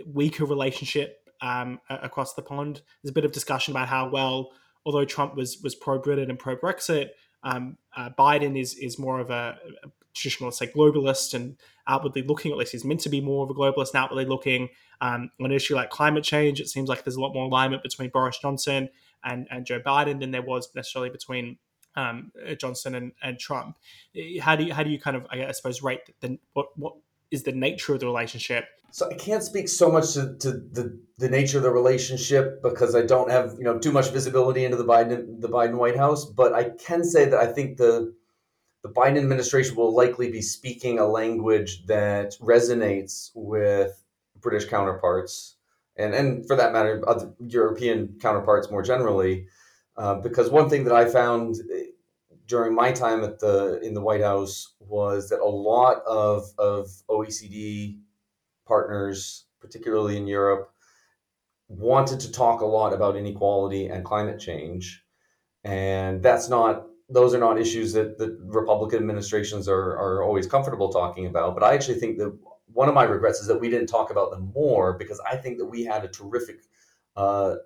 weaker 0.07 0.45
relationship 0.45 1.29
um, 1.41 1.81
across 1.89 2.35
the 2.35 2.43
pond? 2.43 2.83
There's 3.03 3.11
a 3.11 3.15
bit 3.15 3.25
of 3.25 3.33
discussion 3.33 3.73
about 3.73 3.89
how 3.89 4.09
well, 4.09 4.51
although 4.85 5.05
Trump 5.05 5.35
was 5.35 5.59
was 5.63 5.75
pro 5.75 5.99
Britain 5.99 6.31
and 6.31 6.39
pro 6.39 6.57
Brexit, 6.57 7.11
um, 7.43 7.77
uh, 7.97 8.11
Biden 8.19 8.59
is 8.59 8.75
is 8.75 8.99
more 8.99 9.21
of 9.21 9.31
a, 9.31 9.59
a 9.85 9.89
traditional, 10.15 10.49
let's 10.49 10.59
say, 10.59 10.67
globalist 10.67 11.35
and 11.35 11.57
outwardly 11.87 12.23
looking. 12.23 12.53
At 12.53 12.59
least 12.59 12.73
he's 12.73 12.85
meant 12.85 13.01
to 13.01 13.09
be 13.09 13.21
more 13.21 13.45
of 13.45 13.51
a 13.51 13.55
globalist 13.55 13.95
and 13.95 13.97
outwardly 13.97 14.27
looking. 14.27 14.69
Um, 15.01 15.31
on 15.41 15.47
an 15.47 15.53
issue 15.53 15.75
like 15.75 15.91
climate 15.91 16.25
change, 16.25 16.61
it 16.61 16.69
seems 16.69 16.89
like 16.89 17.05
there's 17.05 17.17
a 17.17 17.21
lot 17.21 17.35
more 17.35 17.47
alignment 17.47 17.83
between 17.83 18.11
Boris 18.11 18.39
Johnson 18.39 18.89
and, 19.25 19.49
and 19.51 19.67
Joe 19.67 19.81
Biden 19.81 20.21
than 20.21 20.31
there 20.31 20.43
was 20.43 20.69
necessarily 20.75 21.11
between 21.11 21.59
um, 21.97 22.33
uh, 22.49 22.55
Johnson 22.55 22.95
and, 22.95 23.13
and 23.23 23.39
Trump. 23.39 23.77
How 24.41 24.57
do 24.57 24.65
you 24.65 24.75
how 24.75 24.83
do 24.83 24.91
you 24.91 25.01
kind 25.01 25.17
of 25.17 25.27
I 25.31 25.53
suppose 25.53 25.83
rate 25.83 26.01
the 26.21 26.39
what 26.53 26.67
what 26.77 26.95
is 27.31 27.43
the 27.43 27.53
nature 27.53 27.95
of 27.95 28.01
the 28.01 28.07
relationship? 28.07 28.67
So 28.91 29.09
I 29.09 29.15
can't 29.15 29.43
speak 29.43 29.69
so 29.69 29.91
much 29.91 30.13
to, 30.13 30.37
to 30.41 30.51
the, 30.51 31.01
the 31.17 31.31
nature 31.31 31.57
of 31.57 31.63
the 31.63 31.71
relationship 31.71 32.63
because 32.63 32.95
I 32.95 33.01
don't 33.03 33.31
have 33.31 33.55
you 33.59 33.65
know 33.65 33.79
too 33.79 33.93
much 33.93 34.11
visibility 34.11 34.65
into 34.65 34.77
the 34.77 34.85
Biden 34.85 35.41
the 35.41 35.49
Biden 35.49 35.75
White 35.75 35.97
House. 35.97 36.25
But 36.25 36.53
I 36.53 36.71
can 36.71 37.05
say 37.05 37.25
that 37.27 37.39
I 37.39 37.47
think 37.47 37.79
the 37.79 38.15
the 38.83 38.89
Biden 38.89 39.19
administration 39.19 39.77
will 39.77 39.95
likely 39.95 40.31
be 40.31 40.43
speaking 40.43 40.99
a 40.99 41.07
language 41.07 41.87
that 41.87 42.35
resonates 42.41 43.31
with 43.35 44.03
British 44.41 44.65
counterparts 44.67 45.57
and 45.97 46.15
and 46.15 46.47
for 46.47 46.57
that 46.57 46.73
matter, 46.73 47.03
other 47.07 47.33
European 47.47 48.19
counterparts 48.21 48.71
more 48.71 48.83
generally. 48.83 49.47
Uh, 49.97 50.15
because 50.15 50.51
one 50.51 50.69
thing 50.69 50.85
that 50.85 50.95
I 50.95 51.05
found 51.05 51.57
eh, 51.75 51.85
during 52.47 52.75
my 52.75 52.93
time 52.93 53.23
at 53.25 53.39
the 53.41 53.81
in 53.83 53.95
the 53.95 54.01
White 54.01 54.23
House 54.23 54.75
was 54.81 55.29
that 55.29 55.41
a 55.41 55.45
lot 55.45 56.03
of 56.07 56.45
of 56.59 56.89
OECD 57.09 57.99
partners, 58.67 59.47
particularly 59.61 60.17
in 60.17 60.27
Europe, 60.27 60.73
wanted 61.69 62.21
to 62.21 62.33
talk 62.33 62.61
a 62.61 62.67
lot 62.67 62.93
about 62.93 63.17
inequality 63.17 63.87
and 63.87 64.05
climate 64.05 64.41
change, 64.41 65.05
and 65.65 66.23
that's 66.23 66.49
not 66.49 66.87
those 67.09 67.35
are 67.35 67.39
not 67.39 67.61
issues 67.61 67.93
that 67.93 68.19
the 68.19 68.39
Republican 68.47 68.99
administrations 68.99 69.69
are 69.69 69.97
are 69.99 70.23
always 70.23 70.47
comfortable 70.47 70.91
talking 70.91 71.27
about. 71.27 71.55
But 71.55 71.63
I 71.63 71.75
actually 71.75 72.01
think 72.01 72.19
that 72.19 72.37
one 72.73 72.89
of 72.89 72.95
my 72.95 73.05
regrets 73.05 73.41
is 73.41 73.47
that 73.47 73.61
we 73.61 73.69
didn't 73.69 73.89
talk 73.89 74.11
about 74.11 74.31
them 74.31 74.53
more 74.55 74.95
because 74.95 75.21
I 75.21 75.37
think 75.37 75.59
that 75.59 75.67
we 75.67 75.85
had 75.85 76.05
a 76.05 76.09
terrific, 76.09 76.61
uh, 77.17 77.57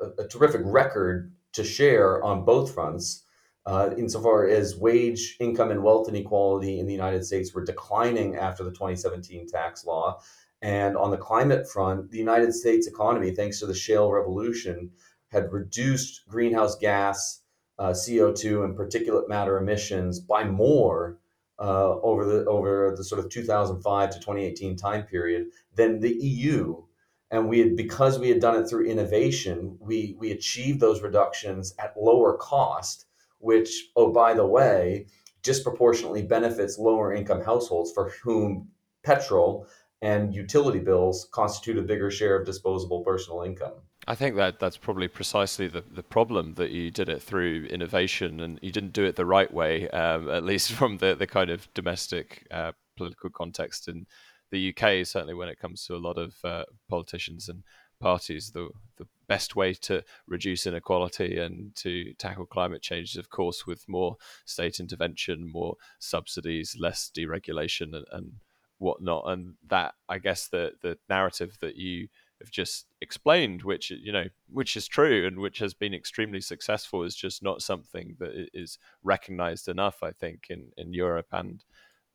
a, 0.00 0.22
a, 0.22 0.28
terrific 0.28 0.62
record 0.64 1.32
to 1.56 1.64
share 1.64 2.22
on 2.22 2.44
both 2.44 2.72
fronts. 2.72 3.24
Uh, 3.66 3.90
insofar 3.98 4.46
as 4.46 4.76
wage, 4.76 5.36
income, 5.40 5.72
and 5.72 5.82
wealth 5.82 6.08
inequality 6.08 6.78
in 6.78 6.86
the 6.86 6.92
United 6.92 7.24
States 7.24 7.52
were 7.52 7.64
declining 7.64 8.36
after 8.36 8.62
the 8.62 8.70
2017 8.70 9.48
tax 9.48 9.84
law. 9.84 10.20
And 10.62 10.96
on 10.96 11.10
the 11.10 11.16
climate 11.16 11.68
front, 11.68 12.10
the 12.10 12.18
United 12.18 12.54
States 12.54 12.86
economy, 12.86 13.32
thanks 13.32 13.58
to 13.58 13.66
the 13.66 13.74
shale 13.74 14.12
revolution, 14.12 14.92
had 15.32 15.52
reduced 15.52 16.28
greenhouse 16.28 16.76
gas, 16.76 17.42
uh, 17.78 17.90
CO2, 17.90 18.64
and 18.64 18.78
particulate 18.78 19.28
matter 19.28 19.58
emissions 19.58 20.20
by 20.20 20.44
more 20.44 21.18
uh, 21.58 21.98
over 22.00 22.24
the 22.24 22.44
over 22.46 22.94
the 22.96 23.04
sort 23.04 23.18
of 23.18 23.30
2005 23.30 24.10
to 24.10 24.18
2018 24.18 24.76
time 24.76 25.02
period 25.02 25.46
than 25.74 26.00
the 26.00 26.14
EU. 26.14 26.82
And 27.30 27.48
we 27.48 27.58
had 27.58 27.76
because 27.76 28.18
we 28.18 28.28
had 28.28 28.40
done 28.40 28.56
it 28.62 28.68
through 28.68 28.86
innovation, 28.86 29.76
we 29.80 30.16
we 30.18 30.30
achieved 30.30 30.80
those 30.80 31.02
reductions 31.02 31.74
at 31.78 31.94
lower 31.96 32.36
cost, 32.36 33.06
which 33.38 33.90
oh 33.96 34.12
by 34.12 34.34
the 34.34 34.46
way, 34.46 35.06
disproportionately 35.42 36.22
benefits 36.22 36.78
lower 36.78 37.12
income 37.12 37.42
households 37.42 37.92
for 37.92 38.10
whom 38.22 38.68
petrol 39.04 39.66
and 40.02 40.34
utility 40.34 40.78
bills 40.78 41.28
constitute 41.32 41.78
a 41.78 41.82
bigger 41.82 42.10
share 42.10 42.38
of 42.38 42.46
disposable 42.46 43.02
personal 43.02 43.42
income. 43.42 43.74
I 44.08 44.14
think 44.14 44.36
that 44.36 44.60
that's 44.60 44.76
probably 44.76 45.08
precisely 45.08 45.68
the, 45.68 45.82
the 45.90 46.02
problem 46.02 46.54
that 46.54 46.70
you 46.70 46.90
did 46.90 47.08
it 47.08 47.22
through 47.22 47.66
innovation 47.70 48.40
and 48.40 48.58
you 48.62 48.70
didn't 48.70 48.92
do 48.92 49.04
it 49.04 49.16
the 49.16 49.26
right 49.26 49.52
way, 49.52 49.88
um, 49.90 50.28
at 50.28 50.44
least 50.44 50.72
from 50.78 50.98
the, 50.98 51.14
the 51.14 51.26
kind 51.26 51.50
of 51.50 51.72
domestic 51.74 52.46
uh, 52.50 52.72
political 52.96 53.30
context 53.30 53.88
in 53.88 54.06
the 54.50 54.70
UK, 54.70 55.06
certainly 55.06 55.34
when 55.34 55.48
it 55.48 55.58
comes 55.58 55.84
to 55.86 55.94
a 55.94 55.98
lot 55.98 56.18
of 56.18 56.36
uh, 56.44 56.64
politicians 56.88 57.48
and 57.48 57.62
parties. 58.00 58.50
The, 58.50 58.68
the 58.96 59.06
best 59.28 59.56
way 59.56 59.74
to 59.74 60.04
reduce 60.26 60.66
inequality 60.66 61.38
and 61.38 61.74
to 61.76 62.12
tackle 62.14 62.46
climate 62.46 62.82
change 62.82 63.12
is, 63.12 63.16
of 63.16 63.30
course, 63.30 63.66
with 63.66 63.88
more 63.88 64.16
state 64.44 64.80
intervention, 64.80 65.50
more 65.50 65.76
subsidies, 65.98 66.76
less 66.78 67.10
deregulation, 67.16 67.94
and, 67.94 68.06
and 68.12 68.32
whatnot. 68.78 69.24
And 69.26 69.54
that, 69.68 69.94
I 70.08 70.18
guess, 70.18 70.48
the, 70.48 70.72
the 70.82 70.98
narrative 71.08 71.56
that 71.60 71.76
you 71.76 72.08
have 72.40 72.50
just 72.50 72.86
explained, 73.00 73.62
which 73.62 73.90
you 73.90 74.12
know, 74.12 74.26
which 74.50 74.76
is 74.76 74.86
true 74.86 75.26
and 75.26 75.38
which 75.38 75.58
has 75.58 75.72
been 75.72 75.94
extremely 75.94 76.40
successful, 76.40 77.02
is 77.02 77.16
just 77.16 77.42
not 77.42 77.62
something 77.62 78.16
that 78.18 78.48
is 78.52 78.78
recognised 79.02 79.68
enough. 79.68 80.02
I 80.02 80.10
think 80.10 80.46
in 80.50 80.70
in 80.76 80.92
Europe 80.92 81.28
and 81.32 81.64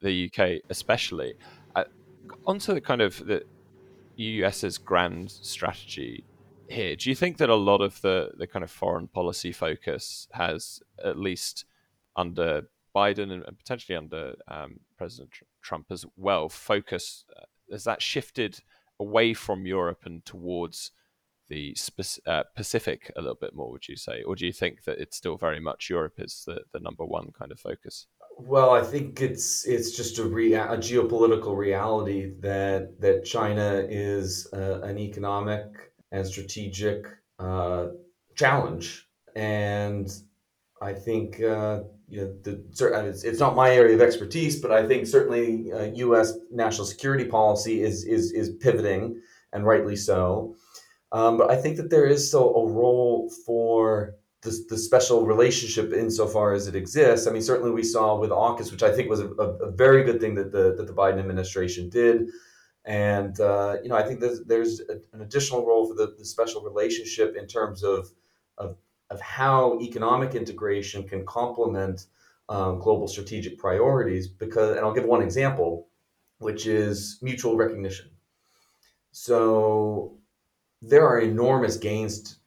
the 0.02 0.30
UK, 0.32 0.62
especially. 0.70 1.36
Onto 2.46 2.74
the 2.74 2.82
kind 2.82 3.02
of 3.02 3.26
the 3.26 3.44
US's 4.16 4.78
grand 4.78 5.32
strategy 5.32 6.24
here. 6.68 6.96
Do 6.96 7.10
you 7.10 7.16
think 7.16 7.38
that 7.38 7.50
a 7.50 7.56
lot 7.56 7.82
of 7.82 8.02
the 8.02 8.32
the 8.38 8.48
kind 8.48 8.64
of 8.64 8.72
foreign 8.72 9.08
policy 9.08 9.52
focus 9.52 10.28
has, 10.32 10.82
at 11.04 11.18
least 11.18 11.66
under 12.16 12.68
Biden 12.96 13.32
and, 13.32 13.58
potentially 13.58 13.96
under 13.96 14.36
um, 14.48 14.80
President 14.98 15.32
Trump 15.62 15.88
as 15.90 16.06
well, 16.18 16.50
focus 16.50 17.26
uh, 17.38 17.46
has 17.72 17.84
that 17.86 18.02
shifted? 18.02 18.62
away 19.02 19.34
from 19.34 19.66
Europe 19.66 20.04
and 20.06 20.24
towards 20.24 20.92
the 21.50 21.76
uh, 22.28 22.44
Pacific 22.56 23.12
a 23.18 23.22
little 23.22 23.36
bit 23.36 23.54
more, 23.54 23.72
would 23.72 23.90
you 23.90 23.98
say? 23.98 24.22
Or 24.22 24.36
do 24.36 24.46
you 24.46 24.54
think 24.54 24.84
that 24.86 25.00
it's 25.00 25.18
still 25.18 25.36
very 25.36 25.60
much 25.60 25.90
Europe 25.90 26.14
is 26.20 26.44
the, 26.46 26.62
the 26.72 26.80
number 26.80 27.04
one 27.04 27.32
kind 27.38 27.52
of 27.52 27.60
focus? 27.60 28.08
Well, 28.44 28.72
I 28.72 28.82
think 28.82 29.22
it's 29.22 29.66
it's 29.68 29.92
just 29.92 30.18
a, 30.18 30.24
rea- 30.24 30.54
a 30.54 30.78
geopolitical 30.78 31.56
reality 31.56 32.34
that 32.40 33.00
that 33.00 33.24
China 33.24 33.86
is 33.88 34.48
uh, 34.54 34.82
an 34.82 34.98
economic 34.98 35.66
and 36.12 36.26
strategic 36.26 37.06
uh, 37.40 37.88
challenge, 38.36 39.08
and 39.36 40.10
I 40.82 40.94
think 40.94 41.42
uh, 41.42 41.82
you 42.10 42.22
know, 42.22 42.36
the, 42.44 42.64
it's, 43.08 43.24
it's 43.24 43.40
not 43.40 43.56
my 43.56 43.72
area 43.72 43.96
of 43.96 44.02
expertise, 44.02 44.62
but 44.62 44.72
I 44.72 44.88
think 44.88 45.08
certainly 45.08 45.72
uh, 45.72 45.92
U.S. 46.08 46.34
national 46.52 46.88
security 46.88 47.26
policy 47.26 47.84
is 47.84 48.06
is 48.06 48.32
is 48.32 48.50
pivoting, 48.62 49.22
and 49.54 49.66
rightly 49.66 49.96
so. 49.96 50.56
Um, 51.12 51.38
but 51.38 51.52
I 51.52 51.58
think 51.58 51.78
that 51.78 51.90
there 51.90 52.06
is 52.06 52.28
still 52.28 52.56
a 52.56 52.68
role 52.72 53.32
for 53.46 54.16
the, 54.42 54.66
the 54.70 54.78
special 54.78 55.26
relationship 55.26 55.94
insofar 55.94 56.54
as 56.54 56.68
it 56.68 56.76
exists. 56.76 57.28
I 57.28 57.32
mean, 57.32 57.44
certainly 57.44 57.72
we 57.72 57.84
saw 57.84 58.18
with 58.18 58.32
AUKUS, 58.32 58.72
which 58.72 58.84
I 58.84 58.92
think 58.92 59.10
was 59.10 59.20
a, 59.20 59.28
a, 59.28 59.48
a 59.68 59.72
very 59.72 60.04
good 60.04 60.20
thing 60.20 60.36
that 60.36 60.52
the 60.52 60.76
that 60.76 60.88
the 60.88 60.94
Biden 60.94 61.20
administration 61.20 61.90
did. 61.90 62.30
And 62.84 63.40
uh, 63.40 63.78
you 63.84 63.90
know, 63.90 63.96
I 63.96 64.04
think 64.04 64.20
there's, 64.20 64.42
there's 64.44 64.80
an 65.14 65.22
additional 65.22 65.66
role 65.66 65.88
for 65.88 65.94
the, 65.94 66.16
the 66.18 66.26
special 66.26 66.64
relationship 66.64 67.36
in 67.36 67.46
terms 67.46 67.84
of 67.84 68.10
of 68.58 68.78
of 69.12 69.22
how 69.22 69.80
economic 69.82 70.36
integration 70.36 71.08
can 71.08 71.26
complement 71.26 72.08
um, 72.50 72.80
global 72.80 73.08
strategic 73.08 73.60
priorities. 73.60 74.28
Because, 74.28 74.76
and 74.76 74.86
I'll 74.86 74.94
give 74.94 75.06
one 75.06 75.22
example, 75.22 75.88
which 76.40 76.66
is 76.66 77.20
mutual 77.22 77.56
recognition. 77.56 78.10
So 79.12 80.18
there 80.82 81.06
are 81.06 81.20
enormous 81.20 81.78
gains 81.78 82.40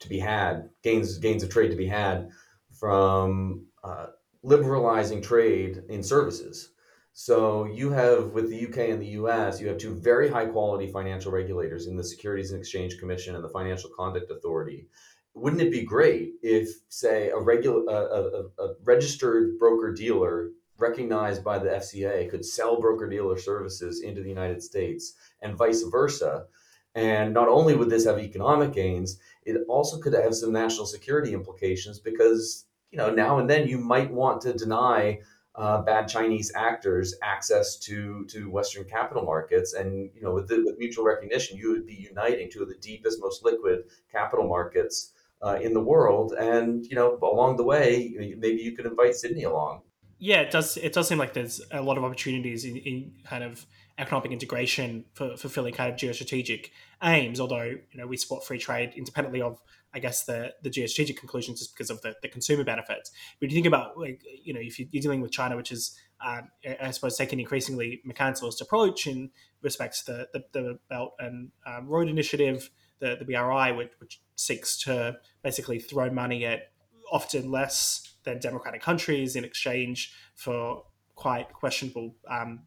to, 0.00 0.08
be 0.08 0.18
had, 0.18 0.68
gains 0.82 1.18
gains 1.18 1.42
of 1.42 1.50
trade 1.50 1.70
to 1.70 1.76
be 1.76 1.86
had 1.86 2.30
from 2.78 3.66
uh, 3.82 4.06
liberalizing 4.42 5.22
trade 5.22 5.82
in 5.88 6.02
services. 6.02 6.70
So 7.12 7.64
you 7.66 7.90
have 7.90 8.32
with 8.32 8.50
the 8.50 8.66
UK 8.66 8.90
and 8.90 9.00
the 9.00 9.14
US, 9.20 9.60
you 9.60 9.68
have 9.68 9.78
two 9.78 9.94
very 9.94 10.28
high 10.28 10.46
quality 10.46 10.90
financial 10.90 11.30
regulators 11.30 11.86
in 11.86 11.96
the 11.96 12.02
Securities 12.02 12.50
and 12.50 12.60
Exchange 12.60 12.98
Commission 12.98 13.36
and 13.36 13.44
the 13.44 13.48
Financial 13.48 13.90
Conduct 13.96 14.30
Authority 14.30 14.88
wouldn't 15.34 15.62
it 15.62 15.72
be 15.72 15.82
great 15.82 16.34
if, 16.42 16.68
say, 16.88 17.30
a 17.30 17.38
regular, 17.38 17.84
a, 17.88 18.62
a, 18.62 18.64
a 18.64 18.74
registered 18.84 19.58
broker 19.58 19.92
dealer 19.92 20.50
recognized 20.78 21.44
by 21.44 21.58
the 21.58 21.70
FCA 21.70 22.30
could 22.30 22.44
sell 22.44 22.80
broker 22.80 23.08
dealer 23.08 23.38
services 23.38 24.02
into 24.02 24.22
the 24.22 24.28
United 24.28 24.62
States 24.62 25.14
and 25.42 25.56
vice 25.56 25.82
versa? 25.82 26.46
And 26.94 27.34
not 27.34 27.48
only 27.48 27.74
would 27.74 27.90
this 27.90 28.06
have 28.06 28.18
economic 28.18 28.72
gains, 28.72 29.18
it 29.44 29.56
also 29.68 29.98
could 29.98 30.14
have 30.14 30.34
some 30.34 30.52
national 30.52 30.86
security 30.86 31.34
implications 31.34 31.98
because 31.98 32.66
you 32.90 32.98
know 32.98 33.10
now 33.10 33.38
and 33.38 33.50
then 33.50 33.66
you 33.66 33.78
might 33.78 34.10
want 34.10 34.40
to 34.42 34.52
deny 34.52 35.20
uh, 35.56 35.82
bad 35.82 36.08
Chinese 36.08 36.52
actors 36.54 37.14
access 37.22 37.76
to 37.78 38.24
to 38.26 38.50
Western 38.50 38.84
capital 38.84 39.24
markets, 39.24 39.74
and 39.74 40.10
you 40.14 40.22
know 40.22 40.32
with, 40.34 40.48
the, 40.48 40.62
with 40.64 40.78
mutual 40.78 41.04
recognition, 41.04 41.56
you 41.56 41.70
would 41.70 41.86
be 41.86 41.94
uniting 41.94 42.50
two 42.50 42.62
of 42.62 42.68
the 42.68 42.76
deepest, 42.76 43.20
most 43.20 43.44
liquid 43.44 43.84
capital 44.10 44.48
markets 44.48 45.12
uh, 45.42 45.58
in 45.60 45.72
the 45.72 45.80
world. 45.80 46.34
And 46.38 46.84
you 46.86 46.96
know, 46.96 47.18
along 47.22 47.56
the 47.56 47.64
way, 47.64 48.14
maybe 48.38 48.62
you 48.62 48.72
could 48.72 48.86
invite 48.86 49.14
Sydney 49.14 49.44
along. 49.44 49.82
Yeah, 50.18 50.40
it 50.40 50.50
does. 50.50 50.76
It 50.76 50.92
does 50.92 51.08
seem 51.08 51.18
like 51.18 51.34
there's 51.34 51.60
a 51.70 51.82
lot 51.82 51.98
of 51.98 52.04
opportunities 52.04 52.64
in, 52.64 52.76
in 52.76 53.12
kind 53.24 53.44
of 53.44 53.66
economic 53.98 54.32
integration 54.32 55.04
for 55.14 55.36
fulfilling 55.36 55.74
kind 55.74 55.92
of 55.92 55.98
geostrategic 55.98 56.70
aims. 57.02 57.40
Although 57.40 57.74
you 57.92 57.98
know 57.98 58.06
we 58.06 58.16
support 58.16 58.44
free 58.44 58.58
trade 58.58 58.92
independently 58.96 59.42
of 59.42 59.60
I 59.92 60.00
guess 60.00 60.24
the 60.24 60.54
the 60.62 60.70
geostrategic 60.70 61.16
conclusions 61.16 61.60
just 61.60 61.74
because 61.74 61.90
of 61.90 62.00
the, 62.02 62.14
the 62.22 62.28
consumer 62.28 62.64
benefits. 62.64 63.10
But 63.38 63.46
if 63.46 63.52
you 63.52 63.56
think 63.56 63.66
about 63.66 63.98
like 63.98 64.22
you 64.42 64.52
know 64.52 64.60
if 64.60 64.78
you're 64.78 64.88
dealing 64.90 65.20
with 65.20 65.30
China, 65.30 65.56
which 65.56 65.72
is 65.72 65.98
um, 66.24 66.48
I 66.80 66.90
suppose 66.90 67.16
taking 67.16 67.38
increasingly 67.38 68.00
mercantilist 68.06 68.60
approach 68.60 69.06
in 69.06 69.30
respects 69.62 70.02
to 70.04 70.26
the, 70.32 70.44
the, 70.52 70.60
the 70.60 70.78
Belt 70.88 71.14
and 71.18 71.50
um, 71.66 71.86
Road 71.86 72.08
Initiative, 72.08 72.70
the, 72.98 73.16
the 73.18 73.24
BRI, 73.24 73.72
which, 73.72 73.92
which 73.98 74.20
seeks 74.36 74.78
to 74.84 75.16
basically 75.42 75.78
throw 75.78 76.10
money 76.10 76.46
at 76.46 76.70
often 77.12 77.50
less 77.50 78.14
than 78.24 78.38
democratic 78.38 78.80
countries 78.80 79.36
in 79.36 79.44
exchange 79.44 80.14
for 80.34 80.84
quite 81.14 81.52
questionable 81.52 82.14
um, 82.28 82.60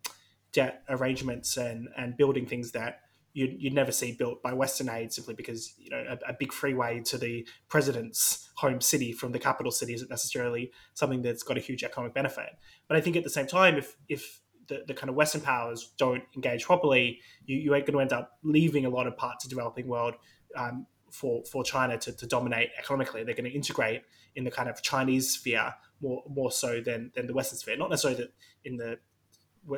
debt 0.53 0.83
arrangements 0.89 1.57
and 1.57 1.89
and 1.97 2.17
building 2.17 2.45
things 2.45 2.71
that 2.71 3.01
you'd, 3.37 3.61
you'd 3.61 3.73
never 3.73 3.91
see 3.91 4.13
built 4.13 4.41
by 4.41 4.51
Western 4.51 4.89
aid 4.89 5.13
simply 5.13 5.35
because 5.35 5.73
you 5.77 5.91
know 5.91 6.03
a, 6.09 6.31
a, 6.31 6.33
big 6.33 6.51
freeway 6.51 6.99
to 7.01 7.19
the 7.19 7.47
president's 7.69 8.49
home 8.55 8.81
city 8.81 9.11
from 9.11 9.31
the 9.31 9.37
capital 9.37 9.71
city 9.71 9.93
isn't 9.93 10.09
necessarily 10.09 10.71
something 10.95 11.21
that's 11.21 11.43
got 11.43 11.55
a 11.55 11.59
huge 11.59 11.83
economic 11.83 12.15
benefit. 12.15 12.49
But 12.87 12.97
I 12.97 13.01
think 13.01 13.15
at 13.15 13.23
the 13.23 13.29
same 13.29 13.45
time, 13.45 13.77
if 13.77 13.95
if 14.09 14.41
the, 14.67 14.83
the 14.87 14.93
kind 14.95 15.09
of 15.09 15.15
Western 15.15 15.41
powers 15.41 15.93
don't 15.97 16.23
engage 16.35 16.65
properly, 16.65 17.19
you, 17.45 17.57
you 17.57 17.75
ain't 17.75 17.85
going 17.85 17.93
to 17.93 18.01
end 18.01 18.11
up 18.11 18.39
leaving 18.43 18.85
a 18.85 18.89
lot 18.89 19.05
of 19.05 19.15
parts 19.15 19.45
of 19.45 19.49
the 19.49 19.55
developing 19.55 19.87
world 19.87 20.15
um, 20.55 20.87
for 21.11 21.43
for 21.45 21.63
China 21.63 21.95
to, 21.99 22.11
to 22.13 22.25
dominate 22.25 22.69
economically. 22.79 23.23
They're 23.23 23.35
going 23.35 23.49
to 23.49 23.55
integrate 23.55 24.01
in 24.35 24.45
the 24.45 24.51
kind 24.51 24.67
of 24.67 24.81
Chinese 24.81 25.29
sphere 25.29 25.75
more 26.01 26.23
more 26.27 26.51
so 26.51 26.81
than 26.81 27.11
than 27.13 27.27
the 27.27 27.33
Western 27.33 27.59
sphere. 27.59 27.77
Not 27.77 27.91
necessarily 27.91 28.21
that 28.21 28.33
in 28.65 28.77
the 28.77 28.97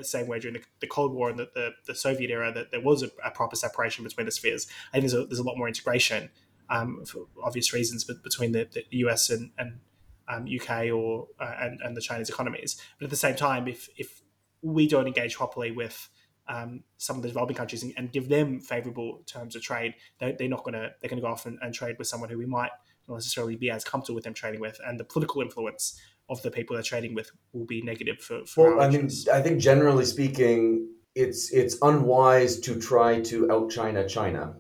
same 0.02 0.28
way 0.28 0.40
during 0.40 0.56
the, 0.56 0.64
the, 0.82 0.88
Cold 0.88 1.14
War 1.14 1.30
and 1.30 1.40
the, 1.40 1.50
the, 1.54 1.72
the, 1.88 1.96
Soviet 1.96 2.30
era 2.30 2.52
that 2.54 2.72
there 2.72 2.82
was 2.82 3.04
a, 3.04 3.10
a, 3.24 3.32
proper 3.32 3.56
separation 3.56 4.04
between 4.04 4.26
the 4.26 4.32
spheres. 4.32 4.68
I 4.90 5.00
think 5.00 5.10
there's 5.10 5.14
a, 5.14 5.26
there's 5.26 5.40
a 5.40 5.44
lot 5.44 5.58
more 5.58 5.68
integration 5.68 6.30
um, 6.70 7.04
for 7.06 7.28
obvious 7.44 7.74
reasons 7.74 8.04
but 8.04 8.24
between 8.24 8.52
the, 8.52 8.68
the 8.72 8.98
US 8.98 9.30
and, 9.30 9.52
and 9.58 9.80
um, 10.28 10.48
UK 10.48 10.92
or 10.92 11.28
uh, 11.40 11.56
and, 11.60 11.80
and 11.84 11.98
the 11.98 12.02
Chinese 12.02 12.30
economies. 12.30 12.80
But 13.00 13.06
at 13.06 13.10
the 13.10 13.16
same 13.16 13.36
time, 13.36 13.68
if 13.68 13.90
if 13.98 14.22
we 14.62 14.88
don't 14.88 15.08
engage 15.08 15.36
properly 15.36 15.72
with 15.72 16.10
um, 16.48 16.84
some 16.98 17.16
of 17.16 17.22
the 17.22 17.28
developing 17.28 17.56
countries 17.56 17.84
and, 17.84 17.94
and, 17.96 18.12
give 18.12 18.28
them 18.28 18.60
favorable 18.60 19.22
terms 19.28 19.56
of 19.56 19.62
trade, 19.62 19.94
they, 20.20 20.36
are 20.40 20.48
not 20.48 20.64
going 20.64 20.74
to 20.74 20.92
they're 21.00 21.10
going 21.10 21.22
to 21.22 21.22
go 21.22 21.32
off 21.32 21.46
and, 21.46 21.60
and, 21.62 21.74
trade 21.74 21.96
with 22.00 22.08
someone 22.08 22.30
who 22.30 22.40
we 22.40 22.46
might 22.48 22.72
not 23.08 23.16
necessarily 23.16 23.56
be 23.56 23.70
as 23.70 23.84
comfortable 23.84 24.16
with 24.16 24.24
them 24.24 24.34
trading 24.34 24.60
with, 24.60 24.80
and 24.86 25.00
the 25.00 25.04
political 25.04 25.42
influence 25.42 26.00
of 26.30 26.42
the 26.42 26.52
people 26.52 26.76
they're 26.76 26.84
trading 26.84 27.16
with 27.16 27.32
will 27.54 27.66
be 27.66 27.82
negative 27.82 28.20
for. 28.20 28.46
for 28.46 28.76
well, 28.76 28.86
I 28.86 28.90
mean, 28.90 29.10
I 29.34 29.42
think 29.42 29.60
generally 29.60 30.06
speaking, 30.06 30.90
it's 31.16 31.52
it's 31.52 31.78
unwise 31.82 32.60
to 32.62 32.80
try 32.80 33.20
to 33.22 33.52
out 33.52 33.72
China 33.72 34.08
China, 34.08 34.56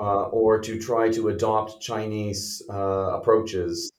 uh, 0.00 0.24
or 0.24 0.60
to 0.60 0.80
try 0.80 1.10
to 1.10 1.28
adopt 1.28 1.80
Chinese 1.82 2.62
uh, 2.70 3.18
approaches. 3.18 3.90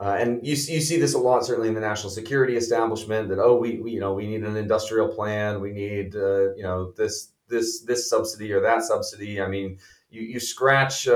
Uh, 0.00 0.16
and 0.18 0.44
you, 0.44 0.52
you 0.52 0.80
see 0.80 0.98
this 0.98 1.14
a 1.14 1.18
lot, 1.18 1.46
certainly 1.46 1.68
in 1.68 1.74
the 1.74 1.80
national 1.80 2.10
security 2.10 2.56
establishment. 2.56 3.28
That 3.28 3.38
oh, 3.38 3.56
we, 3.56 3.78
we 3.78 3.92
you 3.92 4.00
know 4.00 4.12
we 4.12 4.26
need 4.26 4.44
an 4.44 4.56
industrial 4.56 5.08
plan. 5.08 5.60
We 5.60 5.72
need 5.72 6.14
uh, 6.14 6.54
you 6.54 6.62
know 6.62 6.92
this 6.92 7.32
this 7.48 7.82
this 7.82 8.10
subsidy 8.10 8.52
or 8.52 8.60
that 8.60 8.82
subsidy. 8.82 9.40
I 9.40 9.48
mean, 9.48 9.78
you 10.10 10.22
you 10.22 10.40
scratch 10.40 11.08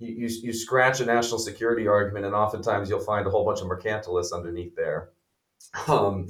uh, 0.00 0.04
you, 0.04 0.28
you, 0.28 0.52
scratch 0.52 1.00
a 1.00 1.06
national 1.06 1.38
security 1.38 1.86
argument, 1.86 2.26
and 2.26 2.34
oftentimes 2.34 2.88
you'll 2.88 3.00
find 3.00 3.26
a 3.26 3.30
whole 3.30 3.44
bunch 3.44 3.60
of 3.60 3.66
mercantilists 3.66 4.32
underneath 4.32 4.74
there. 4.76 5.10
Um, 5.88 6.28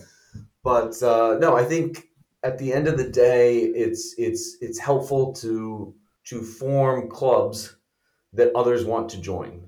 but 0.65 1.01
uh, 1.03 1.39
no, 1.41 1.57
I 1.57 1.65
think 1.65 2.09
at 2.43 2.59
the 2.59 2.73
end 2.73 2.89
of 2.89 2.97
the 2.97 3.09
day, 3.09 3.59
it's 3.61 4.15
it's 4.19 4.57
it's 4.61 4.79
helpful 4.79 5.33
to 5.35 5.95
to 6.25 6.43
form 6.43 7.09
clubs 7.09 7.77
that 8.33 8.53
others 8.55 8.85
want 8.85 9.09
to 9.11 9.21
join. 9.21 9.63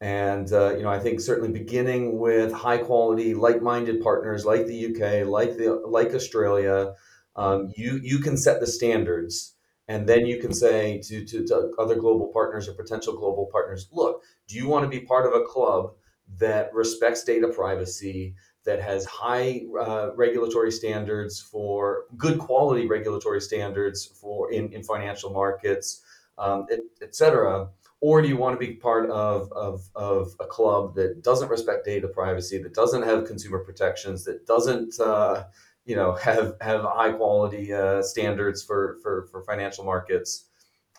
And 0.00 0.52
uh, 0.52 0.76
you 0.76 0.82
know, 0.82 0.90
I 0.90 0.98
think 0.98 1.20
certainly 1.20 1.50
beginning 1.50 2.18
with 2.18 2.52
high 2.52 2.78
quality, 2.78 3.34
like-minded 3.34 4.02
partners 4.02 4.44
like 4.44 4.66
the 4.66 4.86
UK, 4.86 5.26
like 5.26 5.56
the 5.56 5.82
like 5.86 6.12
Australia, 6.12 6.94
um, 7.36 7.72
you 7.76 8.00
you 8.02 8.18
can 8.18 8.36
set 8.36 8.60
the 8.60 8.66
standards 8.66 9.53
and 9.88 10.08
then 10.08 10.26
you 10.26 10.40
can 10.40 10.52
say 10.52 11.00
to, 11.04 11.24
to, 11.24 11.46
to, 11.46 11.72
other 11.78 11.96
global 11.96 12.28
partners 12.28 12.68
or 12.68 12.72
potential 12.72 13.14
global 13.14 13.46
partners, 13.52 13.88
look, 13.92 14.22
do 14.48 14.56
you 14.56 14.66
want 14.66 14.84
to 14.84 14.88
be 14.88 15.04
part 15.04 15.26
of 15.26 15.32
a 15.40 15.44
club 15.44 15.92
that 16.38 16.72
respects 16.72 17.22
data 17.24 17.48
privacy, 17.48 18.34
that 18.64 18.80
has 18.80 19.04
high 19.04 19.62
uh, 19.78 20.10
regulatory 20.16 20.72
standards 20.72 21.38
for 21.38 22.04
good 22.16 22.38
quality 22.38 22.86
regulatory 22.86 23.40
standards 23.40 24.06
for 24.06 24.50
in, 24.50 24.72
in 24.72 24.82
financial 24.82 25.30
markets, 25.30 26.02
um, 26.38 26.66
et, 26.70 26.80
et, 27.02 27.14
cetera? 27.14 27.68
Or 28.00 28.22
do 28.22 28.28
you 28.28 28.36
want 28.36 28.58
to 28.58 28.66
be 28.66 28.74
part 28.74 29.10
of, 29.10 29.52
of, 29.52 29.82
of 29.94 30.34
a 30.40 30.46
club 30.46 30.94
that 30.94 31.22
doesn't 31.22 31.48
respect 31.48 31.84
data 31.84 32.08
privacy, 32.08 32.62
that 32.62 32.74
doesn't 32.74 33.02
have 33.02 33.26
consumer 33.26 33.58
protections, 33.58 34.24
that 34.24 34.46
doesn't 34.46 34.98
uh, 34.98 35.44
you 35.84 35.96
know 35.96 36.14
have 36.22 36.56
have 36.60 36.82
high 36.82 37.12
quality 37.12 37.72
uh, 37.72 38.02
standards 38.02 38.62
for, 38.62 38.98
for 39.02 39.28
for 39.30 39.42
financial 39.42 39.84
markets, 39.84 40.46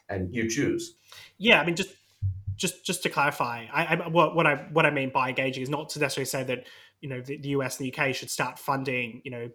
and 0.09 0.33
you 0.33 0.49
choose. 0.49 0.97
Yeah, 1.37 1.61
I 1.61 1.65
mean 1.65 1.75
just 1.75 1.89
just 2.55 2.85
just 2.85 3.03
to 3.03 3.09
clarify, 3.09 3.65
I, 3.71 3.85
I, 3.95 4.07
what 4.07 4.35
what 4.35 4.47
I 4.47 4.55
what 4.71 4.85
I 4.85 4.91
mean 4.91 5.09
by 5.09 5.29
engaging 5.29 5.63
is 5.63 5.69
not 5.69 5.89
to 5.89 5.99
necessarily 5.99 6.25
say 6.25 6.43
that 6.43 6.65
you 7.01 7.09
know 7.09 7.21
the, 7.21 7.37
the 7.37 7.49
US 7.49 7.79
and 7.79 7.85
the 7.85 7.95
UK 7.95 8.15
should 8.15 8.29
start 8.29 8.57
funding 8.57 9.21
you 9.23 9.31
know 9.31 9.49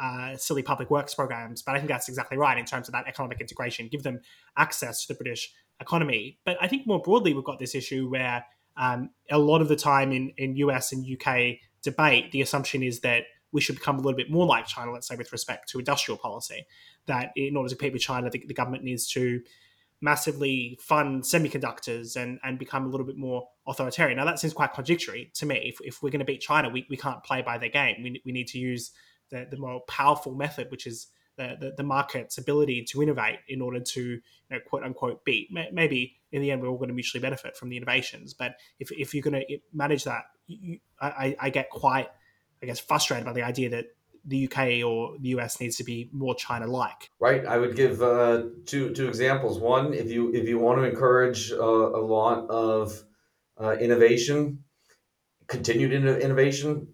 uh, 0.00 0.36
silly 0.36 0.62
public 0.62 0.90
works 0.90 1.14
programs, 1.14 1.62
but 1.62 1.74
I 1.74 1.78
think 1.78 1.88
that's 1.88 2.08
exactly 2.08 2.38
right 2.38 2.56
in 2.56 2.64
terms 2.64 2.86
of 2.86 2.92
that 2.92 3.08
economic 3.08 3.40
integration, 3.40 3.88
give 3.88 4.04
them 4.04 4.20
access 4.56 5.04
to 5.04 5.12
the 5.12 5.16
British 5.16 5.52
economy. 5.80 6.38
But 6.44 6.56
I 6.60 6.68
think 6.68 6.86
more 6.86 7.02
broadly, 7.02 7.34
we've 7.34 7.42
got 7.42 7.58
this 7.58 7.74
issue 7.74 8.08
where 8.08 8.44
um, 8.76 9.10
a 9.28 9.38
lot 9.38 9.60
of 9.60 9.68
the 9.68 9.76
time 9.76 10.12
in 10.12 10.32
in 10.36 10.56
US 10.56 10.92
and 10.92 11.04
UK 11.04 11.58
debate, 11.82 12.30
the 12.32 12.42
assumption 12.42 12.82
is 12.82 13.00
that 13.00 13.24
we 13.52 13.60
should 13.60 13.76
become 13.76 13.96
a 13.96 14.00
little 14.00 14.16
bit 14.16 14.30
more 14.30 14.46
like 14.46 14.66
China, 14.66 14.92
let's 14.92 15.08
say, 15.08 15.16
with 15.16 15.32
respect 15.32 15.68
to 15.70 15.78
industrial 15.78 16.18
policy. 16.18 16.66
That 17.06 17.32
in 17.36 17.56
order 17.56 17.68
to 17.68 17.76
compete 17.76 17.92
with 17.92 18.02
China, 18.02 18.30
the, 18.30 18.42
the 18.46 18.54
government 18.54 18.84
needs 18.84 19.08
to 19.12 19.40
massively 20.00 20.78
fund 20.80 21.22
semiconductors 21.22 22.16
and, 22.16 22.38
and 22.44 22.58
become 22.58 22.86
a 22.86 22.88
little 22.88 23.06
bit 23.06 23.16
more 23.16 23.48
authoritarian. 23.66 24.16
Now, 24.16 24.24
that 24.26 24.38
seems 24.38 24.52
quite 24.52 24.72
contradictory 24.72 25.30
to 25.34 25.46
me. 25.46 25.56
If, 25.74 25.80
if 25.80 26.02
we're 26.02 26.10
going 26.10 26.20
to 26.20 26.24
beat 26.24 26.40
China, 26.40 26.68
we, 26.68 26.86
we 26.88 26.96
can't 26.96 27.22
play 27.24 27.42
by 27.42 27.58
their 27.58 27.68
game. 27.68 28.02
We, 28.02 28.22
we 28.24 28.32
need 28.32 28.46
to 28.48 28.58
use 28.58 28.92
the, 29.30 29.46
the 29.50 29.56
more 29.56 29.80
powerful 29.88 30.34
method, 30.34 30.70
which 30.70 30.86
is 30.86 31.08
the, 31.36 31.56
the, 31.58 31.74
the, 31.76 31.82
market's 31.82 32.38
ability 32.38 32.84
to 32.90 33.02
innovate 33.02 33.38
in 33.48 33.60
order 33.60 33.80
to, 33.80 34.02
you 34.02 34.20
know, 34.50 34.58
quote 34.66 34.82
unquote, 34.82 35.24
beat. 35.24 35.48
Maybe 35.72 36.16
in 36.32 36.42
the 36.42 36.50
end, 36.50 36.62
we're 36.62 36.68
all 36.68 36.78
going 36.78 36.88
to 36.88 36.94
mutually 36.94 37.20
benefit 37.20 37.56
from 37.56 37.68
the 37.68 37.76
innovations. 37.76 38.34
But 38.34 38.54
if, 38.78 38.90
if 38.92 39.14
you're 39.14 39.22
going 39.22 39.40
to 39.40 39.58
manage 39.72 40.04
that, 40.04 40.24
you, 40.46 40.78
I, 41.00 41.36
I 41.38 41.50
get 41.50 41.70
quite 41.70 42.08
I 42.62 42.66
guess, 42.66 42.78
frustrated 42.78 43.26
by 43.26 43.32
the 43.32 43.42
idea 43.42 43.70
that 43.70 43.86
the 44.24 44.46
UK 44.46 44.84
or 44.84 45.16
the 45.18 45.30
US 45.30 45.60
needs 45.60 45.76
to 45.76 45.84
be 45.84 46.08
more 46.12 46.34
China-like. 46.34 47.10
Right. 47.18 47.46
I 47.46 47.56
would 47.58 47.76
give 47.76 48.02
uh, 48.02 48.44
two 48.66 48.92
two 48.94 49.08
examples. 49.08 49.58
One, 49.58 49.94
if 49.94 50.10
you 50.10 50.32
if 50.34 50.48
you 50.48 50.58
want 50.58 50.78
to 50.78 50.84
encourage 50.84 51.52
uh, 51.52 51.56
a 51.56 52.02
lot 52.02 52.48
of 52.50 53.02
uh, 53.60 53.76
innovation, 53.80 54.64
continued 55.46 55.92
innovation, 55.92 56.88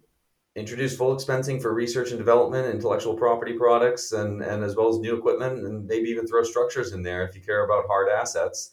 introduce 0.55 0.95
full 0.95 1.15
expensing 1.15 1.61
for 1.61 1.73
research 1.73 2.11
and 2.11 2.17
development, 2.17 2.73
intellectual 2.73 3.15
property 3.15 3.53
products, 3.53 4.11
and 4.11 4.41
and 4.41 4.63
as 4.63 4.75
well 4.75 4.89
as 4.89 4.99
new 4.99 5.15
equipment, 5.15 5.59
and 5.65 5.85
maybe 5.85 6.09
even 6.09 6.27
throw 6.27 6.43
structures 6.43 6.93
in 6.93 7.03
there 7.03 7.27
if 7.27 7.35
you 7.35 7.41
care 7.41 7.65
about 7.65 7.85
hard 7.87 8.07
assets. 8.09 8.71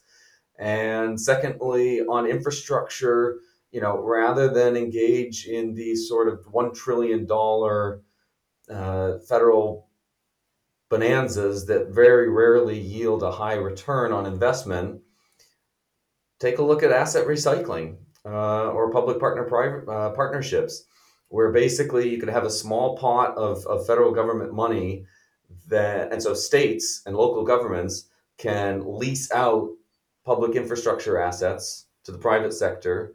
And 0.59 1.21
secondly, 1.21 2.03
on 2.03 2.27
infrastructure 2.27 3.41
you 3.73 3.81
know, 3.81 3.99
rather 3.99 4.49
than 4.49 4.77
engage 4.77 5.47
in 5.47 5.75
these 5.75 6.07
sort 6.07 6.29
of 6.29 6.41
one 6.51 6.73
trillion 6.75 7.27
dollar 7.27 8.03
uh, 8.71 9.19
federal 9.27 9.89
bonanzas 10.91 11.67
that 11.67 11.89
very 11.89 12.29
rarely 12.29 12.79
yield 12.79 13.23
a 13.23 13.33
high 13.33 13.55
return 13.55 14.13
on 14.13 14.27
investment, 14.27 15.01
take 16.39 16.59
a 16.59 16.63
look 16.63 16.83
at 16.83 16.93
asset 16.93 17.27
recycling 17.27 17.97
uh, 18.27 18.69
or 18.69 18.93
public 18.93 19.19
partner 19.19 19.45
private 19.45 19.91
uh, 19.91 20.11
partnerships, 20.11 20.85
where 21.29 21.51
basically 21.51 22.11
you 22.11 22.19
could 22.19 22.29
have 22.29 22.45
a 22.45 22.51
small 22.51 22.99
pot 22.99 23.35
of, 23.39 23.67
of 23.67 23.87
federal 23.87 24.13
government 24.13 24.53
money 24.53 25.07
that, 25.69 26.13
and 26.13 26.23
so 26.23 26.35
states 26.35 27.03
and 27.07 27.17
local 27.17 27.43
governments 27.43 28.11
can 28.37 28.83
lease 28.85 29.33
out 29.33 29.71
public 30.27 30.57
infrastructure 30.57 31.19
assets 31.19 31.87
to 32.05 32.13
the 32.13 32.19
private 32.19 32.53
sector 32.53 33.15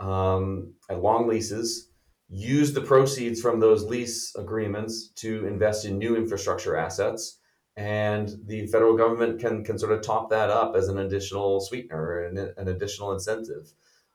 um, 0.00 0.74
at 0.90 1.02
long 1.02 1.28
leases, 1.28 1.90
use 2.28 2.72
the 2.72 2.80
proceeds 2.80 3.40
from 3.40 3.60
those 3.60 3.84
lease 3.84 4.34
agreements 4.36 5.08
to 5.16 5.46
invest 5.46 5.84
in 5.84 5.98
new 5.98 6.16
infrastructure 6.16 6.76
assets. 6.76 7.38
And 7.76 8.34
the 8.46 8.66
federal 8.68 8.96
government 8.96 9.38
can, 9.38 9.62
can 9.62 9.78
sort 9.78 9.92
of 9.92 10.02
top 10.02 10.30
that 10.30 10.50
up 10.50 10.74
as 10.74 10.88
an 10.88 10.98
additional 10.98 11.60
sweetener 11.60 12.24
and 12.24 12.38
an 12.38 12.68
additional 12.68 13.12
incentive. 13.12 13.72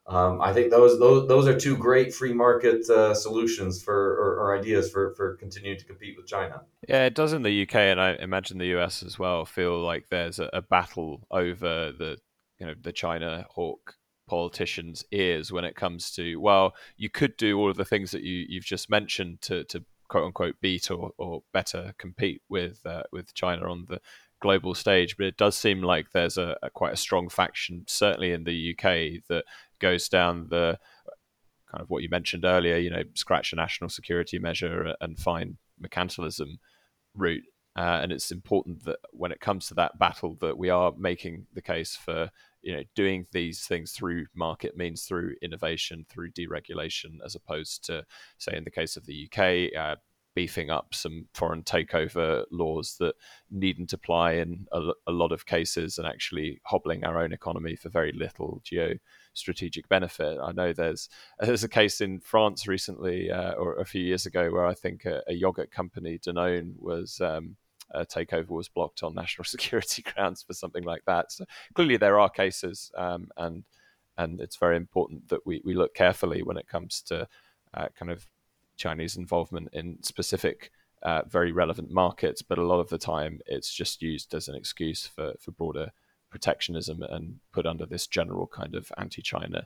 Um, 0.07 0.41
I 0.41 0.51
think 0.51 0.71
those, 0.71 0.99
those 0.99 1.27
those 1.27 1.47
are 1.47 1.57
two 1.57 1.77
great 1.77 2.13
free 2.13 2.33
market 2.33 2.89
uh, 2.89 3.13
solutions 3.13 3.83
for 3.83 3.95
or, 3.95 4.39
or, 4.39 4.57
ideas 4.57 4.91
for 4.91 5.13
for 5.13 5.35
continuing 5.35 5.77
to 5.77 5.85
compete 5.85 6.17
with 6.17 6.25
China. 6.25 6.63
Yeah, 6.89 7.05
it 7.05 7.13
does 7.13 7.33
in 7.33 7.43
the 7.43 7.61
UK, 7.61 7.75
and 7.75 8.01
I 8.01 8.13
imagine 8.13 8.57
the 8.57 8.75
US 8.77 9.03
as 9.03 9.19
well. 9.19 9.45
Feel 9.45 9.79
like 9.79 10.09
there's 10.09 10.39
a, 10.39 10.49
a 10.53 10.61
battle 10.61 11.21
over 11.29 11.91
the 11.91 12.17
you 12.57 12.65
know 12.65 12.73
the 12.81 12.91
China 12.91 13.45
hawk 13.51 13.95
politicians' 14.31 15.03
ears 15.11 15.51
when 15.51 15.65
it 15.65 15.75
comes 15.75 16.09
to 16.09 16.37
well, 16.37 16.73
you 16.95 17.09
could 17.09 17.35
do 17.35 17.59
all 17.59 17.69
of 17.69 17.75
the 17.75 17.83
things 17.83 18.11
that 18.11 18.23
you 18.23 18.45
you've 18.47 18.63
just 18.63 18.89
mentioned 18.89 19.41
to 19.41 19.65
to 19.65 19.83
quote 20.07 20.25
unquote 20.25 20.55
beat 20.61 20.89
or, 20.89 21.11
or 21.17 21.43
better 21.51 21.93
compete 21.97 22.41
with 22.47 22.79
uh, 22.85 23.03
with 23.11 23.33
China 23.33 23.69
on 23.69 23.85
the 23.89 23.99
global 24.39 24.73
stage. 24.73 25.17
But 25.17 25.25
it 25.25 25.37
does 25.37 25.57
seem 25.57 25.81
like 25.81 26.11
there's 26.11 26.37
a, 26.37 26.55
a, 26.63 26.69
quite 26.69 26.93
a 26.93 27.03
strong 27.05 27.27
faction, 27.27 27.83
certainly 27.87 28.31
in 28.31 28.45
the 28.45 28.73
UK, 28.73 29.21
that 29.27 29.43
goes 29.79 30.07
down 30.07 30.47
the 30.49 30.79
kind 31.69 31.81
of 31.81 31.89
what 31.89 32.01
you 32.01 32.09
mentioned 32.09 32.45
earlier. 32.45 32.77
You 32.77 32.89
know, 32.89 33.03
scratch 33.15 33.51
a 33.51 33.57
national 33.57 33.89
security 33.89 34.39
measure 34.39 34.95
and 35.01 35.19
find 35.19 35.57
mercantilism 35.83 36.57
route. 37.13 37.43
Uh, 37.75 37.99
and 38.01 38.13
it's 38.13 38.31
important 38.31 38.85
that 38.85 38.99
when 39.11 39.33
it 39.33 39.41
comes 39.41 39.67
to 39.67 39.73
that 39.73 39.99
battle, 39.99 40.37
that 40.39 40.57
we 40.57 40.69
are 40.69 40.93
making 40.97 41.47
the 41.53 41.61
case 41.61 41.97
for 41.97 42.31
you 42.61 42.75
know 42.75 42.83
doing 42.95 43.25
these 43.31 43.65
things 43.65 43.91
through 43.91 44.25
market 44.35 44.77
means, 44.77 45.03
through 45.03 45.35
innovation, 45.41 46.05
through 46.09 46.31
deregulation, 46.31 47.17
as 47.25 47.35
opposed 47.35 47.85
to, 47.85 48.05
say, 48.37 48.55
in 48.55 48.63
the 48.63 48.71
case 48.71 48.97
of 48.97 49.05
the 49.05 49.27
UK, 49.27 49.77
uh, 49.77 49.95
beefing 50.33 50.69
up 50.69 50.93
some 50.93 51.27
foreign 51.33 51.63
takeover 51.63 52.45
laws 52.51 52.95
that 52.99 53.15
needn't 53.49 53.91
apply 53.91 54.33
in 54.33 54.65
a, 54.71 54.91
a, 55.07 55.11
lot 55.11 55.31
of 55.31 55.45
cases 55.45 55.97
and 55.97 56.07
actually 56.07 56.61
hobbling 56.65 57.03
our 57.03 57.21
own 57.21 57.33
economy 57.33 57.75
for 57.75 57.89
very 57.89 58.13
little 58.13 58.61
geo 58.63 58.93
strategic 59.33 59.89
benefit. 59.89 60.37
I 60.41 60.51
know 60.53 60.71
there's 60.71 61.09
there's 61.39 61.63
a 61.63 61.69
case 61.69 62.01
in 62.01 62.19
France 62.19 62.67
recently 62.67 63.29
uh, 63.29 63.53
or 63.53 63.75
a 63.75 63.85
few 63.85 64.01
years 64.01 64.25
ago 64.25 64.49
where 64.51 64.65
I 64.65 64.73
think 64.73 65.05
a, 65.05 65.21
a 65.27 65.33
yogurt 65.33 65.71
company 65.71 66.17
Danone 66.17 66.75
was 66.79 67.19
um, 67.19 67.57
a 67.93 68.05
takeover 68.05 68.49
was 68.49 68.69
blocked 68.69 69.03
on 69.03 69.13
national 69.13 69.45
security 69.55 70.01
grounds 70.13 70.43
for 70.43 70.53
something 70.53 70.83
like 70.83 71.05
that. 71.05 71.31
So 71.31 71.45
clearly 71.73 71.97
there 71.97 72.19
are 72.19 72.29
cases 72.29 72.91
um, 72.95 73.29
and 73.37 73.63
and 74.17 74.41
it's 74.41 74.57
very 74.57 74.75
important 74.75 75.29
that 75.29 75.45
we, 75.45 75.61
we 75.63 75.73
look 75.73 75.95
carefully 75.95 76.43
when 76.43 76.57
it 76.57 76.67
comes 76.67 77.01
to 77.03 77.27
uh, 77.73 77.87
kind 77.97 78.11
of 78.11 78.27
Chinese 78.77 79.15
involvement 79.15 79.69
in 79.73 80.03
specific 80.03 80.71
uh, 81.03 81.21
very 81.27 81.51
relevant 81.51 81.89
markets, 81.89 82.41
but 82.41 82.57
a 82.57 82.65
lot 82.65 82.79
of 82.79 82.89
the 82.89 82.97
time 82.97 83.39
it's 83.47 83.73
just 83.73 84.01
used 84.01 84.33
as 84.35 84.47
an 84.47 84.55
excuse 84.55 85.07
for, 85.07 85.33
for 85.39 85.51
broader 85.51 85.91
protectionism 86.29 87.01
and 87.03 87.39
put 87.51 87.65
under 87.65 87.85
this 87.85 88.07
general 88.07 88.47
kind 88.47 88.75
of 88.75 88.91
anti 88.97 89.21
China 89.21 89.65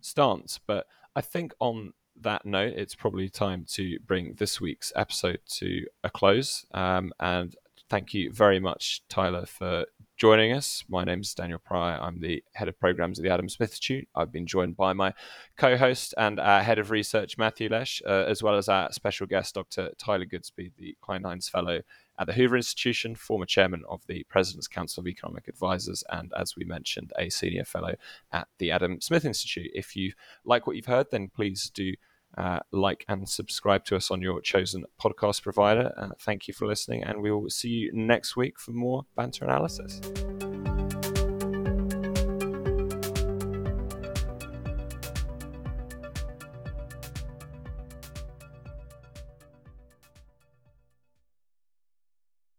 stance. 0.00 0.60
But 0.64 0.86
I 1.14 1.20
think 1.20 1.54
on 1.58 1.92
that 2.20 2.46
note, 2.46 2.74
it's 2.76 2.94
probably 2.94 3.28
time 3.28 3.66
to 3.70 3.98
bring 4.00 4.34
this 4.34 4.60
week's 4.60 4.92
episode 4.96 5.40
to 5.56 5.86
a 6.04 6.10
close. 6.10 6.64
Um, 6.72 7.12
and 7.20 7.54
thank 7.88 8.14
you 8.14 8.32
very 8.32 8.58
much, 8.58 9.02
Tyler, 9.08 9.46
for 9.46 9.86
joining 10.16 10.52
us. 10.52 10.84
My 10.88 11.04
name 11.04 11.20
is 11.20 11.34
Daniel 11.34 11.58
Pryor. 11.58 11.98
I'm 12.00 12.20
the 12.20 12.42
head 12.54 12.68
of 12.68 12.78
programs 12.78 13.18
at 13.18 13.22
the 13.22 13.30
Adam 13.30 13.48
Smith 13.48 13.70
Institute. 13.70 14.08
I've 14.14 14.32
been 14.32 14.46
joined 14.46 14.76
by 14.76 14.92
my 14.92 15.14
co 15.56 15.76
host 15.76 16.14
and 16.16 16.40
our 16.40 16.62
head 16.62 16.78
of 16.78 16.90
research, 16.90 17.38
Matthew 17.38 17.68
Lesh, 17.68 18.02
uh, 18.06 18.24
as 18.26 18.42
well 18.42 18.56
as 18.56 18.68
our 18.68 18.92
special 18.92 19.26
guest, 19.26 19.54
Dr. 19.54 19.90
Tyler 19.98 20.26
Goodspeed, 20.26 20.72
the 20.76 20.96
Kleinheinz 21.02 21.50
Fellow 21.50 21.82
at 22.18 22.26
the 22.26 22.32
Hoover 22.32 22.56
Institution, 22.56 23.14
former 23.14 23.46
chairman 23.46 23.82
of 23.88 24.06
the 24.06 24.24
President's 24.24 24.68
Council 24.68 25.02
of 25.02 25.06
Economic 25.06 25.48
Advisors, 25.48 26.02
and 26.10 26.32
as 26.38 26.56
we 26.56 26.64
mentioned, 26.64 27.12
a 27.18 27.28
senior 27.28 27.64
fellow 27.64 27.94
at 28.32 28.48
the 28.58 28.70
Adam 28.70 29.00
Smith 29.00 29.24
Institute. 29.24 29.70
If 29.74 29.94
you 29.94 30.12
like 30.44 30.66
what 30.66 30.76
you've 30.76 30.86
heard, 30.86 31.08
then 31.10 31.28
please 31.28 31.70
do 31.74 31.92
uh, 32.36 32.60
like 32.72 33.04
and 33.08 33.28
subscribe 33.28 33.84
to 33.86 33.96
us 33.96 34.10
on 34.10 34.22
your 34.22 34.40
chosen 34.40 34.84
podcast 35.00 35.42
provider. 35.42 35.92
Uh, 35.96 36.10
thank 36.20 36.48
you 36.48 36.54
for 36.54 36.66
listening, 36.66 37.02
and 37.02 37.22
we 37.22 37.30
will 37.30 37.48
see 37.50 37.68
you 37.68 37.90
next 37.92 38.36
week 38.36 38.58
for 38.58 38.72
more 38.72 39.06
banter 39.16 39.44
analysis. 39.44 40.00